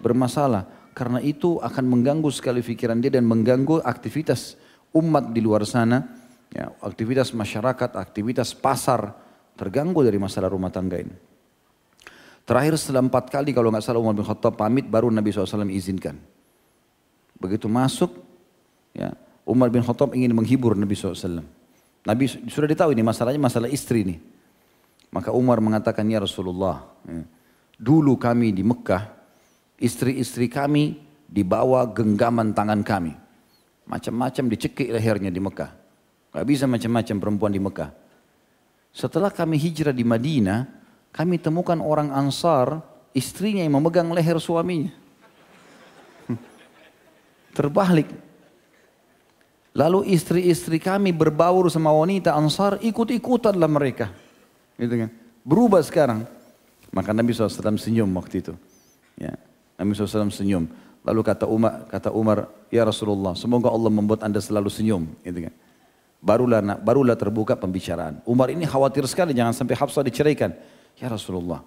bermasalah. 0.03 0.93
Karena 0.97 1.23
itu 1.23 1.63
akan 1.63 1.85
mengganggu 1.87 2.29
sekali 2.35 2.61
pikiran 2.61 2.99
dia 2.99 3.15
dan 3.15 3.25
mengganggu 3.25 3.81
aktivitas 3.85 4.59
umat 4.97 5.31
di 5.31 5.41
luar 5.41 5.63
sana. 5.65 6.20
Ya, 6.51 6.75
aktivitas 6.83 7.31
masyarakat, 7.31 7.95
aktivitas 7.95 8.59
pasar 8.59 9.15
terganggu 9.55 10.03
dari 10.03 10.19
masalah 10.19 10.51
rumah 10.51 10.75
tangga 10.75 10.99
ini. 10.99 11.15
Terakhir 12.43 12.75
setelah 12.75 13.07
empat 13.07 13.31
kali 13.31 13.55
kalau 13.55 13.71
nggak 13.71 13.87
salah 13.87 14.03
Umar 14.03 14.19
bin 14.19 14.27
Khattab 14.27 14.59
pamit 14.59 14.83
baru 14.91 15.07
Nabi 15.07 15.31
SAW 15.31 15.71
izinkan. 15.71 16.19
Begitu 17.39 17.71
masuk, 17.71 18.19
ya, 18.91 19.15
Umar 19.47 19.71
bin 19.71 19.87
Khattab 19.87 20.11
ingin 20.19 20.35
menghibur 20.35 20.75
Nabi 20.75 20.99
SAW. 20.99 21.47
Nabi 22.03 22.25
sudah 22.27 22.67
ditahu 22.67 22.91
ini 22.91 23.07
masalahnya 23.07 23.39
masalah 23.39 23.71
istri 23.71 24.03
nih. 24.03 24.19
Maka 25.15 25.31
Umar 25.31 25.63
mengatakan, 25.63 26.07
ya 26.11 26.19
Rasulullah, 26.19 26.87
ya, 27.07 27.23
dulu 27.79 28.19
kami 28.19 28.51
di 28.51 28.67
Mekah, 28.67 29.11
istri-istri 29.79 30.51
kami 30.51 30.99
dibawa 31.31 31.87
genggaman 31.91 32.51
tangan 32.51 32.83
kami. 32.83 33.15
Macam-macam 33.87 34.45
dicekik 34.51 34.91
lehernya 34.91 35.31
di 35.31 35.39
Mekah. 35.39 35.80
Gak 36.31 36.47
bisa 36.47 36.65
macam-macam 36.71 37.17
perempuan 37.19 37.53
di 37.53 37.59
Mekah. 37.59 37.91
Setelah 38.91 39.31
kami 39.31 39.59
hijrah 39.59 39.95
di 39.95 40.07
Madinah, 40.07 40.67
kami 41.11 41.43
temukan 41.43 41.79
orang 41.83 42.15
Ansar, 42.15 42.83
istrinya 43.15 43.63
yang 43.67 43.79
memegang 43.79 44.11
leher 44.15 44.39
suaminya. 44.39 44.95
Terbalik. 47.57 48.11
Lalu 49.75 50.15
istri-istri 50.15 50.83
kami 50.83 51.15
berbaur 51.15 51.71
sama 51.71 51.95
wanita 51.95 52.35
Ansar, 52.35 52.79
ikut-ikutanlah 52.83 53.71
mereka. 53.71 54.11
Gitu 54.79 55.07
kan. 55.07 55.11
Berubah 55.47 55.83
sekarang. 55.83 56.27
Maka 56.91 57.15
Nabi 57.15 57.31
SAW 57.31 57.79
senyum 57.79 58.11
waktu 58.19 58.43
itu. 58.43 58.55
Ya. 59.15 59.39
Nabi 59.79 59.95
SAW 59.95 60.31
senyum. 60.35 60.67
Lalu 61.07 61.21
kata 61.23 61.47
Umar, 61.47 61.87
kata 61.87 62.11
Umar, 62.11 62.51
ya 62.69 62.83
Rasulullah, 62.83 63.33
semoga 63.39 63.71
Allah 63.73 63.89
membuat 63.89 64.27
anda 64.27 64.43
selalu 64.43 64.69
senyum. 64.69 65.07
Gitu 65.23 65.49
kan. 65.49 65.55
Barulah, 66.21 66.61
barulah 66.77 67.17
terbuka 67.17 67.57
pembicaraan. 67.57 68.21
Umar 68.29 68.53
ini 68.53 68.69
khawatir 68.69 69.09
sekali 69.09 69.33
jangan 69.33 69.57
sampai 69.57 69.73
Hafsah 69.73 70.05
diceraikan. 70.05 70.53
Ya 71.01 71.09
Rasulullah, 71.09 71.65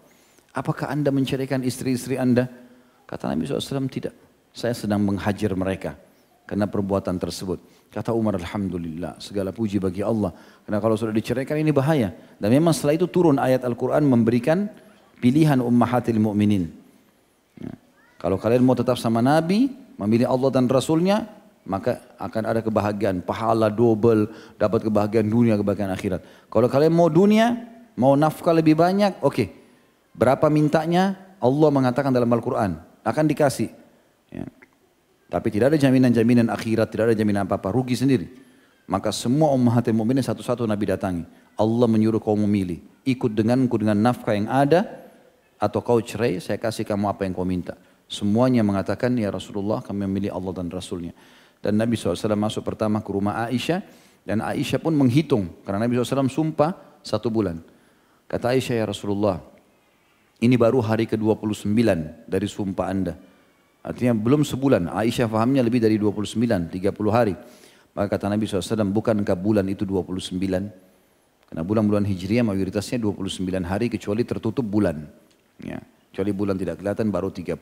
apakah 0.53 0.93
anda 0.93 1.09
menceraikan 1.09 1.65
istri-istri 1.65 2.21
anda? 2.21 2.45
Kata 3.09 3.33
Nabi 3.33 3.49
SAW, 3.49 3.89
tidak. 3.89 4.13
Saya 4.53 4.77
sedang 4.77 5.01
menghajar 5.01 5.57
mereka 5.57 5.97
karena 6.45 6.69
perbuatan 6.69 7.17
tersebut. 7.17 7.89
Kata 7.89 8.13
Umar, 8.13 8.37
Alhamdulillah, 8.37 9.17
segala 9.17 9.49
puji 9.49 9.81
bagi 9.81 10.05
Allah. 10.05 10.29
Karena 10.65 10.77
kalau 10.77 10.93
sudah 10.97 11.13
diceraikan 11.13 11.57
ini 11.57 11.73
bahaya. 11.73 12.13
Dan 12.37 12.53
memang 12.53 12.73
setelah 12.73 12.97
itu 12.97 13.09
turun 13.09 13.41
ayat 13.41 13.65
Al-Quran 13.65 14.05
memberikan 14.05 14.69
pilihan 15.17 15.61
ummahatil 15.61 16.21
mu'minin. 16.21 16.69
Ya. 17.57 17.73
Kalau 18.21 18.37
kalian 18.41 18.65
mau 18.65 18.77
tetap 18.77 18.97
sama 19.01 19.21
Nabi, 19.21 19.69
memilih 19.97 20.29
Allah 20.29 20.49
dan 20.49 20.65
Rasulnya, 20.69 21.25
maka 21.63 22.03
akan 22.19 22.43
ada 22.43 22.59
kebahagiaan, 22.59 23.23
pahala 23.23 23.71
double, 23.71 24.27
dapat 24.59 24.83
kebahagiaan 24.83 25.27
dunia, 25.27 25.55
kebahagiaan 25.55 25.95
akhirat. 25.95 26.21
Kalau 26.51 26.67
kalian 26.67 26.91
mau 26.91 27.07
dunia, 27.07 27.55
mau 27.95 28.19
nafkah 28.19 28.51
lebih 28.51 28.75
banyak, 28.75 29.23
oke. 29.23 29.33
Okay. 29.33 29.47
Berapa 30.13 30.51
mintanya? 30.51 31.17
Allah 31.43 31.69
mengatakan 31.73 32.13
dalam 32.13 32.29
Al-Quran, 32.31 32.79
akan 33.03 33.25
dikasih. 33.27 33.71
Ya. 34.31 34.47
Tapi 35.27 35.47
tidak 35.49 35.73
ada 35.73 35.77
jaminan-jaminan 35.81 36.47
akhirat, 36.53 36.87
tidak 36.93 37.11
ada 37.11 37.15
jaminan 37.17 37.49
apa-apa, 37.49 37.73
rugi 37.73 37.97
sendiri. 37.97 38.29
Maka 38.85 39.09
semua 39.09 39.49
ummahatil 39.55 39.95
mukminin 39.95 40.21
satu-satu 40.21 40.67
Nabi 40.67 40.85
datangi. 40.87 41.23
Allah 41.57 41.87
menyuruh 41.89 42.21
kau 42.21 42.37
memilih. 42.37 42.83
Ikut 43.07 43.33
denganku 43.33 43.79
dengan 43.81 43.97
nafkah 43.97 44.37
yang 44.37 44.47
ada, 44.47 45.03
atau 45.57 45.79
kau 45.79 45.99
cerai, 46.03 46.43
saya 46.43 46.59
kasih 46.59 46.83
kamu 46.83 47.07
apa 47.07 47.23
yang 47.23 47.33
kau 47.33 47.47
minta. 47.47 47.79
Semuanya 48.11 48.61
mengatakan, 48.61 49.15
ya 49.15 49.31
Rasulullah 49.31 49.79
kami 49.81 50.05
memilih 50.05 50.35
Allah 50.35 50.53
dan 50.59 50.67
Rasulnya. 50.69 51.15
Dan 51.63 51.79
Nabi 51.79 51.95
SAW 51.95 52.35
masuk 52.35 52.67
pertama 52.67 52.99
ke 52.99 53.09
rumah 53.15 53.47
Aisyah. 53.47 53.79
Dan 54.27 54.43
Aisyah 54.43 54.83
pun 54.83 54.91
menghitung. 54.91 55.63
Karena 55.63 55.87
Nabi 55.87 55.95
SAW 55.95 56.27
sumpah 56.27 56.99
satu 56.99 57.31
bulan. 57.31 57.63
Kata 58.27 58.51
Aisyah 58.51 58.83
ya 58.83 58.85
Rasulullah. 58.91 59.39
Ini 60.43 60.59
baru 60.59 60.83
hari 60.83 61.07
ke-29 61.07 61.71
dari 62.27 62.47
sumpah 62.51 62.91
anda. 62.91 63.15
Artinya 63.79 64.11
belum 64.11 64.43
sebulan. 64.43 64.91
Aisyah 64.91 65.31
fahamnya 65.31 65.63
lebih 65.63 65.79
dari 65.79 65.95
29, 65.95 66.67
30 66.67 66.91
hari. 67.15 67.31
Maka 67.95 68.19
kata 68.19 68.27
Nabi 68.27 68.43
SAW, 68.43 68.91
bukankah 68.91 69.39
bulan 69.39 69.63
itu 69.71 69.87
29? 69.87 70.35
Karena 71.47 71.61
bulan-bulan 71.63 72.03
Hijriah 72.09 72.43
mayoritasnya 72.43 72.97
29 72.99 73.63
hari 73.63 73.87
kecuali 73.87 74.25
tertutup 74.25 74.65
bulan. 74.65 75.05
Ya, 75.61 75.79
kecuali 76.09 76.31
bulan 76.33 76.57
tidak 76.57 76.81
kelihatan 76.81 77.13
baru 77.13 77.29
30. 77.29 77.53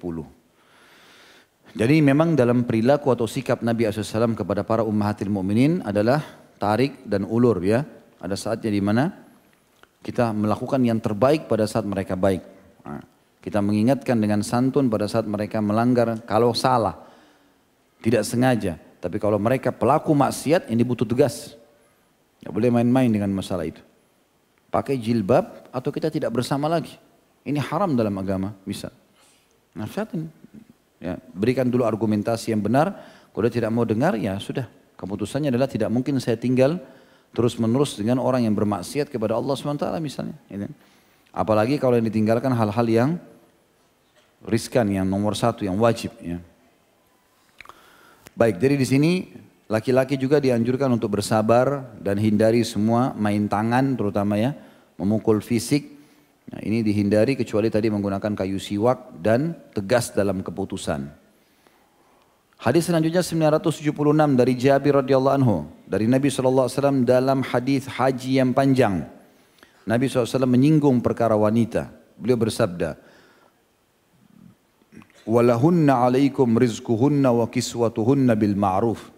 Jadi 1.71 2.03
memang 2.03 2.35
dalam 2.35 2.67
perilaku 2.67 3.15
atau 3.15 3.23
sikap 3.23 3.63
Nabi 3.63 3.87
SAW 3.87 4.35
kepada 4.35 4.67
para 4.67 4.83
ummahatil 4.83 5.31
mu'minin 5.31 5.79
adalah 5.87 6.19
tarik 6.59 7.07
dan 7.07 7.23
ulur 7.23 7.63
ya. 7.63 7.87
Ada 8.19 8.35
saatnya 8.35 8.69
di 8.69 8.83
mana 8.83 9.09
kita 10.03 10.35
melakukan 10.35 10.83
yang 10.83 10.99
terbaik 10.99 11.47
pada 11.47 11.63
saat 11.63 11.87
mereka 11.87 12.19
baik. 12.19 12.43
Nah, 12.83 13.01
kita 13.39 13.63
mengingatkan 13.63 14.19
dengan 14.19 14.43
santun 14.43 14.91
pada 14.91 15.07
saat 15.07 15.23
mereka 15.25 15.63
melanggar 15.63 16.19
kalau 16.27 16.51
salah. 16.51 17.07
Tidak 18.03 18.21
sengaja. 18.25 18.75
Tapi 19.01 19.17
kalau 19.17 19.39
mereka 19.39 19.71
pelaku 19.73 20.11
maksiat 20.11 20.69
ini 20.69 20.83
butuh 20.83 21.07
tegas. 21.07 21.55
Tidak 22.41 22.51
boleh 22.51 22.73
main-main 22.73 23.09
dengan 23.09 23.31
masalah 23.31 23.69
itu. 23.69 23.81
Pakai 24.69 24.97
jilbab 24.97 25.69
atau 25.71 25.89
kita 25.93 26.09
tidak 26.09 26.33
bersama 26.33 26.65
lagi. 26.65 26.97
Ini 27.41 27.57
haram 27.61 27.93
dalam 27.97 28.13
agama, 28.17 28.53
bisa. 28.65 28.93
Nasihatin, 29.73 30.29
Ya, 31.01 31.17
berikan 31.33 31.65
dulu 31.65 31.81
argumentasi 31.81 32.53
yang 32.53 32.61
benar. 32.61 32.93
Kalau 33.33 33.43
dia 33.49 33.53
tidak 33.57 33.73
mau 33.73 33.81
dengar, 33.81 34.13
ya 34.21 34.37
sudah. 34.37 34.69
Keputusannya 34.93 35.49
adalah 35.49 35.65
tidak 35.65 35.89
mungkin 35.89 36.21
saya 36.21 36.37
tinggal 36.37 36.77
terus 37.33 37.57
menerus 37.57 37.97
dengan 37.97 38.21
orang 38.21 38.45
yang 38.45 38.53
bermaksiat 38.53 39.09
kepada 39.09 39.33
Allah 39.33 39.57
SWT 39.57 39.81
misalnya. 39.97 40.37
Ya, 40.45 40.69
Apalagi 41.33 41.81
kalau 41.81 41.97
yang 41.97 42.05
ditinggalkan 42.05 42.53
hal-hal 42.53 42.87
yang 42.91 43.09
riskan, 44.45 44.85
yang 44.93 45.09
nomor 45.09 45.33
satu, 45.33 45.65
yang 45.65 45.79
wajib. 45.81 46.13
Ya. 46.21 46.37
Baik, 48.37 48.61
jadi 48.61 48.75
di 48.77 48.85
sini 48.85 49.11
laki-laki 49.71 50.19
juga 50.21 50.37
dianjurkan 50.37 50.91
untuk 50.91 51.17
bersabar 51.17 51.97
dan 51.97 52.19
hindari 52.19 52.61
semua 52.67 53.15
main 53.15 53.47
tangan 53.47 53.95
terutama 53.95 54.35
ya, 54.37 54.53
memukul 54.99 55.39
fisik 55.39 55.90
Nah, 56.51 56.59
ini 56.67 56.83
dihindari 56.83 57.39
kecuali 57.39 57.71
tadi 57.71 57.87
menggunakan 57.87 58.35
kayu 58.35 58.59
siwak 58.59 59.15
dan 59.23 59.55
tegas 59.71 60.11
dalam 60.11 60.43
keputusan. 60.43 61.07
Hadis 62.61 62.91
selanjutnya 62.91 63.23
976 63.23 64.37
dari 64.37 64.53
Jabir 64.59 64.99
radhiyallahu 64.99 65.35
anhu 65.41 65.65
dari 65.87 66.05
Nabi 66.05 66.29
SAW 66.29 67.07
dalam 67.07 67.41
hadis 67.41 67.87
haji 67.89 68.37
yang 68.37 68.51
panjang. 68.53 69.07
Nabi 69.87 70.05
SAW 70.05 70.45
menyinggung 70.45 71.01
perkara 71.01 71.33
wanita. 71.33 71.89
Beliau 72.19 72.37
bersabda, 72.37 73.01
"Walahunna 75.25 76.05
'alaikum 76.05 76.53
rizquhunna 76.53 77.33
wa 77.33 77.49
kiswatuhunna 77.49 78.37
bil 78.37 78.53
ma'ruf." 78.53 79.09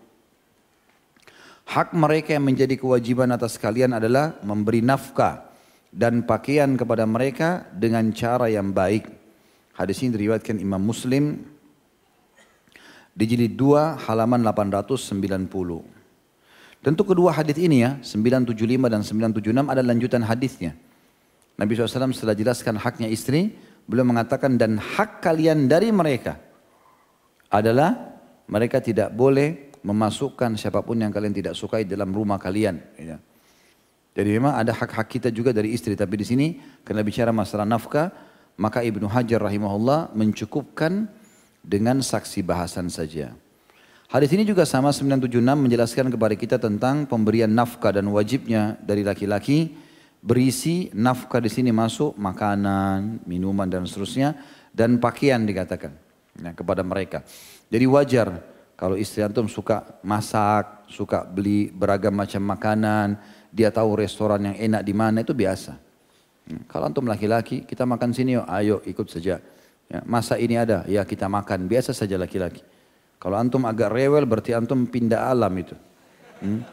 Hak 1.68 1.92
mereka 1.98 2.38
yang 2.38 2.48
menjadi 2.48 2.80
kewajiban 2.80 3.28
atas 3.34 3.60
kalian 3.60 3.98
adalah 3.98 4.40
memberi 4.40 4.80
nafkah 4.80 5.53
dan 5.94 6.26
pakaian 6.26 6.74
kepada 6.74 7.06
mereka 7.06 7.70
dengan 7.70 8.10
cara 8.10 8.50
yang 8.50 8.74
baik. 8.74 9.06
Hadis 9.78 10.02
ini 10.02 10.18
diriwayatkan 10.18 10.58
Imam 10.58 10.82
Muslim 10.82 11.46
di 13.14 13.26
jilid 13.30 13.54
2 13.54 14.10
halaman 14.10 14.42
890. 14.42 15.22
Tentu 16.84 17.04
kedua 17.08 17.32
hadis 17.32 17.56
ini 17.62 17.86
ya, 17.86 18.02
975 18.02 18.92
dan 18.92 19.02
976 19.06 19.72
ada 19.72 19.82
lanjutan 19.86 20.26
hadisnya. 20.26 20.76
Nabi 21.56 21.78
SAW 21.78 22.12
setelah 22.12 22.36
jelaskan 22.36 22.76
haknya 22.82 23.08
istri, 23.08 23.54
beliau 23.86 24.04
mengatakan 24.04 24.58
dan 24.58 24.82
hak 24.82 25.22
kalian 25.22 25.70
dari 25.70 25.94
mereka 25.94 26.42
adalah 27.54 28.18
mereka 28.50 28.82
tidak 28.82 29.14
boleh 29.14 29.72
memasukkan 29.86 30.58
siapa 30.58 30.82
pun 30.82 30.98
yang 31.00 31.14
kalian 31.14 31.32
tidak 31.32 31.54
sukai 31.54 31.86
dalam 31.86 32.10
rumah 32.10 32.42
kalian. 32.42 32.82
Ya. 32.98 33.22
Jadi 34.14 34.30
memang 34.30 34.54
ada 34.54 34.70
hak-hak 34.70 35.10
kita 35.10 35.30
juga 35.34 35.50
dari 35.50 35.74
istri. 35.74 35.98
Tapi 35.98 36.14
di 36.22 36.26
sini 36.26 36.48
karena 36.86 37.02
bicara 37.02 37.34
masalah 37.34 37.66
nafkah, 37.66 38.14
maka 38.62 38.86
Ibnu 38.86 39.10
Hajar 39.10 39.42
rahimahullah 39.42 40.14
mencukupkan 40.14 41.10
dengan 41.66 42.00
saksi 42.06 42.46
bahasan 42.46 42.94
saja. 42.94 43.34
Hadis 44.14 44.30
ini 44.38 44.46
juga 44.46 44.62
sama 44.70 44.94
976 44.94 45.42
menjelaskan 45.42 46.14
kepada 46.14 46.38
kita 46.38 46.62
tentang 46.62 47.10
pemberian 47.10 47.50
nafkah 47.50 47.90
dan 47.90 48.06
wajibnya 48.14 48.78
dari 48.86 49.02
laki-laki 49.02 49.74
berisi 50.22 50.94
nafkah 50.94 51.42
di 51.42 51.50
sini 51.50 51.74
masuk 51.74 52.14
makanan, 52.16 53.26
minuman 53.26 53.66
dan 53.66 53.90
seterusnya 53.90 54.38
dan 54.70 55.02
pakaian 55.02 55.42
dikatakan 55.42 55.98
ya, 56.38 56.54
kepada 56.54 56.86
mereka. 56.86 57.26
Jadi 57.74 57.86
wajar 57.90 58.28
kalau 58.78 58.94
istri 58.94 59.26
antum 59.26 59.50
suka 59.50 59.98
masak, 60.06 60.86
suka 60.94 61.26
beli 61.26 61.74
beragam 61.74 62.14
macam 62.14 62.42
makanan, 62.46 63.18
dia 63.54 63.70
tahu 63.70 64.02
restoran 64.02 64.42
yang 64.42 64.58
enak 64.58 64.82
di 64.82 64.94
mana 64.98 65.22
itu 65.22 65.38
biasa. 65.38 65.78
Hmm, 66.50 66.66
kalau 66.66 66.90
antum 66.90 67.06
laki-laki, 67.06 67.62
kita 67.62 67.86
makan 67.86 68.10
sini 68.10 68.34
yuk, 68.42 68.50
ayo 68.50 68.82
ikut 68.90 69.06
saja. 69.06 69.38
Ya, 69.86 70.00
masa 70.10 70.42
ini 70.42 70.58
ada, 70.58 70.82
ya 70.90 71.06
kita 71.06 71.30
makan, 71.30 71.70
biasa 71.70 71.94
saja 71.94 72.18
laki-laki. 72.18 72.66
Kalau 73.22 73.38
antum 73.38 73.62
agak 73.70 73.94
rewel 73.94 74.26
berarti 74.26 74.58
antum 74.58 74.90
pindah 74.90 75.30
alam 75.30 75.54
itu. 75.54 75.78
Hmm? 76.42 76.66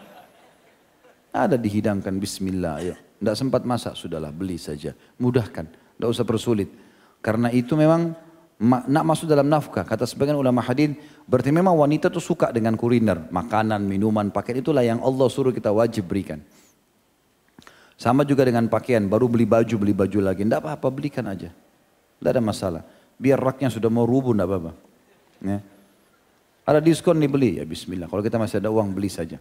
Ada 1.30 1.60
dihidangkan 1.60 2.16
bismillah, 2.16 2.80
ayo. 2.80 2.96
Tidak 3.20 3.36
sempat 3.36 3.62
masak, 3.68 3.94
sudahlah 3.94 4.32
beli 4.32 4.56
saja. 4.56 4.96
Mudahkan, 5.20 5.68
tidak 5.68 6.08
usah 6.08 6.24
persulit. 6.24 6.72
Karena 7.20 7.52
itu 7.52 7.76
memang 7.76 8.16
nak 8.64 9.04
masuk 9.04 9.28
dalam 9.28 9.46
nafkah. 9.46 9.84
Kata 9.84 10.08
sebagian 10.08 10.40
ulama 10.40 10.64
hadis, 10.64 10.96
berarti 11.28 11.52
memang 11.52 11.76
wanita 11.76 12.08
itu 12.08 12.18
suka 12.18 12.48
dengan 12.48 12.74
kuliner, 12.80 13.28
makanan, 13.28 13.84
minuman, 13.84 14.32
pakaian 14.32 14.64
itulah 14.64 14.80
yang 14.80 15.04
Allah 15.04 15.28
suruh 15.28 15.52
kita 15.52 15.68
wajib 15.68 16.08
berikan. 16.08 16.40
Sama 18.00 18.24
juga 18.24 18.48
dengan 18.48 18.64
pakaian, 18.64 19.04
baru 19.04 19.28
beli 19.28 19.44
baju, 19.44 19.76
beli 19.76 19.92
baju 19.92 20.24
lagi. 20.24 20.40
Tidak 20.40 20.56
apa-apa, 20.56 20.88
belikan 20.88 21.28
aja. 21.28 21.52
Tidak 21.52 22.30
ada 22.32 22.40
masalah. 22.40 22.82
Biar 23.20 23.36
raknya 23.36 23.68
sudah 23.68 23.92
mau 23.92 24.08
rubuh, 24.08 24.32
tidak 24.32 24.48
apa-apa. 24.48 24.72
Ya. 25.44 25.60
Ada 26.64 26.80
diskon 26.80 27.20
nih 27.20 27.28
beli, 27.28 27.50
ya 27.60 27.64
bismillah. 27.68 28.08
Kalau 28.08 28.24
kita 28.24 28.40
masih 28.40 28.56
ada 28.64 28.72
uang, 28.72 28.96
beli 28.96 29.12
saja. 29.12 29.36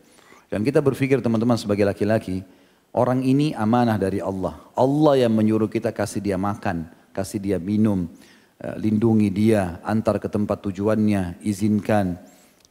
Dan 0.51 0.67
kita 0.67 0.83
berpikir 0.83 1.23
teman-teman 1.23 1.55
sebagai 1.55 1.87
laki-laki, 1.87 2.43
orang 2.91 3.23
ini 3.23 3.55
amanah 3.55 3.95
dari 3.95 4.19
Allah. 4.19 4.59
Allah 4.75 5.23
yang 5.23 5.31
menyuruh 5.31 5.71
kita 5.71 5.95
kasih 5.95 6.19
dia 6.19 6.35
makan, 6.35 6.91
kasih 7.15 7.39
dia 7.39 7.57
minum, 7.63 8.11
eh, 8.59 8.75
lindungi 8.75 9.31
dia, 9.31 9.79
antar 9.87 10.19
ke 10.19 10.27
tempat 10.27 10.59
tujuannya, 10.67 11.39
izinkan, 11.47 12.19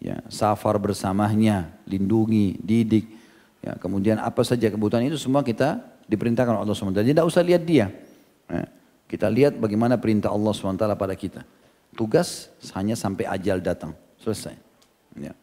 ya, 0.05 0.21
safar 0.29 0.77
bersamanya, 0.77 1.73
lindungi, 1.89 2.61
didik. 2.61 3.18
Ya, 3.59 3.75
kemudian 3.75 4.23
apa 4.23 4.47
saja 4.47 4.71
kebutuhan 4.71 5.03
itu 5.07 5.19
semua 5.19 5.43
kita 5.43 5.83
diperintahkan 6.07 6.55
oleh 6.55 6.63
Allah 6.63 6.77
SWT. 6.79 7.03
Jadi 7.03 7.13
tidak 7.15 7.27
usah 7.27 7.43
lihat 7.43 7.63
dia. 7.67 7.91
Ya, 8.47 8.65
kita 9.11 9.27
lihat 9.27 9.59
bagaimana 9.59 9.99
perintah 9.99 10.31
Allah 10.31 10.55
SWT 10.55 10.85
pada 10.95 11.15
kita. 11.19 11.43
Tugas 11.99 12.53
hanya 12.79 12.95
sampai 12.95 13.27
ajal 13.27 13.59
datang. 13.59 13.93
Selesai. 14.23 14.55
Ya. 15.19 15.35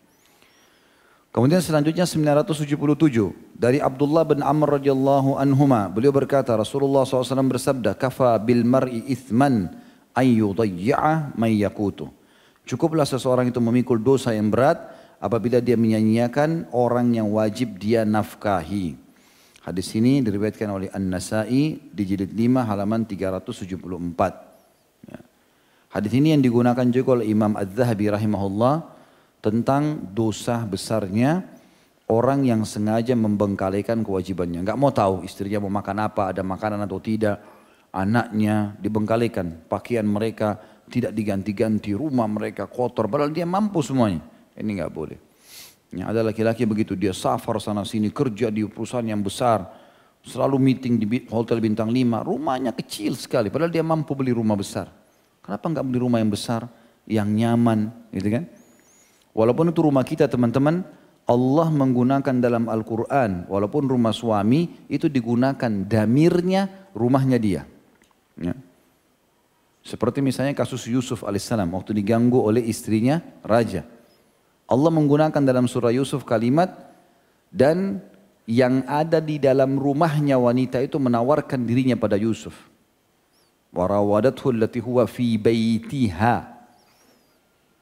Kemudian 1.36 1.60
selanjutnya 1.60 2.08
977 2.08 2.80
dari 3.60 3.84
Abdullah 3.84 4.24
bin 4.24 4.40
Amr 4.40 4.80
radhiyallahu 4.80 5.36
anhuma 5.36 5.92
beliau 5.92 6.16
berkata 6.16 6.56
Rasulullah 6.56 7.04
SAW 7.04 7.52
bersabda 7.52 7.92
kafa 7.92 8.40
bil 8.40 8.64
mar'i 8.64 9.04
ithman 9.12 9.68
may 11.36 11.60
yakutu. 11.60 12.08
Cukuplah 12.64 13.04
seseorang 13.04 13.52
itu 13.52 13.60
memikul 13.60 14.00
dosa 14.00 14.32
yang 14.32 14.48
berat 14.48 14.95
apabila 15.26 15.58
dia 15.58 15.74
menyanyiakan 15.74 16.70
orang 16.70 17.18
yang 17.18 17.34
wajib 17.34 17.82
dia 17.82 18.06
nafkahi. 18.06 18.94
Hadis 19.66 19.90
ini 19.98 20.22
diriwayatkan 20.22 20.70
oleh 20.70 20.94
An-Nasai 20.94 21.82
di 21.82 22.04
jilid 22.06 22.30
5 22.30 22.70
halaman 22.70 23.02
374. 23.10 25.10
Ya. 25.10 25.18
Hadis 25.90 26.14
ini 26.14 26.38
yang 26.38 26.46
digunakan 26.46 26.86
juga 26.94 27.18
oleh 27.18 27.34
Imam 27.34 27.58
Az-Zahabi 27.58 28.14
rahimahullah 28.14 28.86
tentang 29.42 30.14
dosa 30.14 30.62
besarnya 30.70 31.42
orang 32.06 32.46
yang 32.46 32.62
sengaja 32.62 33.18
membengkalikan 33.18 34.06
kewajibannya. 34.06 34.62
Nggak 34.62 34.78
mau 34.78 34.94
tahu 34.94 35.26
istrinya 35.26 35.66
mau 35.66 35.74
makan 35.74 36.06
apa, 36.06 36.30
ada 36.30 36.46
makanan 36.46 36.86
atau 36.86 37.02
tidak. 37.02 37.42
Anaknya 37.90 38.78
dibengkalikan, 38.78 39.66
pakaian 39.66 40.06
mereka 40.06 40.62
tidak 40.92 41.16
diganti-ganti, 41.16 41.96
rumah 41.98 42.30
mereka 42.30 42.70
kotor, 42.70 43.10
padahal 43.10 43.34
dia 43.34 43.48
mampu 43.48 43.82
semuanya. 43.82 44.35
Ini 44.56 44.72
nggak 44.82 44.92
boleh. 44.92 45.20
Ya, 45.96 46.12
ada 46.12 46.26
laki-laki 46.26 46.68
begitu, 46.68 46.98
dia 46.98 47.16
safar 47.16 47.56
sana 47.64 47.88
sini, 47.88 48.12
kerja 48.12 48.52
di 48.52 48.68
perusahaan 48.68 49.06
yang 49.06 49.24
besar, 49.24 49.64
selalu 50.26 50.58
meeting 50.60 51.00
di 51.00 51.08
hotel 51.30 51.64
bintang 51.64 51.88
5, 51.88 52.26
rumahnya 52.26 52.76
kecil 52.76 53.16
sekali, 53.16 53.48
padahal 53.48 53.72
dia 53.72 53.86
mampu 53.86 54.12
beli 54.18 54.36
rumah 54.36 54.60
besar. 54.60 54.92
Kenapa 55.40 55.72
nggak 55.72 55.86
beli 55.86 56.00
rumah 56.02 56.20
yang 56.20 56.34
besar, 56.34 56.68
yang 57.06 57.30
nyaman, 57.32 57.94
gitu 58.12 58.28
kan? 58.28 58.44
Walaupun 59.32 59.72
itu 59.72 59.80
rumah 59.86 60.04
kita 60.04 60.26
teman-teman, 60.28 60.84
Allah 61.26 61.68
menggunakan 61.74 62.36
dalam 62.44 62.68
Al-Quran, 62.68 63.48
walaupun 63.50 63.90
rumah 63.90 64.12
suami 64.12 64.90
itu 64.92 65.10
digunakan 65.10 65.72
damirnya 65.86 66.92
rumahnya 66.94 67.38
dia. 67.42 67.62
Ya. 68.38 68.54
Seperti 69.86 70.22
misalnya 70.22 70.58
kasus 70.58 70.90
Yusuf 70.90 71.22
alaihissalam 71.22 71.70
waktu 71.74 71.94
diganggu 71.94 72.42
oleh 72.42 72.66
istrinya 72.66 73.22
raja. 73.46 73.86
Allah 74.66 74.90
menggunakan 74.90 75.42
dalam 75.46 75.70
surah 75.70 75.94
Yusuf 75.94 76.26
kalimat 76.26 76.74
dan 77.54 78.02
yang 78.46 78.86
ada 78.86 79.22
di 79.22 79.42
dalam 79.42 79.78
rumahnya 79.78 80.38
wanita 80.38 80.82
itu 80.82 80.98
menawarkan 80.98 81.66
dirinya 81.66 81.98
pada 81.98 82.18
Yusuf. 82.18 82.54
Warawadathu 83.74 84.54
allati 84.54 84.82
huwa 84.82 85.06
fi 85.10 85.38
baitiha. 85.38 86.54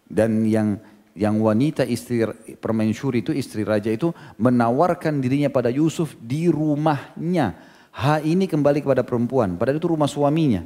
Dan 0.07 0.43
yang 0.45 0.79
yang 1.13 1.37
wanita 1.37 1.85
istri 1.85 2.25
permaisuri 2.57 3.21
itu 3.21 3.31
istri 3.31 3.61
raja 3.61 3.93
itu 3.93 4.09
menawarkan 4.41 5.21
dirinya 5.21 5.47
pada 5.53 5.69
Yusuf 5.69 6.17
di 6.17 6.49
rumahnya. 6.49 7.55
Ha 7.93 8.17
ini 8.25 8.49
kembali 8.49 8.81
kepada 8.81 9.05
perempuan, 9.05 9.53
padahal 9.53 9.77
itu 9.77 9.85
rumah 9.85 10.09
suaminya. 10.09 10.65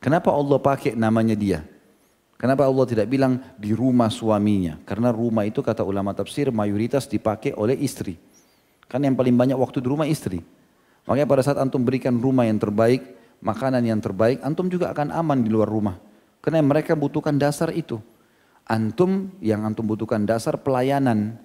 Kenapa 0.00 0.28
Allah 0.28 0.60
pakai 0.60 0.92
namanya 0.92 1.32
dia? 1.32 1.64
Kenapa 2.40 2.64
Allah 2.64 2.88
tidak 2.88 3.04
bilang 3.12 3.36
di 3.60 3.76
rumah 3.76 4.08
suaminya? 4.08 4.80
Karena 4.88 5.12
rumah 5.12 5.44
itu 5.44 5.60
kata 5.60 5.84
ulama 5.84 6.16
tafsir 6.16 6.48
mayoritas 6.48 7.04
dipakai 7.04 7.52
oleh 7.52 7.76
istri. 7.76 8.16
Kan 8.88 9.04
yang 9.04 9.12
paling 9.12 9.36
banyak 9.36 9.60
waktu 9.60 9.84
di 9.84 9.88
rumah 9.92 10.08
istri. 10.08 10.40
Makanya 11.04 11.28
pada 11.28 11.42
saat 11.44 11.60
antum 11.60 11.84
berikan 11.84 12.16
rumah 12.16 12.48
yang 12.48 12.56
terbaik, 12.56 13.04
makanan 13.44 13.84
yang 13.84 14.00
terbaik, 14.00 14.40
antum 14.40 14.72
juga 14.72 14.88
akan 14.88 15.12
aman 15.12 15.44
di 15.44 15.52
luar 15.52 15.68
rumah. 15.68 16.00
Karena 16.40 16.64
mereka 16.64 16.96
butuhkan 16.96 17.36
dasar 17.36 17.76
itu. 17.76 18.00
Antum 18.64 19.36
yang 19.44 19.60
antum 19.68 19.84
butuhkan 19.84 20.24
dasar 20.24 20.56
pelayanan. 20.64 21.36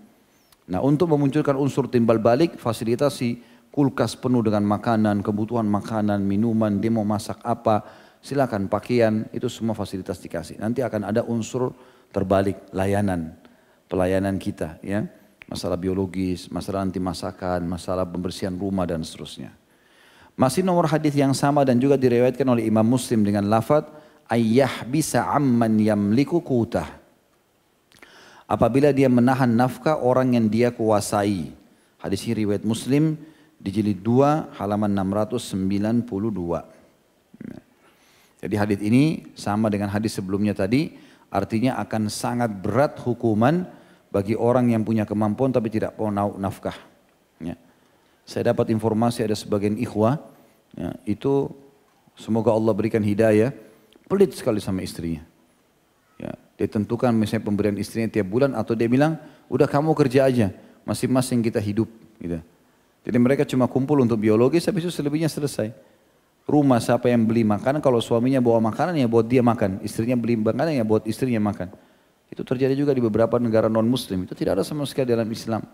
Nah 0.63 0.79
untuk 0.79 1.12
memunculkan 1.12 1.60
unsur 1.60 1.91
timbal 1.91 2.23
balik, 2.23 2.55
fasilitasi 2.55 3.43
kulkas 3.75 4.15
penuh 4.15 4.39
dengan 4.39 4.63
makanan, 4.63 5.19
kebutuhan 5.19 5.67
makanan, 5.67 6.23
minuman, 6.23 6.79
dia 6.79 6.88
mau 6.88 7.03
masak 7.03 7.43
apa, 7.43 7.84
silakan 8.26 8.66
pakaian, 8.66 9.30
itu 9.30 9.46
semua 9.46 9.78
fasilitas 9.78 10.18
dikasih. 10.18 10.58
Nanti 10.58 10.82
akan 10.82 11.14
ada 11.14 11.22
unsur 11.22 11.78
terbalik, 12.10 12.58
layanan, 12.74 13.38
pelayanan 13.86 14.42
kita 14.42 14.82
ya. 14.82 15.06
Masalah 15.46 15.78
biologis, 15.78 16.50
masalah 16.50 16.82
anti 16.82 16.98
masakan, 16.98 17.70
masalah 17.70 18.02
pembersihan 18.02 18.58
rumah 18.58 18.90
dan 18.90 19.06
seterusnya. 19.06 19.54
Masih 20.34 20.66
nomor 20.66 20.90
hadis 20.90 21.14
yang 21.14 21.38
sama 21.38 21.62
dan 21.62 21.78
juga 21.78 22.02
diriwayatkan 22.02 22.50
oleh 22.50 22.66
Imam 22.66 22.84
Muslim 22.84 23.22
dengan 23.22 23.46
lafaz 23.46 23.86
ayyah 24.26 24.90
bisa 24.90 25.22
amman 25.30 25.78
yamliku 25.78 26.42
kutah 26.42 27.06
apabila 28.50 28.94
dia 28.94 29.10
menahan 29.10 29.50
nafkah 29.50 30.02
orang 30.02 30.38
yang 30.38 30.50
dia 30.50 30.70
kuasai. 30.74 31.54
Hadis 32.02 32.26
ini 32.26 32.46
riwayat 32.46 32.66
Muslim 32.66 33.18
di 33.58 33.70
jilid 33.74 34.02
2 34.06 34.58
halaman 34.58 34.94
692. 34.94 36.75
Jadi 38.45 38.55
hadis 38.62 38.79
ini 38.86 39.25
sama 39.34 39.73
dengan 39.73 39.89
hadis 39.89 40.13
sebelumnya 40.21 40.53
tadi, 40.53 40.93
artinya 41.34 41.81
akan 41.81 42.13
sangat 42.13 42.53
berat 42.53 42.93
hukuman 43.01 43.65
bagi 44.13 44.38
orang 44.38 44.69
yang 44.69 44.86
punya 44.86 45.01
kemampuan 45.01 45.49
tapi 45.49 45.73
tidak 45.73 45.97
mau 45.97 46.13
nafkah. 46.38 46.77
Ya. 47.41 47.58
Saya 48.21 48.53
dapat 48.53 48.69
informasi 48.69 49.25
ada 49.25 49.34
sebagian 49.34 49.81
ikhwah, 49.81 50.21
ya, 50.77 50.93
itu 51.10 51.49
semoga 52.13 52.53
Allah 52.53 52.69
berikan 52.77 53.01
hidayah, 53.01 53.49
pelit 54.05 54.38
sekali 54.38 54.62
sama 54.62 54.86
istrinya. 54.86 55.25
Ya, 56.21 56.38
dia 56.62 56.69
tentukan 56.69 57.17
misalnya 57.17 57.49
pemberian 57.49 57.81
istrinya 57.81 58.13
tiap 58.13 58.29
bulan 58.29 58.53
atau 58.53 58.77
dia 58.77 58.86
bilang, 58.86 59.17
udah 59.49 59.65
kamu 59.65 59.97
kerja 59.97 60.29
aja, 60.29 60.53
masing-masing 60.86 61.41
kita 61.41 61.58
hidup. 61.58 61.89
Gitu. 62.21 62.38
Jadi 63.10 63.17
mereka 63.17 63.41
cuma 63.41 63.65
kumpul 63.65 64.05
untuk 64.05 64.21
biologis, 64.21 64.69
habis 64.69 64.86
itu 64.86 64.93
selebihnya 64.93 65.34
selesai. 65.34 65.73
Rumah 66.45 66.77
siapa 66.77 67.10
yang 67.10 67.25
beli 67.25 67.41
makanan, 67.41 67.81
kalau 67.81 67.97
suaminya 67.97 68.38
bawa 68.38 68.69
makanan 68.69 68.93
ya 69.01 69.10
buat 69.10 69.25
dia 69.25 69.41
makan. 69.41 69.81
Istrinya 69.81 70.13
beli 70.13 70.38
makanan 70.38 70.77
ya 70.77 70.86
buat 70.86 71.01
istrinya 71.10 71.41
makan. 71.41 71.73
Itu 72.29 72.45
terjadi 72.45 72.77
juga 72.77 72.93
di 72.93 73.01
beberapa 73.01 73.41
negara 73.41 73.65
non-muslim. 73.65 74.29
Itu 74.29 74.38
tidak 74.38 74.62
ada 74.62 74.63
sama 74.65 74.86
sekali 74.86 75.10
dalam 75.10 75.25
Islam. 75.25 75.65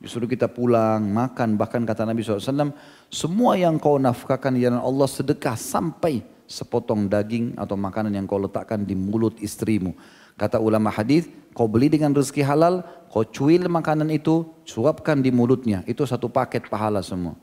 Disuruh 0.00 0.28
kita 0.28 0.48
pulang, 0.48 1.04
makan, 1.04 1.56
bahkan 1.60 1.84
kata 1.84 2.04
Nabi 2.04 2.20
SAW, 2.24 2.72
semua 3.08 3.56
yang 3.56 3.80
kau 3.80 3.96
nafkahkan 3.96 4.52
di 4.52 4.64
jalan 4.64 4.80
Allah 4.80 5.08
sedekah 5.08 5.56
sampai 5.56 6.20
sepotong 6.44 7.08
daging 7.08 7.56
atau 7.56 7.80
makanan 7.80 8.12
yang 8.12 8.28
kau 8.28 8.40
letakkan 8.40 8.84
di 8.84 8.92
mulut 8.96 9.36
istrimu. 9.40 9.96
Kata 10.36 10.60
ulama 10.60 10.92
hadis, 10.92 11.28
kau 11.56 11.64
beli 11.64 11.88
dengan 11.88 12.12
rezeki 12.12 12.44
halal, 12.44 12.84
kau 13.08 13.24
cuil 13.24 13.68
makanan 13.72 14.12
itu, 14.12 14.44
suapkan 14.68 15.20
di 15.20 15.32
mulutnya. 15.32 15.80
Itu 15.88 16.04
satu 16.04 16.28
paket 16.28 16.68
pahala 16.68 17.00
semua. 17.00 17.36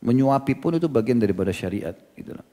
Menyuapi 0.00 0.56
pun 0.56 0.80
itu 0.80 0.88
bagian 0.88 1.20
daripada 1.20 1.52
syariat. 1.52 1.92
Itulah. 2.16 2.44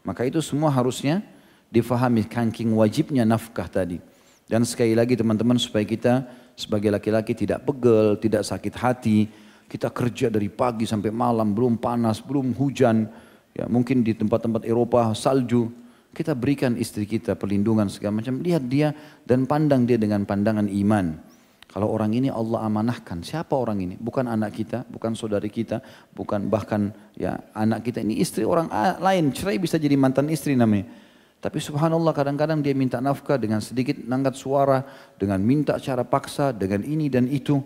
Maka 0.00 0.24
itu 0.24 0.40
semua 0.40 0.72
harusnya 0.72 1.20
difahami 1.68 2.24
kanking 2.24 2.72
wajibnya 2.72 3.28
nafkah 3.28 3.68
tadi. 3.68 4.00
Dan 4.46 4.62
sekali 4.62 4.94
lagi 4.94 5.18
teman-teman 5.18 5.58
supaya 5.58 5.82
kita 5.82 6.24
sebagai 6.54 6.88
laki-laki 6.88 7.34
tidak 7.34 7.66
pegel, 7.66 8.16
tidak 8.16 8.46
sakit 8.46 8.74
hati. 8.78 9.18
Kita 9.66 9.90
kerja 9.90 10.30
dari 10.30 10.46
pagi 10.46 10.86
sampai 10.86 11.10
malam, 11.10 11.50
belum 11.50 11.82
panas, 11.82 12.22
belum 12.22 12.54
hujan. 12.54 13.10
Ya, 13.50 13.66
mungkin 13.66 14.06
di 14.06 14.14
tempat-tempat 14.14 14.62
Eropa 14.62 15.10
salju, 15.12 15.74
kita 16.14 16.32
berikan 16.32 16.78
istri 16.78 17.04
kita 17.04 17.34
perlindungan 17.34 17.90
segala 17.90 18.22
macam. 18.22 18.38
Lihat 18.40 18.64
dia 18.70 18.94
dan 19.26 19.44
pandang 19.44 19.84
dia 19.84 19.98
dengan 19.98 20.22
pandangan 20.22 20.70
iman. 20.70 21.18
Kalau 21.66 21.92
orang 21.92 22.14
ini 22.14 22.32
Allah 22.32 22.64
amanahkan, 22.64 23.20
siapa 23.20 23.52
orang 23.52 23.82
ini? 23.82 23.94
Bukan 24.00 24.24
anak 24.30 24.56
kita, 24.56 24.86
bukan 24.88 25.12
saudari 25.12 25.50
kita, 25.52 25.82
bukan 26.14 26.48
bahkan 26.48 26.94
ya 27.18 27.36
anak 27.52 27.84
kita. 27.84 28.00
Ini 28.00 28.16
istri 28.22 28.46
orang 28.46 28.70
lain, 29.02 29.34
cerai 29.34 29.60
bisa 29.60 29.76
jadi 29.76 29.98
mantan 29.98 30.30
istri 30.32 30.56
namanya. 30.56 30.88
Tapi 31.36 31.60
subhanallah 31.60 32.16
kadang-kadang 32.16 32.64
dia 32.64 32.72
minta 32.72 32.96
nafkah 32.98 33.36
dengan 33.36 33.60
sedikit 33.60 33.98
nangkat 34.02 34.40
suara, 34.40 34.82
dengan 35.20 35.36
minta 35.44 35.76
cara 35.76 36.02
paksa, 36.02 36.50
dengan 36.50 36.80
ini 36.80 37.12
dan 37.12 37.28
itu. 37.28 37.60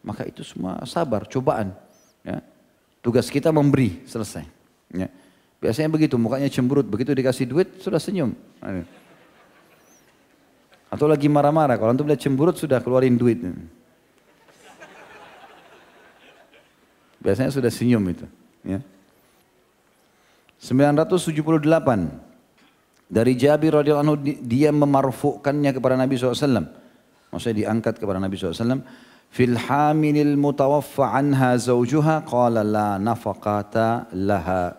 Maka 0.00 0.24
itu 0.24 0.40
semua 0.40 0.80
sabar, 0.88 1.28
cobaan. 1.28 1.76
Ya. 2.24 2.40
Tugas 3.04 3.28
kita 3.28 3.52
memberi, 3.52 4.00
selesai. 4.08 4.48
Ya. 4.96 5.12
Biasanya 5.60 5.92
begitu, 5.92 6.16
mukanya 6.16 6.48
cemberut. 6.48 6.88
Begitu 6.88 7.12
dikasih 7.12 7.44
duit, 7.44 7.68
sudah 7.84 8.00
senyum. 8.00 8.32
Atau 10.90 11.06
lagi 11.06 11.30
marah-marah. 11.30 11.78
Kalau 11.78 11.94
antum 11.94 12.10
lihat 12.10 12.18
cemberut, 12.18 12.58
sudah 12.58 12.82
keluarin 12.82 13.14
duit. 13.14 13.38
Biasanya 17.22 17.54
sudah 17.54 17.70
senyum 17.70 18.02
itu. 18.10 18.26
Ya. 18.66 18.82
978 20.60 21.64
dari 23.08 23.32
Jabir 23.32 23.72
radhiyallahu 23.80 24.04
anhu 24.04 24.18
dia 24.44 24.68
memarfukannya 24.74 25.70
kepada 25.72 25.96
Nabi 25.96 26.18
SAW. 26.18 26.68
Maksudnya 27.30 27.56
diangkat 27.64 27.96
kepada 28.02 28.18
Nabi 28.18 28.36
SAW. 28.36 28.82
Fil 29.30 29.54
hamilil 29.54 30.34
mutawaffa 30.34 31.14
anha 31.14 31.54
zawjuha 31.54 32.26
qala 32.26 32.66
la 32.66 32.98
nafaqata 32.98 34.10
laha. 34.10 34.74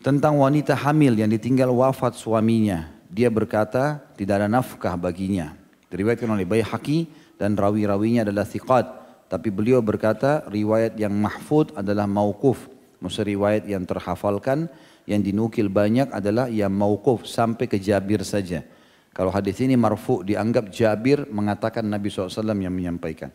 Tentang 0.00 0.36
wanita 0.36 0.76
hamil 0.76 1.16
yang 1.16 1.32
ditinggal 1.32 1.72
wafat 1.72 2.16
suaminya. 2.16 2.99
Dia 3.10 3.26
berkata 3.26 3.98
tidak 4.14 4.38
ada 4.38 4.48
nafkah 4.48 4.94
baginya. 4.94 5.58
Diriwayatkan 5.90 6.30
oleh 6.30 6.46
Bayhaqi 6.46 7.10
dan 7.34 7.58
rawi-rawinya 7.58 8.22
adalah 8.22 8.46
thiqat. 8.46 8.86
Tapi 9.26 9.50
beliau 9.50 9.82
berkata 9.82 10.46
riwayat 10.46 10.94
yang 10.94 11.10
mahfud 11.18 11.74
adalah 11.74 12.06
mauquf. 12.06 12.70
Maksud 13.02 13.26
riwayat 13.26 13.66
yang 13.66 13.82
terhafalkan 13.82 14.70
yang 15.10 15.26
dinukil 15.26 15.66
banyak 15.66 16.06
adalah 16.14 16.46
yang 16.46 16.70
mauquf 16.70 17.26
sampai 17.26 17.66
ke 17.66 17.82
Jabir 17.82 18.22
saja. 18.22 18.62
Kalau 19.10 19.34
hadis 19.34 19.58
ini 19.58 19.74
marfu 19.74 20.22
dianggap 20.22 20.70
Jabir 20.70 21.26
mengatakan 21.34 21.82
Nabi 21.82 22.14
SAW 22.14 22.30
yang 22.54 22.70
menyampaikan. 22.70 23.34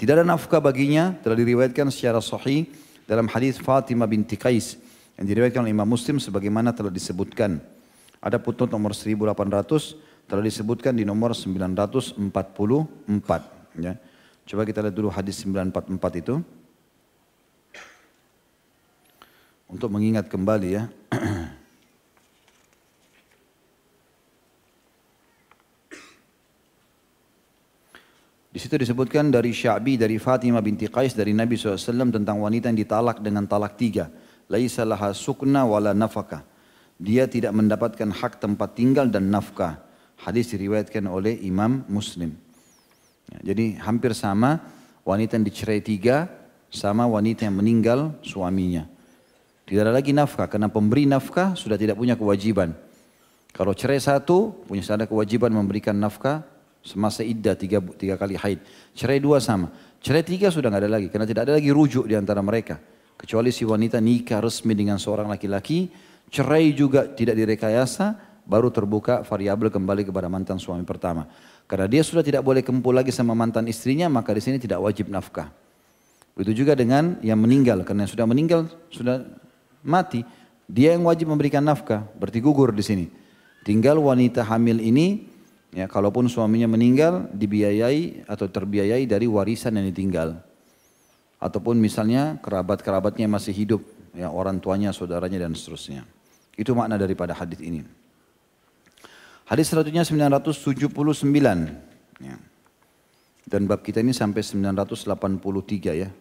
Tidak 0.00 0.16
ada 0.16 0.24
nafkah 0.24 0.64
baginya 0.64 1.12
telah 1.20 1.36
diriwayatkan 1.36 1.92
secara 1.92 2.24
sahih 2.24 2.64
dalam 3.04 3.28
hadis 3.28 3.60
Fatimah 3.60 4.08
binti 4.08 4.40
Qais 4.40 4.80
yang 5.20 5.28
diriwayatkan 5.28 5.68
oleh 5.68 5.76
Imam 5.76 5.84
Muslim 5.84 6.16
sebagaimana 6.16 6.72
telah 6.72 6.88
disebutkan. 6.88 7.60
Ada 8.24 8.40
putnot 8.40 8.72
nomor 8.72 8.96
1800 8.96 10.24
telah 10.24 10.40
disebutkan 10.40 10.96
di 10.96 11.04
nomor 11.04 11.36
944 11.36 12.16
ya. 13.84 14.00
Coba 14.48 14.64
kita 14.64 14.80
lihat 14.80 14.96
dulu 14.96 15.12
hadis 15.12 15.44
944 15.44 16.24
itu. 16.24 16.40
Untuk 19.68 19.92
mengingat 19.92 20.26
kembali 20.32 20.68
ya. 20.72 20.88
Di 28.50 28.58
situ 28.58 28.74
disebutkan 28.74 29.30
dari 29.30 29.54
Sya'bi, 29.54 29.94
dari 29.94 30.18
Fatimah 30.18 30.58
binti 30.58 30.90
Qais, 30.90 31.14
dari 31.14 31.30
Nabi 31.30 31.54
SAW 31.54 32.10
tentang 32.10 32.42
wanita 32.42 32.66
yang 32.66 32.82
ditalak 32.82 33.22
dengan 33.22 33.46
talak 33.46 33.78
tiga. 33.78 34.10
Laisa 34.50 34.82
laha 34.82 35.14
sukna 35.14 35.62
wala 35.62 35.94
nafkah. 35.94 36.42
Dia 36.98 37.30
tidak 37.30 37.54
mendapatkan 37.54 38.10
hak 38.10 38.42
tempat 38.42 38.74
tinggal 38.74 39.06
dan 39.06 39.30
nafkah. 39.30 39.80
Hadis 40.20 40.52
diriwayatkan 40.52 41.06
oleh 41.08 41.38
Imam 41.40 41.86
Muslim. 41.88 42.36
Ya, 43.30 43.54
jadi 43.54 43.78
hampir 43.80 44.12
sama 44.12 44.60
wanita 45.06 45.38
yang 45.38 45.46
dicerai 45.46 45.80
tiga 45.80 46.28
sama 46.68 47.06
wanita 47.06 47.46
yang 47.46 47.56
meninggal 47.56 48.18
suaminya. 48.20 48.84
Tidak 49.64 49.80
ada 49.86 49.94
lagi 49.94 50.10
nafkah 50.10 50.50
karena 50.50 50.66
pemberi 50.66 51.06
nafkah 51.06 51.54
sudah 51.54 51.78
tidak 51.78 51.94
punya 51.94 52.18
kewajiban. 52.18 52.74
Kalau 53.54 53.70
cerai 53.70 54.02
satu 54.02 54.66
punya 54.66 54.82
ada 54.90 55.06
kewajiban 55.06 55.54
memberikan 55.54 55.94
nafkah 55.94 56.42
semasa 56.82 57.22
iddah 57.22 57.54
tiga, 57.54 57.78
tiga 57.94 58.18
kali 58.18 58.34
haid. 58.34 58.58
Cerai 58.98 59.22
dua 59.22 59.38
sama. 59.38 59.70
Cerai 60.02 60.26
tiga 60.26 60.50
sudah 60.50 60.74
nggak 60.74 60.82
ada 60.84 60.90
lagi 60.90 61.06
karena 61.06 61.26
tidak 61.26 61.42
ada 61.46 61.52
lagi 61.56 61.70
rujuk 61.70 62.04
di 62.10 62.18
antara 62.18 62.42
mereka. 62.42 62.82
Kecuali 63.20 63.52
si 63.52 63.68
wanita 63.68 64.00
nikah 64.00 64.40
resmi 64.40 64.72
dengan 64.72 64.96
seorang 64.96 65.28
laki-laki, 65.28 65.92
cerai 66.32 66.72
juga 66.72 67.04
tidak 67.04 67.36
direkayasa, 67.36 68.16
baru 68.48 68.72
terbuka 68.72 69.20
variabel 69.28 69.68
kembali 69.68 70.08
kepada 70.08 70.32
mantan 70.32 70.56
suami 70.56 70.88
pertama. 70.88 71.28
Karena 71.68 71.84
dia 71.84 72.00
sudah 72.00 72.24
tidak 72.24 72.40
boleh 72.40 72.64
kempul 72.64 72.96
lagi 72.96 73.12
sama 73.12 73.36
mantan 73.36 73.68
istrinya, 73.68 74.08
maka 74.08 74.32
di 74.32 74.40
sini 74.40 74.56
tidak 74.56 74.80
wajib 74.80 75.12
nafkah. 75.12 75.52
Begitu 76.32 76.64
juga 76.64 76.72
dengan 76.72 77.20
yang 77.20 77.36
meninggal, 77.36 77.84
karena 77.84 78.08
yang 78.08 78.12
sudah 78.16 78.24
meninggal 78.24 78.72
sudah 78.88 79.20
mati, 79.84 80.24
dia 80.64 80.96
yang 80.96 81.04
wajib 81.04 81.28
memberikan 81.28 81.60
nafkah, 81.60 82.08
berarti 82.16 82.40
gugur 82.40 82.72
di 82.72 82.80
sini. 82.80 83.06
Tinggal 83.68 84.00
wanita 84.00 84.48
hamil 84.48 84.80
ini, 84.80 85.28
ya 85.76 85.84
kalaupun 85.84 86.24
suaminya 86.32 86.72
meninggal, 86.72 87.28
dibiayai 87.36 88.24
atau 88.24 88.48
terbiayai 88.48 89.04
dari 89.04 89.28
warisan 89.28 89.76
yang 89.76 89.92
ditinggal. 89.92 90.40
Ataupun 91.40 91.80
misalnya 91.80 92.36
kerabat-kerabatnya 92.44 93.24
masih 93.24 93.56
hidup, 93.56 93.80
ya 94.12 94.28
orang 94.28 94.60
tuanya, 94.60 94.92
saudaranya 94.92 95.40
dan 95.48 95.56
seterusnya. 95.56 96.04
Itu 96.52 96.76
makna 96.76 97.00
daripada 97.00 97.32
hadis 97.32 97.56
ini. 97.64 97.80
Hadis 99.48 99.72
selanjutnya 99.72 100.04
979. 100.04 100.60
Ya. 102.20 102.36
Dan 103.48 103.64
bab 103.66 103.80
kita 103.80 104.04
ini 104.04 104.12
sampai 104.12 104.44
983 104.44 105.96
ya. 105.96 106.12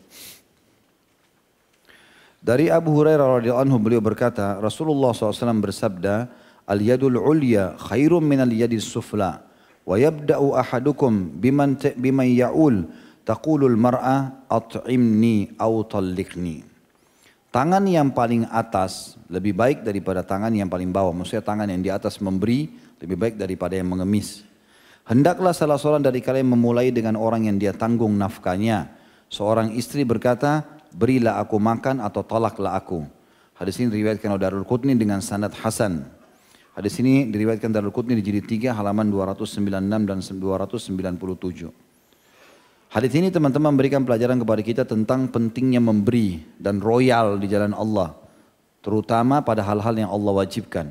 Dari 2.39 2.71
Abu 2.71 2.95
Hurairah 2.95 3.43
radhiyallahu 3.43 3.65
anhu 3.67 3.77
beliau 3.83 3.99
berkata, 3.99 4.55
Rasulullah 4.63 5.11
SAW 5.11 5.59
bersabda, 5.59 6.31
Al-yadul 6.69 7.19
ulya 7.19 7.75
khairum 7.75 8.23
min 8.23 8.39
al-yadis 8.39 8.87
sufla. 8.87 9.43
Wa 9.83 9.99
yabda'u 9.99 10.55
ahadukum 10.55 11.35
biman, 11.41 11.75
biman 11.97 12.27
ya'ul 12.29 12.87
taqulul 13.29 13.77
mar'a 13.77 14.49
at'imni 14.49 15.53
au 15.61 15.85
talliqni. 15.85 16.65
Tangan 17.53 17.85
yang 17.85 18.09
paling 18.09 18.49
atas 18.49 19.21
lebih 19.29 19.53
baik 19.53 19.85
daripada 19.85 20.25
tangan 20.25 20.49
yang 20.49 20.65
paling 20.65 20.89
bawah. 20.89 21.13
Maksudnya 21.13 21.45
tangan 21.45 21.69
yang 21.69 21.81
di 21.81 21.93
atas 21.93 22.17
memberi 22.17 22.73
lebih 22.97 23.17
baik 23.17 23.35
daripada 23.37 23.77
yang 23.77 23.89
mengemis. 23.89 24.41
Hendaklah 25.05 25.53
salah 25.53 25.77
seorang 25.77 26.05
dari 26.05 26.21
kalian 26.21 26.53
memulai 26.53 26.93
dengan 26.93 27.17
orang 27.17 27.49
yang 27.49 27.57
dia 27.57 27.73
tanggung 27.73 28.13
nafkahnya. 28.17 28.93
Seorang 29.29 29.73
istri 29.73 30.05
berkata, 30.05 30.65
berilah 30.93 31.41
aku 31.41 31.57
makan 31.57 32.01
atau 32.05 32.21
tolaklah 32.21 32.77
aku. 32.77 33.05
Hadis 33.57 33.81
ini 33.81 33.89
diriwayatkan 33.93 34.29
oleh 34.29 34.41
Darul 34.41 34.65
Qutni 34.65 34.93
dengan 34.93 35.21
sanad 35.25 35.53
Hasan. 35.57 36.05
Hadis 36.77 37.01
ini 37.01 37.25
diriwayatkan 37.29 37.73
Darul 37.73 37.93
Qutni 37.93 38.13
di 38.13 38.21
jilid 38.21 38.45
3 38.45 38.77
halaman 38.77 39.09
296 39.09 40.05
dan 40.05 40.21
297. 40.21 41.88
Hadis 42.89 43.13
ini 43.13 43.29
teman-teman 43.29 43.69
memberikan 43.69 44.01
pelajaran 44.01 44.41
kepada 44.41 44.61
kita 44.65 44.81
tentang 44.81 45.29
pentingnya 45.29 45.77
memberi 45.77 46.41
dan 46.57 46.81
royal 46.81 47.37
di 47.37 47.45
jalan 47.45 47.77
Allah. 47.77 48.17
Terutama 48.81 49.45
pada 49.45 49.61
hal-hal 49.61 49.93
yang 49.93 50.09
Allah 50.09 50.33
wajibkan. 50.41 50.89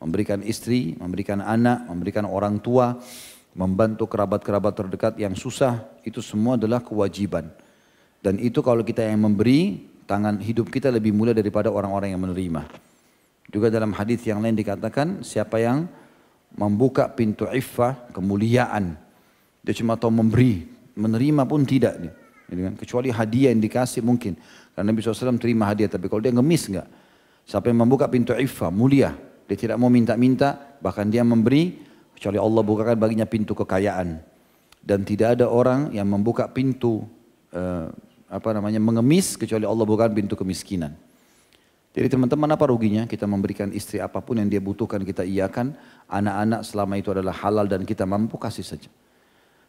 Memberikan 0.00 0.40
istri, 0.40 0.96
memberikan 0.96 1.44
anak, 1.44 1.84
memberikan 1.84 2.24
orang 2.24 2.56
tua, 2.64 2.96
membantu 3.52 4.08
kerabat-kerabat 4.08 4.72
terdekat 4.72 5.12
yang 5.20 5.36
susah, 5.36 5.84
itu 6.00 6.24
semua 6.24 6.56
adalah 6.56 6.80
kewajiban. 6.80 7.52
Dan 8.24 8.40
itu 8.40 8.64
kalau 8.64 8.80
kita 8.80 9.04
yang 9.04 9.28
memberi, 9.28 9.84
tangan 10.08 10.40
hidup 10.40 10.72
kita 10.72 10.88
lebih 10.88 11.12
mulia 11.12 11.36
daripada 11.36 11.68
orang-orang 11.68 12.16
yang 12.16 12.24
menerima. 12.24 12.64
Juga 13.52 13.68
dalam 13.68 13.92
hadis 13.92 14.24
yang 14.24 14.40
lain 14.40 14.56
dikatakan, 14.56 15.20
siapa 15.20 15.60
yang 15.60 15.92
membuka 16.56 17.04
pintu 17.12 17.44
iffah, 17.52 18.08
kemuliaan, 18.16 18.96
dia 19.60 19.76
cuma 19.76 20.00
tahu 20.00 20.08
memberi, 20.08 20.77
menerima 20.98 21.46
pun 21.46 21.62
tidak. 21.62 21.94
Gitu 22.50 22.60
kan? 22.66 22.74
Kecuali 22.74 23.08
hadiah 23.14 23.54
yang 23.54 23.62
dikasih 23.62 24.02
mungkin. 24.02 24.34
Karena 24.74 24.90
Nabi 24.90 24.98
SAW 24.98 25.38
terima 25.38 25.70
hadiah, 25.70 25.86
tapi 25.86 26.10
kalau 26.10 26.18
dia 26.18 26.34
ngemis 26.34 26.66
enggak. 26.74 26.88
Siapa 27.48 27.70
yang 27.70 27.86
membuka 27.86 28.10
pintu 28.10 28.34
iffah, 28.34 28.68
mulia. 28.74 29.14
Dia 29.48 29.56
tidak 29.56 29.80
mau 29.80 29.88
minta-minta, 29.88 30.76
bahkan 30.82 31.08
dia 31.08 31.24
memberi, 31.24 31.80
kecuali 32.18 32.36
Allah 32.36 32.62
bukakan 32.66 32.98
baginya 32.98 33.24
pintu 33.24 33.56
kekayaan. 33.56 34.20
Dan 34.82 35.06
tidak 35.06 35.38
ada 35.38 35.46
orang 35.48 35.94
yang 35.94 36.04
membuka 36.10 36.50
pintu 36.50 37.06
uh, 37.54 37.88
apa 38.28 38.48
namanya 38.52 38.76
mengemis 38.76 39.40
kecuali 39.40 39.64
Allah 39.64 39.86
bukan 39.88 40.12
pintu 40.12 40.36
kemiskinan. 40.36 40.92
Jadi 41.96 42.14
teman-teman 42.14 42.52
apa 42.52 42.68
ruginya 42.68 43.08
kita 43.08 43.24
memberikan 43.24 43.72
istri 43.72 43.98
apa 43.98 44.20
pun 44.20 44.38
yang 44.38 44.46
dia 44.46 44.60
butuhkan 44.60 45.02
kita 45.02 45.24
iakan, 45.24 45.72
anak-anak 46.06 46.60
selama 46.62 46.94
itu 47.00 47.10
adalah 47.10 47.32
halal 47.32 47.64
dan 47.64 47.82
kita 47.88 48.04
mampu 48.04 48.36
kasih 48.36 48.62
saja. 48.62 48.92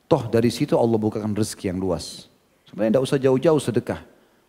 Toh 0.10 0.26
dari 0.26 0.50
situ 0.50 0.74
Allah 0.74 0.98
bukakan 0.98 1.38
rezeki 1.38 1.70
yang 1.70 1.78
luas. 1.78 2.26
Sebenarnya 2.66 2.98
tidak 2.98 3.06
usah 3.06 3.20
jauh-jauh 3.22 3.62
sedekah. 3.62 4.02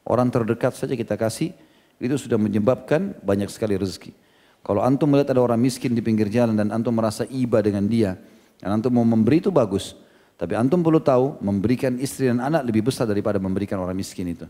Orang 0.09 0.33
terdekat 0.33 0.73
saja 0.73 0.97
kita 0.97 1.21
kasih, 1.21 1.53
itu 2.01 2.17
sudah 2.17 2.41
menyebabkan 2.41 3.13
banyak 3.21 3.53
sekali 3.53 3.77
rezeki. 3.77 4.17
Kalau 4.65 4.81
antum 4.81 5.13
melihat 5.13 5.37
ada 5.37 5.45
orang 5.45 5.61
miskin 5.61 5.93
di 5.93 6.01
pinggir 6.01 6.33
jalan 6.33 6.57
dan 6.57 6.73
antum 6.73 6.97
merasa 6.97 7.29
iba 7.29 7.61
dengan 7.61 7.85
dia, 7.85 8.17
dan 8.57 8.81
antum 8.81 8.93
mau 8.93 9.05
memberi 9.05 9.45
itu 9.45 9.53
bagus. 9.53 9.93
Tapi 10.41 10.57
antum 10.57 10.81
perlu 10.81 11.01
tahu, 11.05 11.37
memberikan 11.45 12.01
istri 12.01 12.33
dan 12.33 12.41
anak 12.41 12.65
lebih 12.65 12.89
besar 12.89 13.05
daripada 13.05 13.37
memberikan 13.37 13.77
orang 13.85 13.93
miskin 13.93 14.33
itu. 14.33 14.49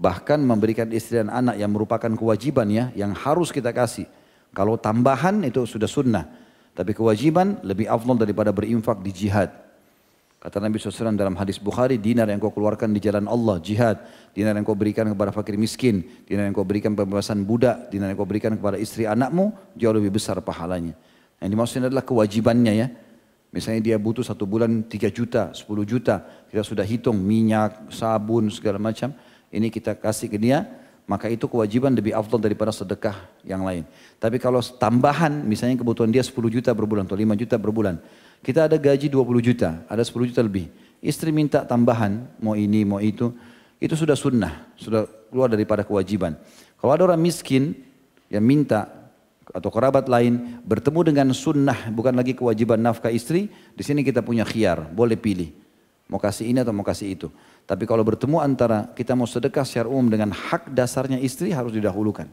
Bahkan 0.00 0.40
memberikan 0.40 0.88
istri 0.88 1.20
dan 1.20 1.28
anak 1.28 1.60
yang 1.60 1.68
merupakan 1.68 2.08
kewajiban 2.08 2.64
ya, 2.72 2.88
yang 2.96 3.12
harus 3.12 3.52
kita 3.52 3.68
kasih. 3.76 4.08
Kalau 4.56 4.80
tambahan 4.80 5.44
itu 5.44 5.68
sudah 5.68 5.88
sunnah. 5.88 6.24
Tapi 6.72 6.96
kewajiban 6.96 7.60
lebih 7.60 7.84
afdal 7.84 8.16
daripada 8.16 8.48
berinfak 8.48 9.04
di 9.04 9.12
jihad. 9.12 9.61
Kata 10.42 10.58
Nabi 10.58 10.74
SAW 10.74 11.14
dalam 11.14 11.38
hadis 11.38 11.62
Bukhari, 11.62 12.02
dinar 12.02 12.26
yang 12.26 12.42
kau 12.42 12.50
keluarkan 12.50 12.90
di 12.90 12.98
jalan 12.98 13.30
Allah, 13.30 13.62
jihad. 13.62 14.02
Dinar 14.34 14.58
yang 14.58 14.66
kau 14.66 14.74
berikan 14.74 15.06
kepada 15.06 15.30
fakir 15.30 15.54
miskin. 15.54 16.02
Dinar 16.26 16.50
yang 16.50 16.54
kau 16.58 16.66
berikan 16.66 16.98
pembebasan 16.98 17.46
budak. 17.46 17.94
Dinar 17.94 18.10
yang 18.10 18.18
kau 18.18 18.26
berikan 18.26 18.58
kepada 18.58 18.74
istri 18.74 19.06
anakmu, 19.06 19.54
jauh 19.78 19.94
lebih 19.94 20.18
besar 20.18 20.34
pahalanya. 20.42 20.98
Yang 21.38 21.48
dimaksudnya 21.54 21.86
adalah 21.94 22.02
kewajibannya 22.02 22.74
ya. 22.74 22.90
Misalnya 23.54 23.86
dia 23.86 23.96
butuh 24.02 24.26
satu 24.26 24.42
bulan 24.42 24.82
3 24.90 25.14
juta, 25.14 25.54
10 25.54 25.86
juta. 25.86 26.26
Kita 26.50 26.66
sudah 26.66 26.82
hitung 26.82 27.22
minyak, 27.22 27.94
sabun, 27.94 28.50
segala 28.50 28.82
macam. 28.82 29.14
Ini 29.46 29.70
kita 29.70 29.94
kasih 29.94 30.26
ke 30.26 30.42
dia, 30.42 30.66
maka 31.06 31.30
itu 31.30 31.46
kewajiban 31.46 31.94
lebih 31.94 32.18
afdal 32.18 32.42
daripada 32.42 32.74
sedekah 32.74 33.14
yang 33.46 33.62
lain. 33.62 33.86
Tapi 34.18 34.42
kalau 34.42 34.58
tambahan, 34.58 35.46
misalnya 35.46 35.78
kebutuhan 35.78 36.10
dia 36.10 36.26
10 36.26 36.34
juta 36.50 36.74
per 36.74 36.82
bulan 36.82 37.06
atau 37.06 37.14
5 37.14 37.38
juta 37.38 37.62
per 37.62 37.70
bulan. 37.70 38.02
Kita 38.42 38.66
ada 38.66 38.74
gaji 38.74 39.06
20 39.06 39.38
juta, 39.38 39.86
ada 39.86 40.02
10 40.02 40.26
juta 40.26 40.42
lebih. 40.42 40.66
Istri 40.98 41.30
minta 41.30 41.62
tambahan, 41.62 42.26
mau 42.42 42.58
ini, 42.58 42.82
mau 42.82 42.98
itu. 42.98 43.30
Itu 43.78 43.94
sudah 43.94 44.18
sunnah, 44.18 44.66
sudah 44.74 45.06
keluar 45.30 45.50
daripada 45.50 45.86
kewajiban. 45.86 46.34
Kalau 46.78 46.92
ada 46.94 47.02
orang 47.06 47.22
miskin 47.22 47.74
yang 48.26 48.42
minta 48.42 49.02
atau 49.52 49.68
kerabat 49.68 50.08
lain 50.08 50.62
bertemu 50.64 51.00
dengan 51.12 51.28
sunnah 51.34 51.92
bukan 51.92 52.14
lagi 52.16 52.32
kewajiban 52.32 52.80
nafkah 52.80 53.12
istri 53.12 53.52
di 53.76 53.82
sini 53.84 54.00
kita 54.00 54.24
punya 54.24 54.46
khiar 54.46 54.88
boleh 54.88 55.18
pilih 55.18 55.52
mau 56.08 56.16
kasih 56.16 56.48
ini 56.48 56.64
atau 56.64 56.72
mau 56.72 56.86
kasih 56.86 57.12
itu 57.12 57.28
tapi 57.68 57.84
kalau 57.84 58.00
bertemu 58.00 58.40
antara 58.40 58.88
kita 58.96 59.12
mau 59.12 59.28
sedekah 59.28 59.66
secara 59.66 59.92
umum 59.92 60.08
dengan 60.08 60.30
hak 60.32 60.72
dasarnya 60.72 61.20
istri 61.20 61.52
harus 61.52 61.74
didahulukan 61.74 62.30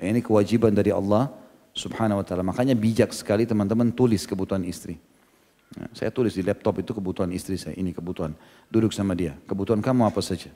nah, 0.00 0.04
ini 0.04 0.24
kewajiban 0.24 0.74
dari 0.74 0.90
Allah 0.90 1.30
subhanahu 1.70 2.18
wa 2.18 2.26
ta'ala 2.26 2.42
makanya 2.42 2.74
bijak 2.74 3.14
sekali 3.14 3.46
teman-teman 3.46 3.94
tulis 3.94 4.26
kebutuhan 4.26 4.66
istri 4.66 4.98
saya 5.94 6.10
tulis 6.10 6.34
di 6.34 6.42
laptop 6.42 6.82
itu 6.82 6.90
kebutuhan 6.90 7.30
istri 7.30 7.54
saya 7.54 7.78
ini 7.78 7.94
kebutuhan 7.94 8.34
duduk 8.70 8.90
sama 8.90 9.14
dia 9.14 9.38
kebutuhan 9.46 9.78
kamu 9.78 10.10
apa 10.10 10.18
saja 10.18 10.50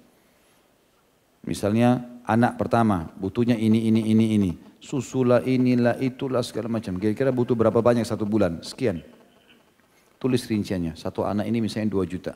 misalnya 1.47 2.03
anak 2.27 2.59
pertama 2.59 3.15
butuhnya 3.19 3.55
ini 3.55 3.91
ini 3.91 4.03
ini 4.11 4.27
ini 4.35 4.51
susulah 4.85 5.41
inilah 5.49 5.97
itulah 5.97 6.45
segala 6.45 6.69
macam. 6.69 7.01
Kira-kira 7.01 7.33
butuh 7.33 7.57
berapa 7.57 7.81
banyak 7.81 8.05
satu 8.05 8.29
bulan? 8.29 8.61
Sekian. 8.61 9.01
tulis 10.21 10.41
rinciannya. 10.49 10.97
Satu 10.97 11.21
anak 11.21 11.45
ini 11.45 11.61
misalnya 11.61 11.93
2 11.93 12.09
juta. 12.09 12.33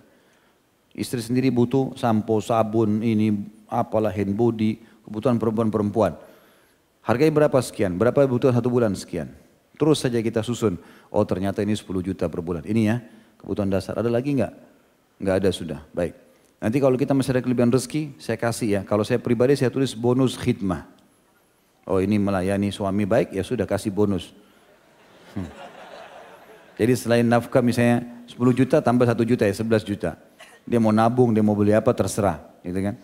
Istri 0.92 1.24
sendiri 1.24 1.48
butuh 1.48 1.96
sampo, 1.96 2.36
sabun, 2.36 3.00
ini 3.00 3.32
apalah 3.64 4.12
hand 4.12 4.36
body, 4.36 4.76
kebutuhan 5.08 5.40
perempuan-perempuan. 5.40 6.12
Harganya 7.00 7.32
berapa 7.32 7.58
sekian? 7.64 7.96
Berapa 7.96 8.28
kebutuhan 8.28 8.52
satu 8.52 8.68
bulan 8.68 8.92
sekian? 8.92 9.32
Terus 9.78 10.02
saja 10.02 10.18
kita 10.18 10.42
susun. 10.42 10.76
Oh 11.08 11.22
ternyata 11.22 11.62
ini 11.62 11.78
10 11.78 11.86
juta 12.02 12.26
per 12.26 12.42
bulan. 12.42 12.66
Ini 12.66 12.82
ya 12.82 12.96
kebutuhan 13.38 13.70
dasar. 13.70 13.94
Ada 13.94 14.10
lagi 14.10 14.34
enggak? 14.34 14.52
Enggak 15.22 15.34
ada 15.38 15.50
sudah. 15.54 15.80
Baik. 15.94 16.18
Nanti 16.58 16.82
kalau 16.82 16.98
kita 16.98 17.14
masih 17.14 17.38
ada 17.38 17.42
kelebihan 17.46 17.70
rezeki, 17.70 18.18
saya 18.18 18.34
kasih 18.34 18.68
ya. 18.68 18.80
Kalau 18.82 19.06
saya 19.06 19.22
pribadi 19.22 19.54
saya 19.54 19.70
tulis 19.70 19.94
bonus 19.94 20.34
khidmah. 20.34 20.90
Oh 21.86 22.02
ini 22.02 22.18
melayani 22.18 22.74
suami 22.74 23.06
baik, 23.06 23.32
ya 23.32 23.46
sudah 23.46 23.64
kasih 23.64 23.94
bonus. 23.94 24.34
Hmm. 25.32 25.46
Jadi 26.76 26.92
selain 26.98 27.24
nafkah 27.24 27.62
misalnya 27.62 28.04
10 28.28 28.36
juta 28.52 28.82
tambah 28.82 29.06
1 29.06 29.16
juta 29.24 29.46
ya 29.46 29.54
11 29.54 29.86
juta. 29.86 30.18
Dia 30.68 30.78
mau 30.82 30.92
nabung, 30.92 31.32
dia 31.32 31.40
mau 31.40 31.56
beli 31.56 31.72
apa 31.72 31.94
terserah, 31.96 32.44
gitu 32.60 32.76
kan. 32.76 32.94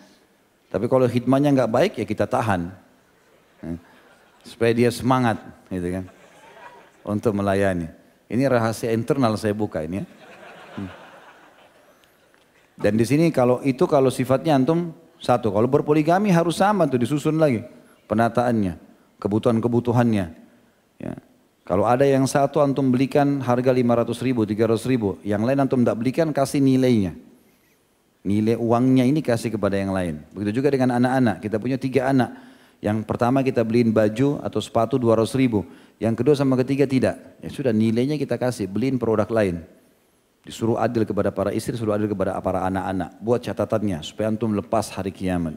Tapi 0.68 0.84
kalau 0.90 1.08
hikmahnya 1.08 1.54
nggak 1.54 1.70
baik 1.70 1.92
ya 1.96 2.04
kita 2.04 2.28
tahan. 2.28 2.74
Supaya 4.44 4.76
dia 4.76 4.92
semangat, 4.92 5.40
gitu 5.72 5.88
kan. 5.88 6.04
Untuk 7.04 7.36
melayani. 7.36 7.92
Ini 8.32 8.48
rahasia 8.48 8.90
internal 8.96 9.36
saya 9.36 9.52
buka 9.52 9.84
ini 9.84 10.00
ya. 10.00 10.04
Hmm. 10.74 10.90
Dan 12.80 12.96
di 12.96 13.04
sini 13.04 13.28
kalau 13.28 13.60
itu 13.60 13.84
kalau 13.84 14.08
sifatnya 14.08 14.56
antum 14.56 14.96
satu, 15.20 15.52
kalau 15.52 15.68
berpoligami 15.68 16.32
harus 16.32 16.58
sama 16.58 16.88
tuh 16.88 16.98
disusun 16.98 17.36
lagi 17.36 17.62
penataannya, 18.08 18.76
kebutuhan-kebutuhannya. 19.20 20.26
Ya. 21.00 21.14
Kalau 21.64 21.88
ada 21.88 22.04
yang 22.04 22.28
satu 22.28 22.60
antum 22.60 22.92
belikan 22.92 23.40
harga 23.40 23.72
500 23.72 24.20
ribu, 24.20 24.44
300 24.44 24.84
ribu, 24.84 25.16
yang 25.24 25.40
lain 25.48 25.64
antum 25.64 25.80
tidak 25.80 25.96
belikan 25.96 26.28
kasih 26.28 26.60
nilainya. 26.60 27.16
Nilai 28.24 28.56
uangnya 28.56 29.04
ini 29.04 29.20
kasih 29.20 29.52
kepada 29.52 29.76
yang 29.76 29.92
lain. 29.92 30.24
Begitu 30.32 30.60
juga 30.60 30.72
dengan 30.72 30.96
anak-anak. 30.96 31.44
Kita 31.44 31.56
punya 31.60 31.76
tiga 31.76 32.08
anak. 32.12 32.53
Yang 32.84 33.08
pertama 33.08 33.40
kita 33.40 33.64
beliin 33.64 33.96
baju 33.96 34.44
atau 34.44 34.60
sepatu 34.60 35.00
200 35.00 35.40
ribu. 35.40 35.64
Yang 35.96 36.20
kedua 36.20 36.34
sama 36.36 36.52
ketiga 36.60 36.84
tidak. 36.84 37.16
Ya 37.40 37.48
sudah 37.48 37.72
nilainya 37.72 38.20
kita 38.20 38.36
kasih. 38.36 38.68
Beliin 38.68 39.00
produk 39.00 39.24
lain. 39.32 39.64
Disuruh 40.44 40.76
adil 40.76 41.08
kepada 41.08 41.32
para 41.32 41.48
istri, 41.56 41.72
suruh 41.80 41.96
adil 41.96 42.12
kepada 42.12 42.36
para 42.44 42.60
anak-anak. 42.68 43.16
Buat 43.24 43.48
catatannya 43.48 44.04
supaya 44.04 44.28
antum 44.28 44.52
lepas 44.52 44.92
hari 44.92 45.16
kiamat. 45.16 45.56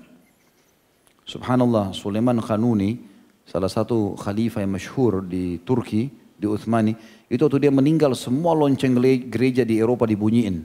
Subhanallah, 1.27 1.91
Sulaiman 1.91 2.39
Khanuni, 2.39 3.03
salah 3.43 3.67
satu 3.67 4.15
khalifah 4.15 4.63
yang 4.63 4.79
masyhur 4.79 5.19
di 5.19 5.59
Turki, 5.67 6.07
di 6.39 6.47
Uthmani, 6.47 6.95
itu 7.27 7.43
waktu 7.43 7.67
dia 7.67 7.73
meninggal 7.75 8.15
semua 8.15 8.55
lonceng 8.55 8.95
gereja 9.27 9.67
di 9.67 9.83
Eropa 9.83 10.07
dibunyiin. 10.07 10.63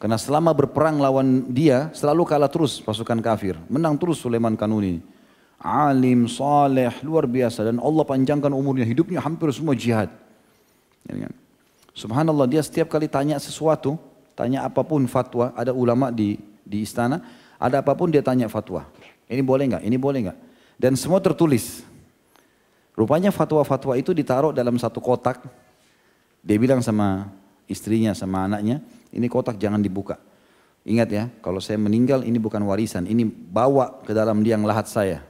Karena 0.00 0.16
selama 0.16 0.56
berperang 0.56 0.96
lawan 0.96 1.52
dia 1.52 1.92
selalu 1.92 2.24
kalah 2.24 2.48
terus 2.48 2.80
pasukan 2.80 3.20
kafir. 3.20 3.60
Menang 3.68 4.00
terus 4.00 4.24
Sulaiman 4.24 4.56
Kanuni. 4.56 5.12
Alim, 5.64 6.28
saleh, 6.28 6.92
luar 7.00 7.24
biasa. 7.24 7.64
Dan 7.64 7.80
Allah 7.80 8.04
panjangkan 8.04 8.52
umurnya. 8.52 8.84
Hidupnya 8.84 9.24
hampir 9.24 9.48
semua 9.56 9.72
jihad. 9.72 10.12
Ya 11.08 11.24
kan? 11.24 11.32
Subhanallah 11.96 12.44
dia 12.44 12.60
setiap 12.60 12.92
kali 12.92 13.08
tanya 13.08 13.40
sesuatu. 13.40 13.96
Tanya 14.36 14.68
apa 14.68 14.84
pun 14.84 15.00
fatwa. 15.08 15.56
Ada 15.56 15.72
ulama 15.72 16.12
di, 16.12 16.36
di 16.60 16.84
istana. 16.84 17.24
Ada 17.56 17.80
apa 17.80 17.96
pun 17.96 18.12
dia 18.12 18.20
tanya 18.20 18.44
fatwa. 18.52 18.84
Ini 19.24 19.40
boleh 19.40 19.64
nggak? 19.72 19.82
Ini 19.88 19.96
boleh 19.96 20.18
nggak? 20.28 20.38
Dan 20.76 21.00
semua 21.00 21.24
tertulis. 21.24 21.80
Rupanya 22.92 23.32
fatwa-fatwa 23.32 23.96
itu 23.96 24.12
ditaruh 24.12 24.52
dalam 24.52 24.76
satu 24.76 25.00
kotak. 25.00 25.40
Dia 26.44 26.60
bilang 26.60 26.84
sama 26.84 27.32
istrinya, 27.64 28.12
sama 28.12 28.44
anaknya 28.44 28.84
ini 29.14 29.26
kotak 29.30 29.56
jangan 29.56 29.80
dibuka. 29.80 30.18
Ingat 30.84 31.08
ya, 31.08 31.24
kalau 31.40 31.64
saya 31.64 31.80
meninggal 31.80 32.26
ini 32.28 32.36
bukan 32.36 32.60
warisan, 32.68 33.08
ini 33.08 33.24
bawa 33.24 34.04
ke 34.04 34.12
dalam 34.12 34.44
liang 34.44 34.66
lahat 34.68 34.84
saya. 34.84 35.24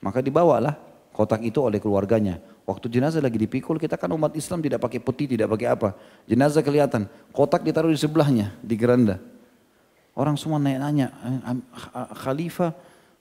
Maka 0.00 0.24
dibawalah 0.24 0.76
kotak 1.12 1.44
itu 1.44 1.60
oleh 1.60 1.76
keluarganya. 1.76 2.40
Waktu 2.64 2.88
jenazah 2.88 3.20
lagi 3.20 3.36
dipikul, 3.36 3.76
kita 3.76 3.98
kan 4.00 4.08
umat 4.14 4.32
Islam 4.32 4.62
tidak 4.64 4.80
pakai 4.80 5.00
peti, 5.02 5.36
tidak 5.36 5.52
pakai 5.52 5.68
apa. 5.68 5.88
Jenazah 6.24 6.64
kelihatan, 6.64 7.10
kotak 7.34 7.60
ditaruh 7.66 7.92
di 7.92 7.98
sebelahnya, 7.98 8.54
di 8.62 8.74
geranda. 8.78 9.18
Orang 10.14 10.38
semua 10.38 10.62
nanya-nanya, 10.62 11.10
khalifah 12.24 12.74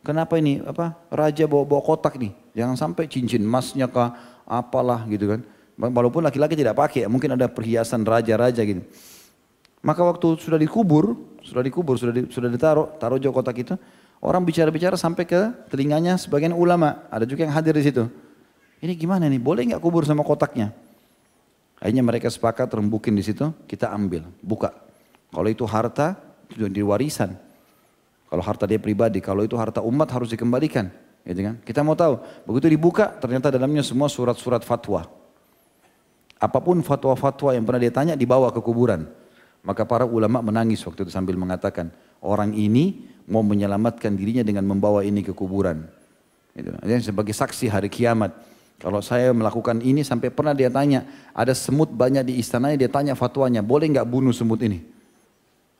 kenapa 0.06 0.38
ini 0.38 0.62
apa 0.64 0.98
raja 1.10 1.46
bawa-bawa 1.46 1.82
kotak 1.82 2.18
nih? 2.18 2.32
Jangan 2.56 2.76
sampai 2.78 3.10
cincin 3.10 3.42
emasnya 3.42 3.90
kah, 3.90 4.16
apalah 4.46 5.04
gitu 5.10 5.30
kan. 5.36 5.42
Walaupun 5.80 6.22
laki-laki 6.28 6.60
tidak 6.60 6.76
pakai, 6.76 7.08
mungkin 7.08 7.40
ada 7.40 7.48
perhiasan 7.48 8.04
raja-raja 8.04 8.62
gitu. 8.68 8.84
Maka 9.80 10.04
waktu 10.04 10.36
sudah 10.44 10.60
dikubur, 10.60 11.16
sudah 11.40 11.64
dikubur, 11.64 11.96
sudah 11.96 12.12
di, 12.12 12.28
sudah 12.28 12.52
ditaruh, 12.52 13.00
taruh 13.00 13.16
jauh 13.16 13.32
kotak 13.32 13.64
itu, 13.64 13.80
orang 14.20 14.44
bicara-bicara 14.44 15.00
sampai 15.00 15.24
ke 15.28 15.52
telinganya 15.72 16.20
sebagian 16.20 16.56
ulama, 16.56 17.08
ada 17.12 17.24
juga 17.24 17.48
yang 17.48 17.54
hadir 17.56 17.76
di 17.76 17.84
situ. 17.84 18.08
Ini 18.80 18.96
gimana 18.96 19.28
nih? 19.28 19.40
Boleh 19.40 19.68
nggak 19.68 19.84
kubur 19.84 20.08
sama 20.08 20.24
kotaknya? 20.24 20.72
Akhirnya 21.80 22.04
mereka 22.04 22.28
sepakat 22.28 22.68
rembukin 22.76 23.16
di 23.16 23.24
situ, 23.24 23.52
kita 23.68 23.92
ambil, 23.92 24.28
buka. 24.44 24.76
Kalau 25.32 25.48
itu 25.48 25.64
harta, 25.64 26.20
itu 26.52 26.68
di 26.68 26.84
warisan. 26.84 27.36
Kalau 28.30 28.44
harta 28.44 28.68
dia 28.68 28.78
pribadi, 28.78 29.24
kalau 29.24 29.48
itu 29.48 29.56
harta 29.56 29.80
umat 29.82 30.08
harus 30.12 30.30
dikembalikan. 30.30 30.92
Gitu 31.24 31.40
kan? 31.40 31.56
Kita 31.64 31.80
mau 31.84 31.96
tahu, 31.96 32.20
begitu 32.48 32.76
dibuka 32.76 33.16
ternyata 33.20 33.52
dalamnya 33.52 33.84
semua 33.84 34.12
surat-surat 34.12 34.64
fatwa. 34.64 35.08
Apa 36.40 36.60
pun 36.64 36.80
fatwa-fatwa 36.80 37.52
yang 37.52 37.68
pernah 37.68 37.82
dia 37.84 37.92
tanya 37.92 38.14
dibawa 38.16 38.48
ke 38.52 38.64
kuburan. 38.64 39.08
Maka 39.64 39.84
para 39.84 40.08
ulama 40.08 40.40
menangis 40.40 40.80
waktu 40.88 41.04
itu 41.04 41.12
sambil 41.12 41.36
mengatakan, 41.36 41.92
orang 42.24 42.56
ini 42.56 43.08
mau 43.30 43.46
menyelamatkan 43.46 44.16
dirinya 44.16 44.42
dengan 44.42 44.66
membawa 44.66 45.06
ini 45.06 45.22
ke 45.22 45.36
kuburan. 45.36 45.86
Itu. 46.56 46.74
Sebagai 47.04 47.36
saksi 47.36 47.70
hari 47.70 47.88
kiamat. 47.92 48.34
Kalau 48.80 49.04
saya 49.04 49.36
melakukan 49.36 49.84
ini 49.84 50.08
sampai 50.08 50.32
pernah 50.32 50.56
dia 50.56 50.72
tanya, 50.72 51.04
ada 51.36 51.52
semut 51.52 51.92
banyak 51.92 52.32
di 52.32 52.34
istananya, 52.40 52.80
dia 52.80 52.88
tanya 52.88 53.12
fatwanya, 53.12 53.60
boleh 53.60 53.92
nggak 53.92 54.08
bunuh 54.08 54.32
semut 54.32 54.64
ini? 54.64 54.80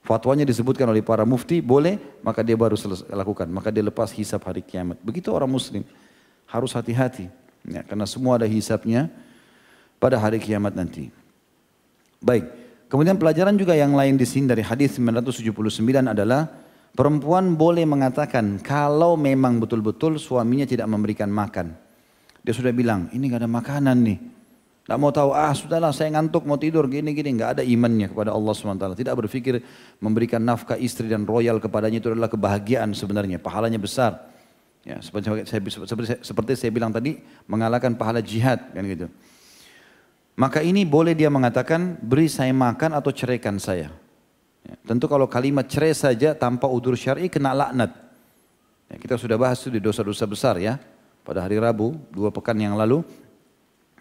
Fatwanya 0.04 0.44
disebutkan 0.44 0.84
oleh 0.92 1.00
para 1.00 1.24
mufti, 1.24 1.64
boleh, 1.64 1.96
maka 2.20 2.44
dia 2.44 2.60
baru 2.60 2.76
lakukan. 3.16 3.48
Maka 3.48 3.72
dia 3.72 3.84
lepas 3.88 4.12
hisap 4.12 4.44
hari 4.44 4.60
kiamat. 4.60 5.00
Begitu 5.00 5.32
orang 5.32 5.48
muslim, 5.48 5.88
harus 6.44 6.76
hati-hati. 6.76 7.32
Ya, 7.64 7.88
karena 7.88 8.04
semua 8.04 8.36
ada 8.36 8.48
hisapnya 8.48 9.08
pada 9.96 10.20
hari 10.20 10.40
kiamat 10.44 10.76
nanti. 10.76 11.08
Baik, 12.20 12.52
Kemudian 12.90 13.22
pelajaran 13.22 13.54
juga 13.54 13.78
yang 13.78 13.94
lain 13.94 14.18
di 14.18 14.26
sini 14.26 14.50
dari 14.50 14.66
hadis 14.66 14.98
979 14.98 16.10
adalah 16.10 16.50
perempuan 16.98 17.54
boleh 17.54 17.86
mengatakan 17.86 18.58
kalau 18.66 19.14
memang 19.14 19.62
betul-betul 19.62 20.18
suaminya 20.18 20.66
tidak 20.66 20.90
memberikan 20.90 21.30
makan. 21.30 21.78
Dia 22.42 22.54
sudah 22.58 22.74
bilang, 22.74 23.06
ini 23.14 23.30
gak 23.30 23.46
ada 23.46 23.52
makanan 23.52 23.98
nih. 24.02 24.18
Tidak 24.90 24.98
mau 24.98 25.14
tahu, 25.14 25.38
ah 25.38 25.54
sudahlah 25.54 25.94
saya 25.94 26.18
ngantuk 26.18 26.50
mau 26.50 26.58
tidur 26.58 26.90
gini-gini. 26.90 27.38
Gak 27.38 27.62
ada 27.62 27.64
imannya 27.64 28.10
kepada 28.10 28.34
Allah 28.34 28.54
SWT. 28.58 28.98
Tidak 28.98 29.14
berpikir 29.14 29.62
memberikan 30.02 30.42
nafkah 30.42 30.82
istri 30.82 31.06
dan 31.06 31.30
royal 31.30 31.62
kepadanya 31.62 32.02
itu 32.02 32.10
adalah 32.10 32.26
kebahagiaan 32.26 32.98
sebenarnya. 32.98 33.38
Pahalanya 33.38 33.78
besar. 33.78 34.18
Ya, 34.82 34.98
seperti, 34.98 35.46
saya, 35.46 35.62
seperti, 35.62 36.26
seperti 36.26 36.52
saya 36.58 36.74
bilang 36.74 36.90
tadi, 36.90 37.22
mengalahkan 37.46 37.94
pahala 37.94 38.18
jihad. 38.18 38.74
kan 38.74 38.82
gitu. 38.82 39.06
Maka 40.40 40.64
ini 40.64 40.88
boleh 40.88 41.12
dia 41.12 41.28
mengatakan 41.28 42.00
beri 42.00 42.32
saya 42.32 42.56
makan 42.56 42.96
atau 42.96 43.12
ceraikan 43.12 43.60
saya. 43.60 43.92
Ya, 44.64 44.76
tentu 44.88 45.12
kalau 45.12 45.28
kalimat 45.28 45.68
cerai 45.68 45.92
saja 45.92 46.32
tanpa 46.32 46.64
udur 46.72 46.96
syar'i 46.96 47.28
kena 47.28 47.52
laknat. 47.52 47.92
Ya, 48.88 48.96
kita 48.96 49.20
sudah 49.20 49.36
bahas 49.36 49.60
itu 49.60 49.68
di 49.68 49.84
dosa-dosa 49.84 50.24
besar 50.24 50.56
ya. 50.64 50.80
Pada 51.28 51.44
hari 51.44 51.60
Rabu, 51.60 51.92
dua 52.16 52.32
pekan 52.32 52.56
yang 52.56 52.80
lalu. 52.80 53.04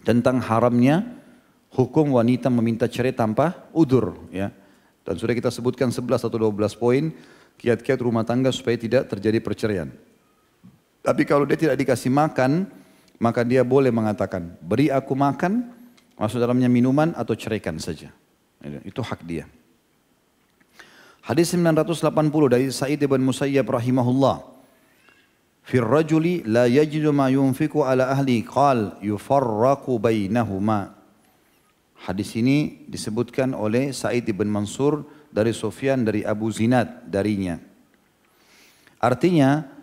Tentang 0.07 0.39
haramnya 0.39 1.03
hukum 1.74 2.14
wanita 2.14 2.47
meminta 2.55 2.86
cerai 2.86 3.11
tanpa 3.11 3.66
udur. 3.74 4.14
Ya. 4.30 4.55
Dan 5.03 5.18
sudah 5.18 5.34
kita 5.34 5.51
sebutkan 5.51 5.91
11 5.91 6.22
atau 6.22 6.39
12 6.39 6.55
poin 6.78 7.11
kiat-kiat 7.59 7.99
rumah 7.99 8.22
tangga 8.22 8.55
supaya 8.55 8.78
tidak 8.78 9.11
terjadi 9.11 9.43
perceraian. 9.43 9.91
Tapi 11.03 11.26
kalau 11.26 11.43
dia 11.51 11.59
tidak 11.59 11.82
dikasih 11.82 12.14
makan, 12.14 12.70
maka 13.18 13.43
dia 13.43 13.66
boleh 13.66 13.91
mengatakan, 13.91 14.55
beri 14.62 14.86
aku 14.95 15.18
makan 15.18 15.78
Masuk 16.19 16.43
dalamnya 16.43 16.66
minuman 16.66 17.14
atau 17.14 17.39
ceraikan 17.39 17.79
saja. 17.79 18.11
Itu 18.83 19.07
hak 19.07 19.23
dia. 19.23 19.47
Hadis 21.23 21.55
980 21.55 22.03
dari 22.51 22.66
Sa'id 22.75 22.99
ibn 22.99 23.23
Musayyab 23.23 23.71
rahimahullah. 23.71 24.43
Fir 25.62 25.85
rajuli 25.85 26.43
la 26.49 26.64
yajidu 26.64 27.12
ma 27.12 27.29
yunfiku 27.29 27.85
ala 27.85 28.11
ahli 28.11 28.41
qal 28.43 28.99
yufarraqu 29.05 30.01
bainahuma. 30.01 30.97
Hadis 32.09 32.35
ini 32.35 32.89
disebutkan 32.89 33.53
oleh 33.53 33.93
Sa'id 33.93 34.25
ibn 34.27 34.49
Mansur 34.49 35.05
dari 35.29 35.53
Sufyan 35.53 36.03
dari 36.03 36.25
Abu 36.25 36.49
Zinad 36.49 37.07
darinya. 37.07 37.61
Artinya 38.99 39.78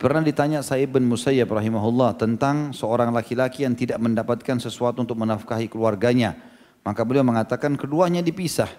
Pernah 0.00 0.24
ditanya 0.24 0.64
Sa'id 0.64 0.88
bin 0.88 1.04
Musayyab 1.04 1.52
rahimahullah 1.52 2.16
tentang 2.16 2.72
seorang 2.72 3.12
laki-laki 3.12 3.68
yang 3.68 3.76
tidak 3.76 4.00
mendapatkan 4.00 4.56
sesuatu 4.56 5.04
untuk 5.04 5.20
menafkahi 5.20 5.68
keluarganya. 5.68 6.40
Maka 6.80 7.04
beliau 7.04 7.20
mengatakan 7.20 7.76
keduanya 7.76 8.24
dipisah. 8.24 8.72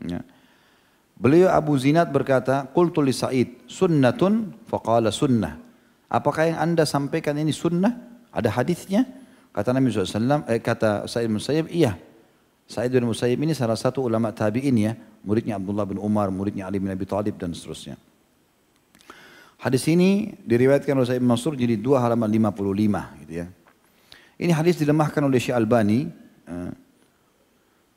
Ya. 0.00 0.24
Beliau 1.20 1.52
Abu 1.52 1.76
Zinad 1.76 2.08
berkata, 2.08 2.64
Qultu 2.72 3.04
Sa'id, 3.12 3.68
sunnatun 3.68 4.56
faqala 4.64 5.12
sunnah. 5.12 5.60
Apakah 6.08 6.48
yang 6.48 6.58
anda 6.72 6.88
sampaikan 6.88 7.36
ini 7.36 7.52
sunnah? 7.52 8.24
Ada 8.32 8.48
hadisnya? 8.48 9.04
Kata 9.52 9.76
Nabi 9.76 9.92
SAW, 9.92 10.48
eh, 10.48 10.64
kata 10.64 11.04
Sa'id 11.04 11.28
bin 11.28 11.36
iya. 11.68 12.00
Sa'id 12.64 12.88
bin 12.88 13.04
Musayyib 13.04 13.44
ini 13.44 13.52
salah 13.52 13.76
satu 13.76 14.08
ulama 14.08 14.32
tabi'in 14.32 14.72
ya. 14.80 14.96
Muridnya 15.20 15.60
Abdullah 15.60 15.84
bin 15.84 16.00
Umar, 16.00 16.32
muridnya 16.32 16.64
Ali 16.64 16.80
bin 16.80 16.88
Abi 16.88 17.04
Thalib 17.04 17.36
dan 17.36 17.52
seterusnya. 17.52 18.00
Hadis 19.60 19.84
ini 19.92 20.40
diriwayatkan 20.40 20.96
oleh 20.96 21.20
bin 21.20 21.28
Mansur 21.28 21.52
jadi 21.52 21.76
dua 21.76 22.00
halaman 22.00 22.32
55 22.32 23.20
gitu 23.24 23.32
ya. 23.44 23.46
Ini 24.40 24.56
hadis 24.56 24.80
dilemahkan 24.80 25.20
oleh 25.20 25.36
Syekh 25.36 25.52
Albani. 25.52 26.08
Eh, 26.48 26.72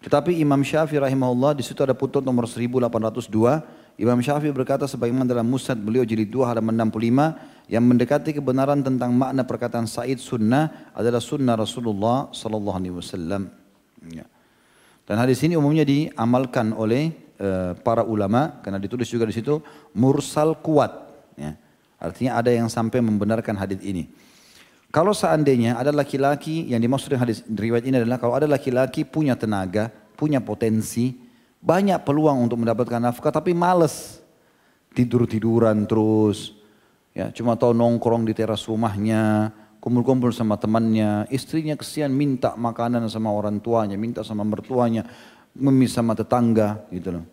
tetapi 0.04 0.36
Imam 0.44 0.60
Syafi'i 0.60 1.00
rahimahullah 1.00 1.56
di 1.56 1.64
situ 1.64 1.80
ada 1.80 1.96
putut 1.96 2.20
nomor 2.20 2.52
1802. 2.52 3.96
Imam 3.96 4.20
Syafi'i 4.20 4.52
berkata 4.52 4.84
sebagaimana 4.92 5.24
dalam 5.24 5.48
Musnad 5.48 5.80
beliau 5.80 6.04
jadi 6.04 6.28
2 6.28 6.44
halaman 6.44 6.76
65 6.92 7.72
yang 7.72 7.84
mendekati 7.88 8.36
kebenaran 8.36 8.84
tentang 8.84 9.16
makna 9.16 9.48
perkataan 9.48 9.88
Said 9.88 10.20
sunnah 10.20 10.92
adalah 10.92 11.24
sunnah 11.24 11.56
Rasulullah 11.56 12.28
sallallahu 12.36 12.76
alaihi 12.76 12.96
wasallam. 13.00 13.48
Ya. 14.12 14.28
Dan 15.08 15.16
hadis 15.16 15.40
ini 15.48 15.56
umumnya 15.56 15.88
diamalkan 15.88 16.76
oleh 16.76 17.16
uh, 17.40 17.72
para 17.80 18.04
ulama 18.04 18.60
karena 18.60 18.84
ditulis 18.84 19.08
juga 19.08 19.24
di 19.24 19.36
situ 19.36 19.64
mursal 19.96 20.60
kuat. 20.60 21.03
Ya. 21.40 21.58
Artinya 21.98 22.40
ada 22.40 22.52
yang 22.52 22.68
sampai 22.68 23.00
membenarkan 23.00 23.56
hadis 23.56 23.80
ini. 23.80 24.12
Kalau 24.94 25.10
seandainya 25.10 25.80
ada 25.80 25.90
laki-laki 25.90 26.70
yang 26.70 26.78
dimaksud 26.78 27.10
dengan 27.10 27.26
hadis 27.26 27.42
riwayat 27.50 27.82
ini 27.90 27.98
adalah 27.98 28.22
kalau 28.22 28.38
ada 28.38 28.46
laki-laki 28.46 29.02
punya 29.02 29.34
tenaga, 29.34 29.90
punya 30.14 30.38
potensi, 30.38 31.18
banyak 31.58 31.98
peluang 32.06 32.46
untuk 32.46 32.62
mendapatkan 32.62 33.02
nafkah 33.02 33.34
tapi 33.34 33.58
males. 33.58 34.22
Tidur-tiduran 34.94 35.90
terus, 35.90 36.54
ya 37.18 37.34
cuma 37.34 37.58
tahu 37.58 37.74
nongkrong 37.74 38.30
di 38.30 38.38
teras 38.38 38.70
rumahnya, 38.70 39.50
kumpul-kumpul 39.82 40.30
sama 40.30 40.62
temannya, 40.62 41.26
istrinya 41.34 41.74
kesian 41.74 42.14
minta 42.14 42.54
makanan 42.54 43.10
sama 43.10 43.34
orang 43.34 43.58
tuanya, 43.58 43.98
minta 43.98 44.22
sama 44.22 44.46
mertuanya, 44.46 45.10
memis 45.58 45.98
sama 45.98 46.14
tetangga 46.14 46.86
gitu 46.94 47.18
loh. 47.18 47.26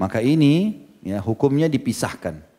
Maka 0.00 0.24
ini 0.24 0.80
ya 1.04 1.20
hukumnya 1.20 1.68
dipisahkan. 1.68 2.55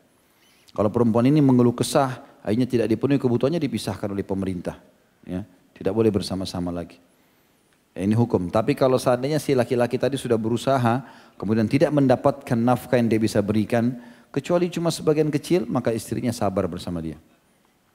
Kalau 0.78 0.94
perempuan 0.94 1.26
ini 1.26 1.42
mengeluh 1.42 1.74
kesah, 1.74 2.22
akhirnya 2.46 2.70
tidak 2.70 2.86
dipenuhi 2.94 3.18
kebutuhannya 3.18 3.58
dipisahkan 3.58 4.14
oleh 4.14 4.22
pemerintah. 4.22 4.78
Ya, 5.26 5.42
tidak 5.74 5.98
boleh 5.98 6.14
bersama-sama 6.14 6.70
lagi. 6.70 7.02
Ya, 7.98 8.06
ini 8.06 8.14
hukum. 8.14 8.54
Tapi 8.54 8.78
kalau 8.78 9.02
seandainya 9.02 9.42
si 9.42 9.58
laki-laki 9.58 9.98
tadi 9.98 10.22
sudah 10.22 10.38
berusaha, 10.38 11.02
kemudian 11.34 11.66
tidak 11.66 11.90
mendapatkan 11.90 12.54
nafkah 12.54 13.02
yang 13.02 13.10
dia 13.10 13.18
bisa 13.18 13.42
berikan, 13.42 13.98
kecuali 14.30 14.70
cuma 14.70 14.94
sebagian 14.94 15.34
kecil, 15.34 15.66
maka 15.66 15.90
istrinya 15.90 16.30
sabar 16.30 16.70
bersama 16.70 17.02
dia. 17.02 17.18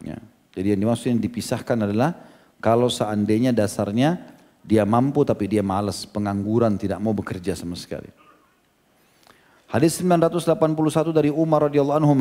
Ya. 0.02 0.18
Jadi 0.50 0.74
yang 0.74 0.82
dimaksud 0.82 1.06
yang 1.06 1.22
dipisahkan 1.22 1.86
adalah 1.86 2.18
kalau 2.58 2.90
seandainya 2.90 3.54
dasarnya 3.54 4.18
dia 4.66 4.82
mampu 4.82 5.22
tapi 5.22 5.46
dia 5.46 5.62
malas, 5.62 6.02
pengangguran, 6.02 6.74
tidak 6.74 6.98
mau 6.98 7.14
bekerja 7.14 7.54
sama 7.54 7.78
sekali. 7.78 8.10
Hadis 9.70 10.02
981 10.02 11.14
dari 11.14 11.30
Umar 11.30 11.70
radhiyallahu 11.70 11.98
anhu 12.02 12.14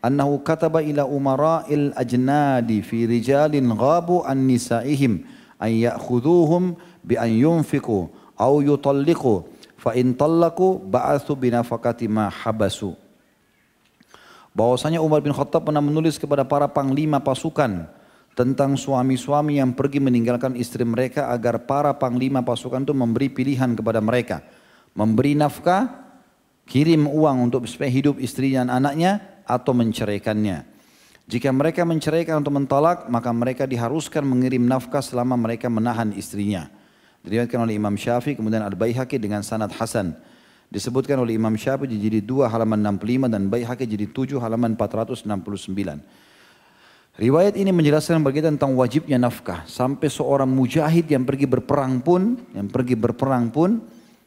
annahu 0.00 0.40
kataba 0.40 0.80
ila 0.80 1.04
umara'il 1.04 1.92
ajnadi 1.96 2.80
fi 2.80 3.04
rijalin 3.04 3.72
ghabu 3.76 4.24
an 4.24 4.48
nisa'ihim 4.48 5.24
an 5.60 5.70
ya'khudhuhum 5.70 6.76
bi 7.04 7.20
an 7.20 7.30
yunfiqu 7.32 8.08
aw 8.40 8.52
yutalliqu 8.64 9.44
fa 9.76 9.96
in 9.96 10.16
tallaku 10.16 10.80
ba'athu 10.80 11.36
binafaqati 11.36 12.08
ma 12.08 12.28
habasu. 12.28 12.96
Bahwasanya 14.50 14.98
Umar 14.98 15.22
bin 15.22 15.30
Khattab 15.30 15.70
pernah 15.70 15.80
menulis 15.80 16.18
kepada 16.18 16.42
para 16.42 16.66
panglima 16.66 17.22
pasukan 17.22 17.86
tentang 18.34 18.74
suami-suami 18.74 19.62
yang 19.62 19.76
pergi 19.76 20.02
meninggalkan 20.02 20.58
istri 20.58 20.82
mereka 20.82 21.30
agar 21.30 21.62
para 21.68 21.94
panglima 21.94 22.42
pasukan 22.42 22.82
itu 22.82 22.90
memberi 22.90 23.30
pilihan 23.30 23.78
kepada 23.78 24.02
mereka. 24.02 24.42
Memberi 24.90 25.38
nafkah 25.38 25.86
kirim 26.66 27.06
uang 27.06 27.50
untuk 27.50 27.62
supaya 27.70 27.90
hidup 27.90 28.18
istrinya 28.18 28.66
dan 28.66 28.70
anaknya 28.82 29.39
atau 29.50 29.74
menceraikannya. 29.74 30.62
Jika 31.30 31.50
mereka 31.54 31.86
menceraikan 31.86 32.42
atau 32.42 32.50
mentolak, 32.50 33.06
maka 33.06 33.30
mereka 33.30 33.66
diharuskan 33.66 34.26
mengirim 34.26 34.66
nafkah 34.66 35.02
selama 35.02 35.38
mereka 35.38 35.70
menahan 35.70 36.10
istrinya. 36.14 36.66
Diriwayatkan 37.22 37.60
oleh 37.62 37.78
Imam 37.78 37.94
Syafi'i 37.94 38.34
kemudian 38.34 38.66
Al-Baihaqi 38.66 39.18
dengan 39.18 39.46
sanad 39.46 39.70
hasan. 39.74 40.18
Disebutkan 40.70 41.18
oleh 41.22 41.38
Imam 41.38 41.54
Syafi'i 41.54 41.98
jadi 41.98 42.18
2 42.22 42.50
halaman 42.50 42.82
65 42.98 43.30
dan 43.30 43.46
Baihaqi 43.46 43.86
jadi 43.86 44.06
7 44.10 44.42
halaman 44.42 44.74
469. 44.74 45.28
Riwayat 47.20 47.54
ini 47.58 47.70
menjelaskan 47.74 48.22
berkaitan 48.24 48.56
tentang 48.56 48.74
wajibnya 48.74 49.20
nafkah. 49.20 49.66
Sampai 49.70 50.08
seorang 50.08 50.50
mujahid 50.50 51.06
yang 51.10 51.22
pergi 51.22 51.46
berperang 51.46 52.00
pun, 52.00 52.38
yang 52.56 52.66
pergi 52.66 52.96
berperang 52.96 53.54
pun, 53.54 53.82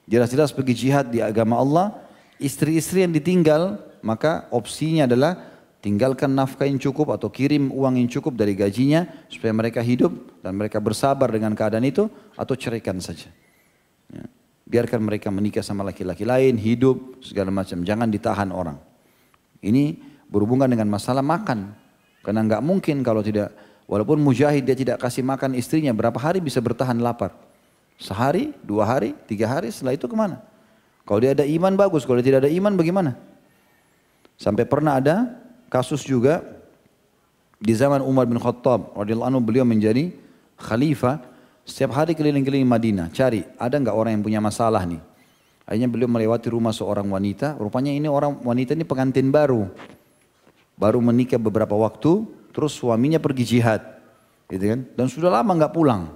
jelas-jelas 0.08 0.54
pergi 0.56 0.88
jihad 0.88 1.10
di 1.10 1.20
agama 1.20 1.58
Allah, 1.60 1.96
istri-istri 2.38 3.04
yang 3.04 3.12
ditinggal 3.12 3.92
maka 4.04 4.52
opsinya 4.52 5.08
adalah 5.08 5.40
tinggalkan 5.80 6.32
nafkah 6.36 6.68
yang 6.68 6.80
cukup 6.80 7.16
atau 7.16 7.32
kirim 7.32 7.72
uang 7.72 8.00
yang 8.00 8.08
cukup 8.12 8.36
dari 8.36 8.56
gajinya 8.56 9.08
supaya 9.32 9.56
mereka 9.56 9.80
hidup 9.80 10.40
dan 10.44 10.56
mereka 10.60 10.84
bersabar 10.84 11.32
dengan 11.32 11.56
keadaan 11.56 11.88
itu 11.88 12.12
atau 12.36 12.54
ceraikan 12.56 13.00
saja. 13.00 13.32
Ya. 14.12 14.24
Biarkan 14.64 15.04
mereka 15.04 15.28
menikah 15.28 15.64
sama 15.64 15.84
laki-laki 15.84 16.24
lain, 16.24 16.56
hidup 16.56 17.20
segala 17.20 17.52
macam, 17.52 17.84
jangan 17.84 18.08
ditahan 18.08 18.52
orang. 18.52 18.80
Ini 19.60 19.96
berhubungan 20.32 20.72
dengan 20.72 20.88
masalah 20.88 21.24
makan. 21.24 21.76
Karena 22.24 22.40
nggak 22.48 22.64
mungkin 22.64 23.04
kalau 23.04 23.20
tidak, 23.20 23.52
walaupun 23.88 24.24
mujahid 24.24 24.64
dia 24.64 24.76
tidak 24.76 25.04
kasih 25.04 25.24
makan 25.24 25.56
istrinya, 25.60 25.92
berapa 25.92 26.16
hari 26.16 26.40
bisa 26.40 26.64
bertahan 26.64 26.96
lapar? 27.04 27.36
Sehari, 28.00 28.56
dua 28.64 28.88
hari, 28.88 29.16
tiga 29.28 29.52
hari, 29.52 29.68
setelah 29.70 29.96
itu 30.00 30.08
ke 30.08 30.16
mana? 30.16 30.40
Kalau 31.04 31.20
dia 31.20 31.36
ada 31.36 31.44
iman 31.44 31.76
bagus, 31.76 32.08
kalau 32.08 32.24
dia 32.24 32.32
tidak 32.32 32.48
ada 32.48 32.52
iman 32.56 32.74
bagaimana? 32.80 33.33
Sampai 34.38 34.66
pernah 34.68 34.98
ada 35.00 35.30
kasus 35.70 36.04
juga 36.04 36.44
di 37.64 37.72
zaman 37.72 38.04
Umar 38.04 38.28
bin 38.28 38.38
Khattab 38.38 38.92
radhiyallahu 38.98 39.30
anhu 39.30 39.42
beliau 39.42 39.64
menjadi 39.64 40.12
khalifah 40.60 41.24
setiap 41.64 41.96
hari 41.96 42.12
keliling-keliling 42.12 42.68
Madinah 42.68 43.08
cari 43.16 43.48
ada 43.56 43.80
nggak 43.80 43.96
orang 43.96 44.20
yang 44.20 44.24
punya 44.24 44.40
masalah 44.44 44.84
nih. 44.84 45.00
Akhirnya 45.64 45.88
beliau 45.88 46.12
melewati 46.12 46.52
rumah 46.52 46.76
seorang 46.76 47.08
wanita, 47.08 47.56
rupanya 47.56 47.96
ini 47.96 48.12
orang 48.12 48.44
wanita 48.44 48.76
ini 48.76 48.84
pengantin 48.84 49.32
baru. 49.32 49.72
Baru 50.76 51.00
menikah 51.00 51.40
beberapa 51.40 51.72
waktu, 51.80 52.28
terus 52.52 52.76
suaminya 52.76 53.16
pergi 53.16 53.48
jihad. 53.48 53.80
Gitu 54.52 54.60
kan? 54.60 54.80
Dan 55.00 55.08
sudah 55.08 55.32
lama 55.32 55.56
nggak 55.56 55.72
pulang. 55.72 56.12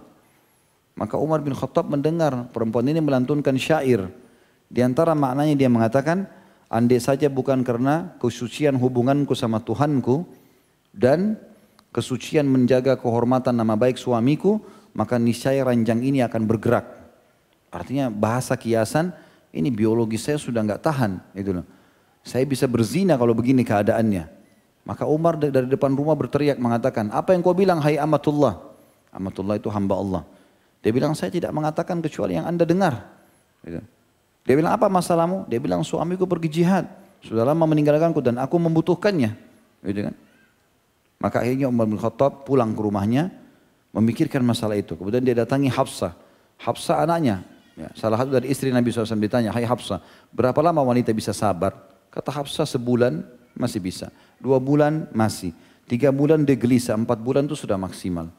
Maka 1.00 1.16
Umar 1.16 1.40
bin 1.40 1.56
Khattab 1.56 1.88
mendengar 1.88 2.52
perempuan 2.52 2.92
ini 2.92 3.00
melantunkan 3.00 3.56
syair. 3.56 4.12
Di 4.68 4.84
antara 4.84 5.16
maknanya 5.16 5.56
dia 5.56 5.72
mengatakan, 5.72 6.28
Andai 6.68 7.00
saja 7.00 7.32
bukan 7.32 7.64
karena 7.64 8.12
kesucian 8.20 8.76
hubunganku 8.76 9.32
sama 9.32 9.64
Tuhanku 9.64 10.28
dan 10.92 11.40
kesucian 11.96 12.44
menjaga 12.44 13.00
kehormatan 13.00 13.56
nama 13.56 13.80
baik 13.80 13.96
suamiku, 13.96 14.60
maka 14.92 15.16
niscaya 15.16 15.64
ranjang 15.64 16.04
ini 16.04 16.20
akan 16.20 16.44
bergerak. 16.44 16.84
Artinya 17.72 18.12
bahasa 18.12 18.60
kiasan, 18.60 19.16
ini 19.56 19.72
biologi 19.72 20.20
saya 20.20 20.36
sudah 20.36 20.60
nggak 20.60 20.84
tahan. 20.84 21.12
Itu 21.32 21.56
loh. 21.56 21.66
Saya 22.28 22.44
bisa 22.44 22.68
berzina 22.68 23.16
kalau 23.16 23.32
begini 23.32 23.64
keadaannya. 23.64 24.28
Maka 24.84 25.04
Umar 25.08 25.40
dari 25.40 25.68
depan 25.68 25.96
rumah 25.96 26.16
berteriak 26.16 26.60
mengatakan, 26.60 27.12
apa 27.16 27.32
yang 27.32 27.44
kau 27.44 27.56
bilang 27.56 27.80
hai 27.80 27.96
amatullah? 27.96 28.60
Amatullah 29.12 29.56
itu 29.56 29.68
hamba 29.72 29.96
Allah. 29.96 30.24
Dia 30.84 30.92
bilang, 30.92 31.16
saya 31.16 31.32
tidak 31.32 31.52
mengatakan 31.52 32.00
kecuali 32.04 32.36
yang 32.40 32.48
anda 32.48 32.64
dengar. 32.64 33.04
Gitu. 33.64 33.84
Dia 34.48 34.56
bilang 34.56 34.72
apa 34.72 34.88
masalahmu? 34.88 35.44
Dia 35.52 35.60
bilang 35.60 35.84
suamiku 35.84 36.24
pergi 36.24 36.64
jihad. 36.64 36.88
Sudah 37.20 37.44
lama 37.44 37.68
meninggalkanku 37.68 38.24
dan 38.24 38.40
aku 38.40 38.56
membutuhkannya. 38.56 39.36
Gitu 39.84 40.08
kan? 40.08 40.16
Maka 41.20 41.44
akhirnya 41.44 41.68
Umar 41.68 41.84
bin 41.92 42.00
Khattab 42.00 42.48
pulang 42.48 42.72
ke 42.72 42.80
rumahnya 42.80 43.28
memikirkan 43.92 44.40
masalah 44.48 44.80
itu. 44.80 44.96
Kemudian 44.96 45.20
dia 45.20 45.36
datangi 45.36 45.68
Hafsah. 45.68 46.16
Hafsah 46.64 47.04
anaknya. 47.04 47.44
Ya, 47.76 47.92
salah 47.94 48.24
satu 48.24 48.34
dari 48.34 48.48
istri 48.50 48.72
Nabi 48.74 48.90
SAW 48.90 49.20
ditanya, 49.20 49.52
Hai 49.54 49.68
Hafsah, 49.68 50.02
berapa 50.34 50.58
lama 50.64 50.82
wanita 50.82 51.12
bisa 51.12 51.36
sabar? 51.36 51.76
Kata 52.10 52.32
Hafsah 52.32 52.66
sebulan 52.66 53.22
masih 53.54 53.84
bisa. 53.84 54.08
Dua 54.40 54.58
bulan 54.64 55.12
masih. 55.12 55.52
Tiga 55.92 56.10
bulan 56.16 56.48
dia 56.48 56.56
gelisah. 56.56 56.96
Empat 56.96 57.20
bulan 57.20 57.46
itu 57.46 57.60
sudah 57.60 57.76
maksimal. 57.76 58.32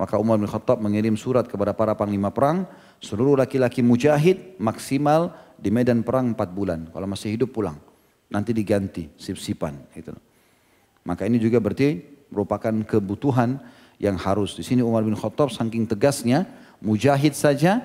Maka 0.00 0.16
Umar 0.16 0.40
bin 0.40 0.48
Khattab 0.48 0.80
mengirim 0.80 1.12
surat 1.12 1.44
kepada 1.44 1.76
para 1.76 1.92
panglima 1.92 2.32
perang 2.32 2.64
Seluruh 3.00 3.32
laki-laki 3.40 3.80
mujahid 3.80 4.60
maksimal 4.60 5.32
di 5.56 5.72
medan 5.72 6.04
perang 6.04 6.36
4 6.36 6.52
bulan. 6.52 6.80
Kalau 6.92 7.08
masih 7.08 7.32
hidup 7.32 7.56
pulang. 7.56 7.80
Nanti 8.28 8.52
diganti 8.52 9.08
sip-sipan. 9.16 9.88
Gitu. 9.96 10.12
Maka 11.08 11.24
ini 11.24 11.40
juga 11.40 11.56
berarti 11.64 12.00
merupakan 12.28 12.72
kebutuhan 12.84 13.56
yang 13.96 14.20
harus. 14.20 14.52
Di 14.52 14.60
sini 14.60 14.84
Umar 14.84 15.00
bin 15.00 15.16
Khattab 15.16 15.48
saking 15.48 15.88
tegasnya, 15.88 16.44
mujahid 16.84 17.32
saja 17.32 17.80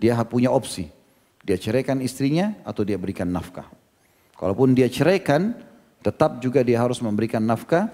dia 0.00 0.16
punya 0.24 0.48
opsi. 0.48 0.88
Dia 1.44 1.60
ceraikan 1.60 2.00
istrinya 2.00 2.56
atau 2.64 2.88
dia 2.88 2.96
berikan 2.96 3.28
nafkah. 3.28 3.68
Kalaupun 4.40 4.72
dia 4.72 4.88
ceraikan, 4.88 5.52
tetap 6.00 6.40
juga 6.40 6.64
dia 6.64 6.80
harus 6.80 7.04
memberikan 7.04 7.44
nafkah 7.44 7.92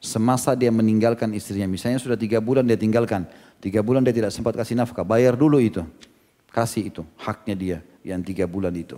semasa 0.00 0.56
dia 0.56 0.72
meninggalkan 0.72 1.30
istrinya. 1.36 1.68
Misalnya 1.68 2.00
sudah 2.00 2.16
tiga 2.16 2.40
bulan 2.40 2.64
dia 2.64 2.80
tinggalkan. 2.80 3.28
Tiga 3.60 3.84
bulan 3.84 4.00
dia 4.00 4.16
tidak 4.16 4.32
sempat 4.32 4.56
kasih 4.56 4.74
nafkah. 4.74 5.04
Bayar 5.04 5.36
dulu 5.36 5.60
itu. 5.60 5.84
Kasih 6.50 6.88
itu. 6.90 7.02
Haknya 7.20 7.54
dia 7.54 7.78
yang 8.02 8.24
tiga 8.24 8.48
bulan 8.48 8.72
itu. 8.72 8.96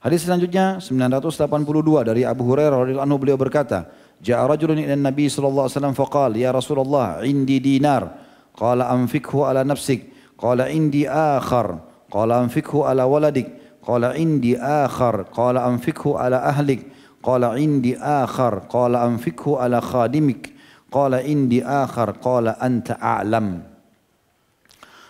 Hadis 0.00 0.24
selanjutnya 0.24 0.80
982 0.80 2.08
dari 2.08 2.22
Abu 2.24 2.48
Hurairah 2.48 2.86
radhiyallahu 2.86 3.06
anhu 3.06 3.18
beliau 3.18 3.34
berkata, 3.34 3.90
"Ja'a 4.22 4.46
rajulun 4.46 4.78
ila 4.78 4.94
Nabi 4.94 5.26
sallallahu 5.26 5.66
alaihi 5.66 5.74
wasallam 5.74 5.96
faqala, 5.98 6.34
"Ya 6.38 6.50
Rasulullah, 6.54 7.20
indi 7.26 7.58
dinar." 7.58 8.26
Qala 8.58 8.90
anfikhu 8.90 9.46
ala 9.46 9.62
nafsik. 9.62 10.10
Qala 10.34 10.66
indi 10.66 11.06
akhar. 11.06 11.78
Qala 12.10 12.42
anfikhu 12.42 12.82
ala 12.82 13.06
waladik. 13.06 13.46
Qala 13.78 14.18
indi 14.18 14.58
akhar. 14.58 15.30
Qala 15.30 15.62
anfikhu 15.62 16.18
ala 16.18 16.42
ahlik. 16.42 16.90
Qala 17.18 17.58
indi 17.58 17.98
akhar. 17.98 18.70
Qala 18.70 19.04
anfikhu 19.04 19.58
ala 19.58 19.82
khadimik. 19.82 20.54
Qala 20.88 21.22
indi 21.22 21.58
akhar. 21.60 22.18
Qala 22.22 22.56
anta 22.62 22.98
a'lam. 22.98 23.62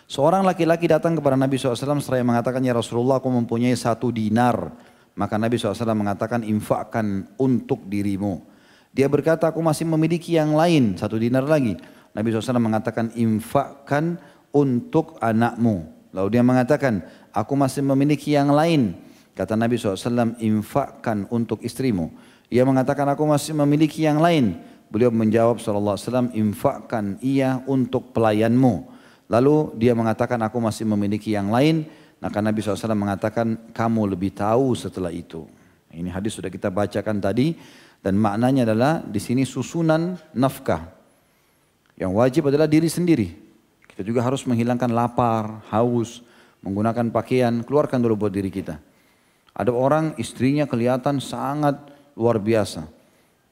Seorang 0.08 0.40
laki-laki 0.40 0.88
datang 0.88 1.20
kepada 1.20 1.36
Nabi 1.36 1.60
SAW 1.60 2.00
seraya 2.00 2.24
mengatakan, 2.24 2.64
Ya 2.64 2.72
Rasulullah 2.72 3.20
aku 3.20 3.28
mempunyai 3.28 3.76
satu 3.76 4.08
dinar. 4.08 4.72
Maka 5.18 5.34
Nabi 5.34 5.58
SAW 5.58 5.98
mengatakan, 5.98 6.46
infakkan 6.46 7.26
untuk 7.36 7.82
dirimu. 7.90 8.38
Dia 8.94 9.10
berkata, 9.10 9.50
aku 9.50 9.58
masih 9.58 9.84
memiliki 9.84 10.38
yang 10.38 10.54
lain, 10.54 10.94
satu 10.94 11.18
dinar 11.18 11.42
lagi. 11.42 11.74
Nabi 12.14 12.30
SAW 12.30 12.62
mengatakan, 12.62 13.10
infakkan 13.18 14.16
untuk 14.54 15.18
anakmu. 15.18 15.90
Lalu 16.14 16.28
dia 16.32 16.42
mengatakan, 16.46 17.02
aku 17.34 17.52
masih 17.58 17.84
memiliki 17.84 18.32
yang 18.32 18.54
lain. 18.54 18.96
Kata 19.38 19.54
Nabi 19.54 19.78
SAW, 19.78 20.34
infakkan 20.42 21.30
untuk 21.30 21.62
istrimu. 21.62 22.10
Ia 22.50 22.66
mengatakan, 22.66 23.06
aku 23.06 23.22
masih 23.22 23.54
memiliki 23.54 24.02
yang 24.02 24.18
lain. 24.18 24.58
Beliau 24.90 25.14
menjawab 25.14 25.62
SAW, 25.62 26.34
infakkan 26.34 27.22
ia 27.22 27.62
untuk 27.70 28.10
pelayanmu. 28.10 28.90
Lalu 29.30 29.78
dia 29.78 29.94
mengatakan, 29.94 30.42
aku 30.42 30.58
masih 30.58 30.90
memiliki 30.90 31.38
yang 31.38 31.54
lain. 31.54 31.86
Maka 32.18 32.42
Nabi 32.42 32.58
SAW 32.66 32.98
mengatakan, 32.98 33.70
kamu 33.70 34.10
lebih 34.18 34.34
tahu 34.34 34.74
setelah 34.74 35.14
itu. 35.14 35.46
Ini 35.94 36.10
hadis 36.10 36.34
sudah 36.34 36.50
kita 36.50 36.66
bacakan 36.66 37.22
tadi. 37.22 37.54
Dan 38.02 38.18
maknanya 38.18 38.66
adalah 38.66 39.06
di 39.06 39.22
sini 39.22 39.46
susunan 39.46 40.18
nafkah. 40.34 40.82
Yang 41.94 42.10
wajib 42.10 42.42
adalah 42.50 42.66
diri 42.66 42.90
sendiri. 42.90 43.38
Kita 43.86 44.02
juga 44.02 44.18
harus 44.26 44.42
menghilangkan 44.50 44.90
lapar, 44.90 45.62
haus, 45.70 46.26
menggunakan 46.58 47.06
pakaian, 47.14 47.62
keluarkan 47.62 48.02
dulu 48.02 48.26
buat 48.26 48.34
diri 48.34 48.50
kita. 48.50 48.87
Ada 49.58 49.74
orang 49.74 50.14
istrinya 50.22 50.70
kelihatan 50.70 51.18
sangat 51.18 51.74
luar 52.14 52.38
biasa. 52.38 52.86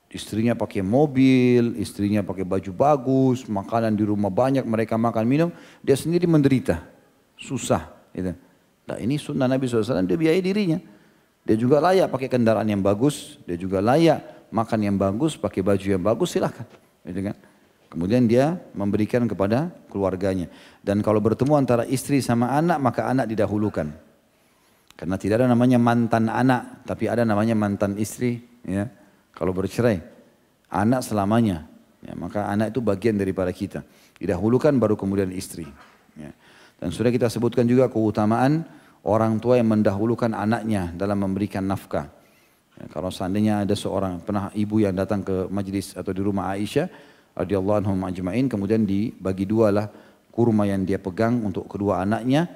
Istrinya 0.06 0.54
pakai 0.54 0.86
mobil, 0.86 1.74
istrinya 1.82 2.22
pakai 2.22 2.46
baju 2.46 2.70
bagus, 2.70 3.42
makanan 3.50 3.98
di 3.98 4.06
rumah 4.06 4.30
banyak, 4.30 4.62
mereka 4.62 4.94
makan 4.94 5.26
minum, 5.26 5.50
dia 5.82 5.98
sendiri 5.98 6.30
menderita, 6.30 6.78
susah. 7.34 7.90
Gitu. 8.14 8.32
Nah 8.86 8.96
ini 9.02 9.18
sunnah 9.18 9.50
Nabi 9.50 9.66
SAW, 9.66 10.06
dia 10.06 10.14
biayai 10.14 10.38
dirinya. 10.38 10.78
Dia 11.42 11.58
juga 11.58 11.82
layak 11.82 12.06
pakai 12.06 12.30
kendaraan 12.30 12.70
yang 12.70 12.86
bagus, 12.86 13.42
dia 13.42 13.58
juga 13.58 13.82
layak 13.82 14.50
makan 14.54 14.78
yang 14.86 14.96
bagus, 14.96 15.34
pakai 15.34 15.58
baju 15.66 15.86
yang 15.98 16.02
bagus, 16.06 16.38
silahkan. 16.38 16.66
Gitu 17.02 17.26
kan? 17.26 17.36
Kemudian 17.90 18.30
dia 18.30 18.62
memberikan 18.78 19.26
kepada 19.26 19.74
keluarganya. 19.90 20.46
Dan 20.86 21.02
kalau 21.02 21.18
bertemu 21.18 21.54
antara 21.58 21.82
istri 21.86 22.22
sama 22.22 22.54
anak, 22.54 22.78
maka 22.78 23.10
anak 23.10 23.26
didahulukan. 23.26 24.05
Karena 24.96 25.20
tidak 25.20 25.44
ada 25.44 25.52
namanya 25.52 25.76
mantan 25.76 26.32
anak, 26.32 26.88
tapi 26.88 27.04
ada 27.04 27.20
namanya 27.22 27.52
mantan 27.52 28.00
istri. 28.00 28.40
Ya. 28.64 28.88
Kalau 29.36 29.52
bercerai, 29.52 30.00
anak 30.72 31.04
selamanya. 31.04 31.68
Ya, 32.00 32.16
maka 32.16 32.48
anak 32.48 32.72
itu 32.72 32.80
bagian 32.80 33.20
daripada 33.20 33.52
kita. 33.52 33.84
Didahulukan 34.16 34.72
baru 34.80 34.96
kemudian 34.96 35.28
istri. 35.36 35.68
Ya. 36.16 36.32
Dan 36.80 36.92
sudah 36.92 37.12
kita 37.12 37.28
sebutkan 37.28 37.68
juga 37.68 37.92
keutamaan 37.92 38.64
orang 39.04 39.36
tua 39.36 39.60
yang 39.60 39.68
mendahulukan 39.68 40.32
anaknya 40.32 40.96
dalam 40.96 41.20
memberikan 41.20 41.68
nafkah. 41.68 42.08
Ya, 42.80 42.88
kalau 42.88 43.12
seandainya 43.12 43.68
ada 43.68 43.76
seorang 43.76 44.24
pernah 44.24 44.48
ibu 44.56 44.80
yang 44.80 44.96
datang 44.96 45.20
ke 45.20 45.52
majlis 45.52 45.92
atau 45.92 46.16
di 46.16 46.24
rumah 46.24 46.56
Aisyah, 46.56 46.88
radhiyallahu 47.36 47.84
kemudian 48.48 48.88
dibagi 48.88 49.44
dua 49.44 49.68
lah 49.68 49.86
kurma 50.32 50.64
yang 50.64 50.88
dia 50.88 50.96
pegang 50.96 51.44
untuk 51.44 51.68
kedua 51.68 52.00
anaknya 52.00 52.48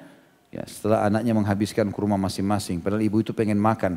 ya 0.51 0.63
setelah 0.67 1.07
anaknya 1.07 1.31
menghabiskan 1.31 1.87
kurma 1.89 2.19
masing-masing 2.19 2.83
padahal 2.83 3.01
ibu 3.01 3.23
itu 3.23 3.31
pengen 3.31 3.57
makan 3.57 3.95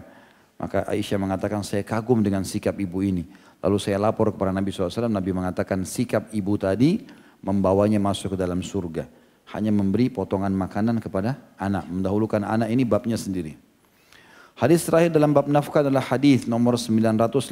maka 0.54 0.86
Aisyah 0.86 1.18
mengatakan 1.18 1.66
saya 1.66 1.82
kagum 1.82 2.22
dengan 2.22 2.46
sikap 2.46 2.78
ibu 2.78 3.02
ini 3.02 3.26
lalu 3.58 3.76
saya 3.82 3.98
lapor 3.98 4.30
kepada 4.30 4.54
Nabi 4.54 4.70
SAW 4.70 5.10
Nabi 5.10 5.34
mengatakan 5.34 5.82
sikap 5.82 6.30
ibu 6.30 6.54
tadi 6.54 7.02
membawanya 7.42 7.98
masuk 7.98 8.34
ke 8.34 8.38
dalam 8.38 8.62
surga 8.62 9.10
hanya 9.52 9.74
memberi 9.74 10.08
potongan 10.08 10.54
makanan 10.54 11.02
kepada 11.02 11.36
anak 11.58 11.84
mendahulukan 11.90 12.46
anak 12.46 12.70
ini 12.70 12.86
babnya 12.86 13.18
sendiri 13.18 13.58
Hadis 14.54 14.86
terakhir 14.86 15.10
dalam 15.10 15.34
bab 15.34 15.50
nafkah 15.50 15.82
adalah 15.82 16.14
hadis 16.14 16.46
nomor 16.46 16.78
983 16.78 17.50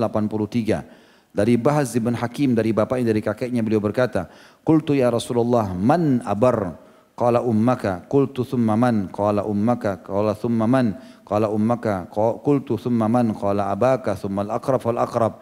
dari 1.34 1.58
Bahaz 1.58 1.98
bin 1.98 2.14
Hakim 2.14 2.54
dari 2.54 2.70
bapaknya 2.70 3.10
dari 3.10 3.18
kakeknya 3.18 3.58
beliau 3.58 3.82
berkata, 3.82 4.30
"Qultu 4.62 4.94
ya 4.94 5.10
Rasulullah, 5.10 5.74
man 5.74 6.22
abar?" 6.22 6.78
Qala 7.12 7.44
ummaka, 7.44 8.08
qultu 8.08 8.40
thumma 8.40 8.72
man? 8.72 9.12
Qala 9.12 9.44
ummaka, 9.44 10.00
qala 10.00 10.32
thumma 10.32 10.64
man? 10.64 10.96
Qala 11.28 11.52
ummaka, 11.52 12.08
qultu 12.40 12.80
thumma 12.80 13.04
man? 13.04 13.36
Qala 13.36 13.68
abaka, 13.68 14.16
thumma 14.16 14.48
al-aqrab 14.48 14.80
fal-aqrab. 14.80 15.36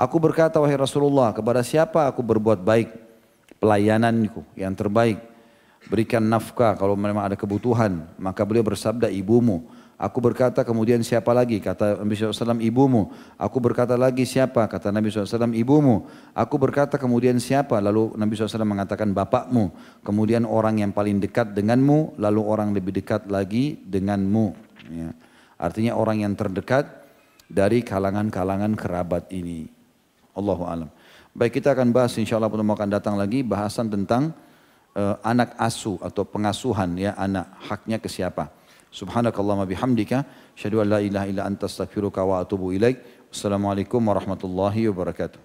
Aku 0.00 0.16
berkata 0.16 0.56
wahai 0.56 0.74
Rasulullah, 0.74 1.36
kepada 1.36 1.60
siapa 1.60 2.08
aku 2.08 2.24
berbuat 2.24 2.64
baik? 2.64 2.88
Pelayananku 3.60 4.42
yang 4.56 4.72
terbaik. 4.72 5.20
Berikan 5.86 6.24
nafkah 6.24 6.74
kalau 6.74 6.96
memang 6.98 7.28
ada 7.28 7.36
kebutuhan. 7.38 8.08
Maka 8.18 8.42
beliau 8.42 8.66
bersabda 8.66 9.12
ibumu. 9.12 9.68
Aku 10.00 10.18
berkata 10.18 10.66
kemudian 10.66 10.98
siapa 11.06 11.30
lagi? 11.30 11.62
Kata 11.62 12.02
Nabi 12.02 12.18
SAW 12.18 12.58
ibumu. 12.58 13.14
Aku 13.38 13.62
berkata 13.62 13.94
lagi 13.94 14.26
siapa? 14.26 14.66
Kata 14.66 14.90
Nabi 14.90 15.14
SAW 15.14 15.54
ibumu. 15.54 16.10
Aku 16.34 16.58
berkata 16.58 16.98
kemudian 16.98 17.38
siapa? 17.38 17.78
Lalu 17.78 18.18
Nabi 18.18 18.34
SAW 18.34 18.66
mengatakan 18.66 19.14
bapakmu. 19.14 19.70
Kemudian 20.02 20.42
orang 20.42 20.82
yang 20.82 20.90
paling 20.90 21.22
dekat 21.22 21.54
denganmu. 21.54 22.18
Lalu 22.18 22.40
orang 22.42 22.74
lebih 22.74 22.90
dekat 22.98 23.30
lagi 23.30 23.78
denganmu. 23.86 24.46
Ya. 24.90 25.14
Artinya 25.62 25.94
orang 25.94 26.26
yang 26.26 26.34
terdekat 26.34 26.90
dari 27.46 27.86
kalangan-kalangan 27.86 28.74
kerabat 28.74 29.30
ini. 29.30 29.70
Allahu 30.34 30.64
alam. 30.66 30.88
Baik 31.32 31.60
kita 31.60 31.72
akan 31.76 31.92
bahas 31.92 32.12
insya 32.18 32.36
Allah 32.36 32.52
pertemuan 32.52 32.76
akan 32.76 32.90
datang 32.92 33.14
lagi 33.16 33.40
bahasan 33.40 33.88
tentang 33.88 34.36
uh, 34.96 35.16
anak 35.24 35.56
asuh 35.56 35.96
atau 36.00 36.24
pengasuhan 36.24 36.96
ya 36.96 37.16
anak 37.16 37.48
haknya 37.68 37.96
ke 38.00 38.08
siapa. 38.08 38.52
سبحانك 38.92 39.40
اللهم 39.40 39.64
بحمدك 39.64 40.24
أشهد 40.58 40.74
أن 40.74 40.86
لا 40.90 40.98
إله 41.00 41.24
إلا 41.30 41.46
أنت 41.46 41.64
أستغفرك 41.64 42.18
وأتوب 42.18 42.68
إليك 42.70 42.96
السلام 43.32 43.66
عليكم 43.66 44.08
ورحمة 44.08 44.38
الله 44.44 44.88
وبركاته 44.88 45.40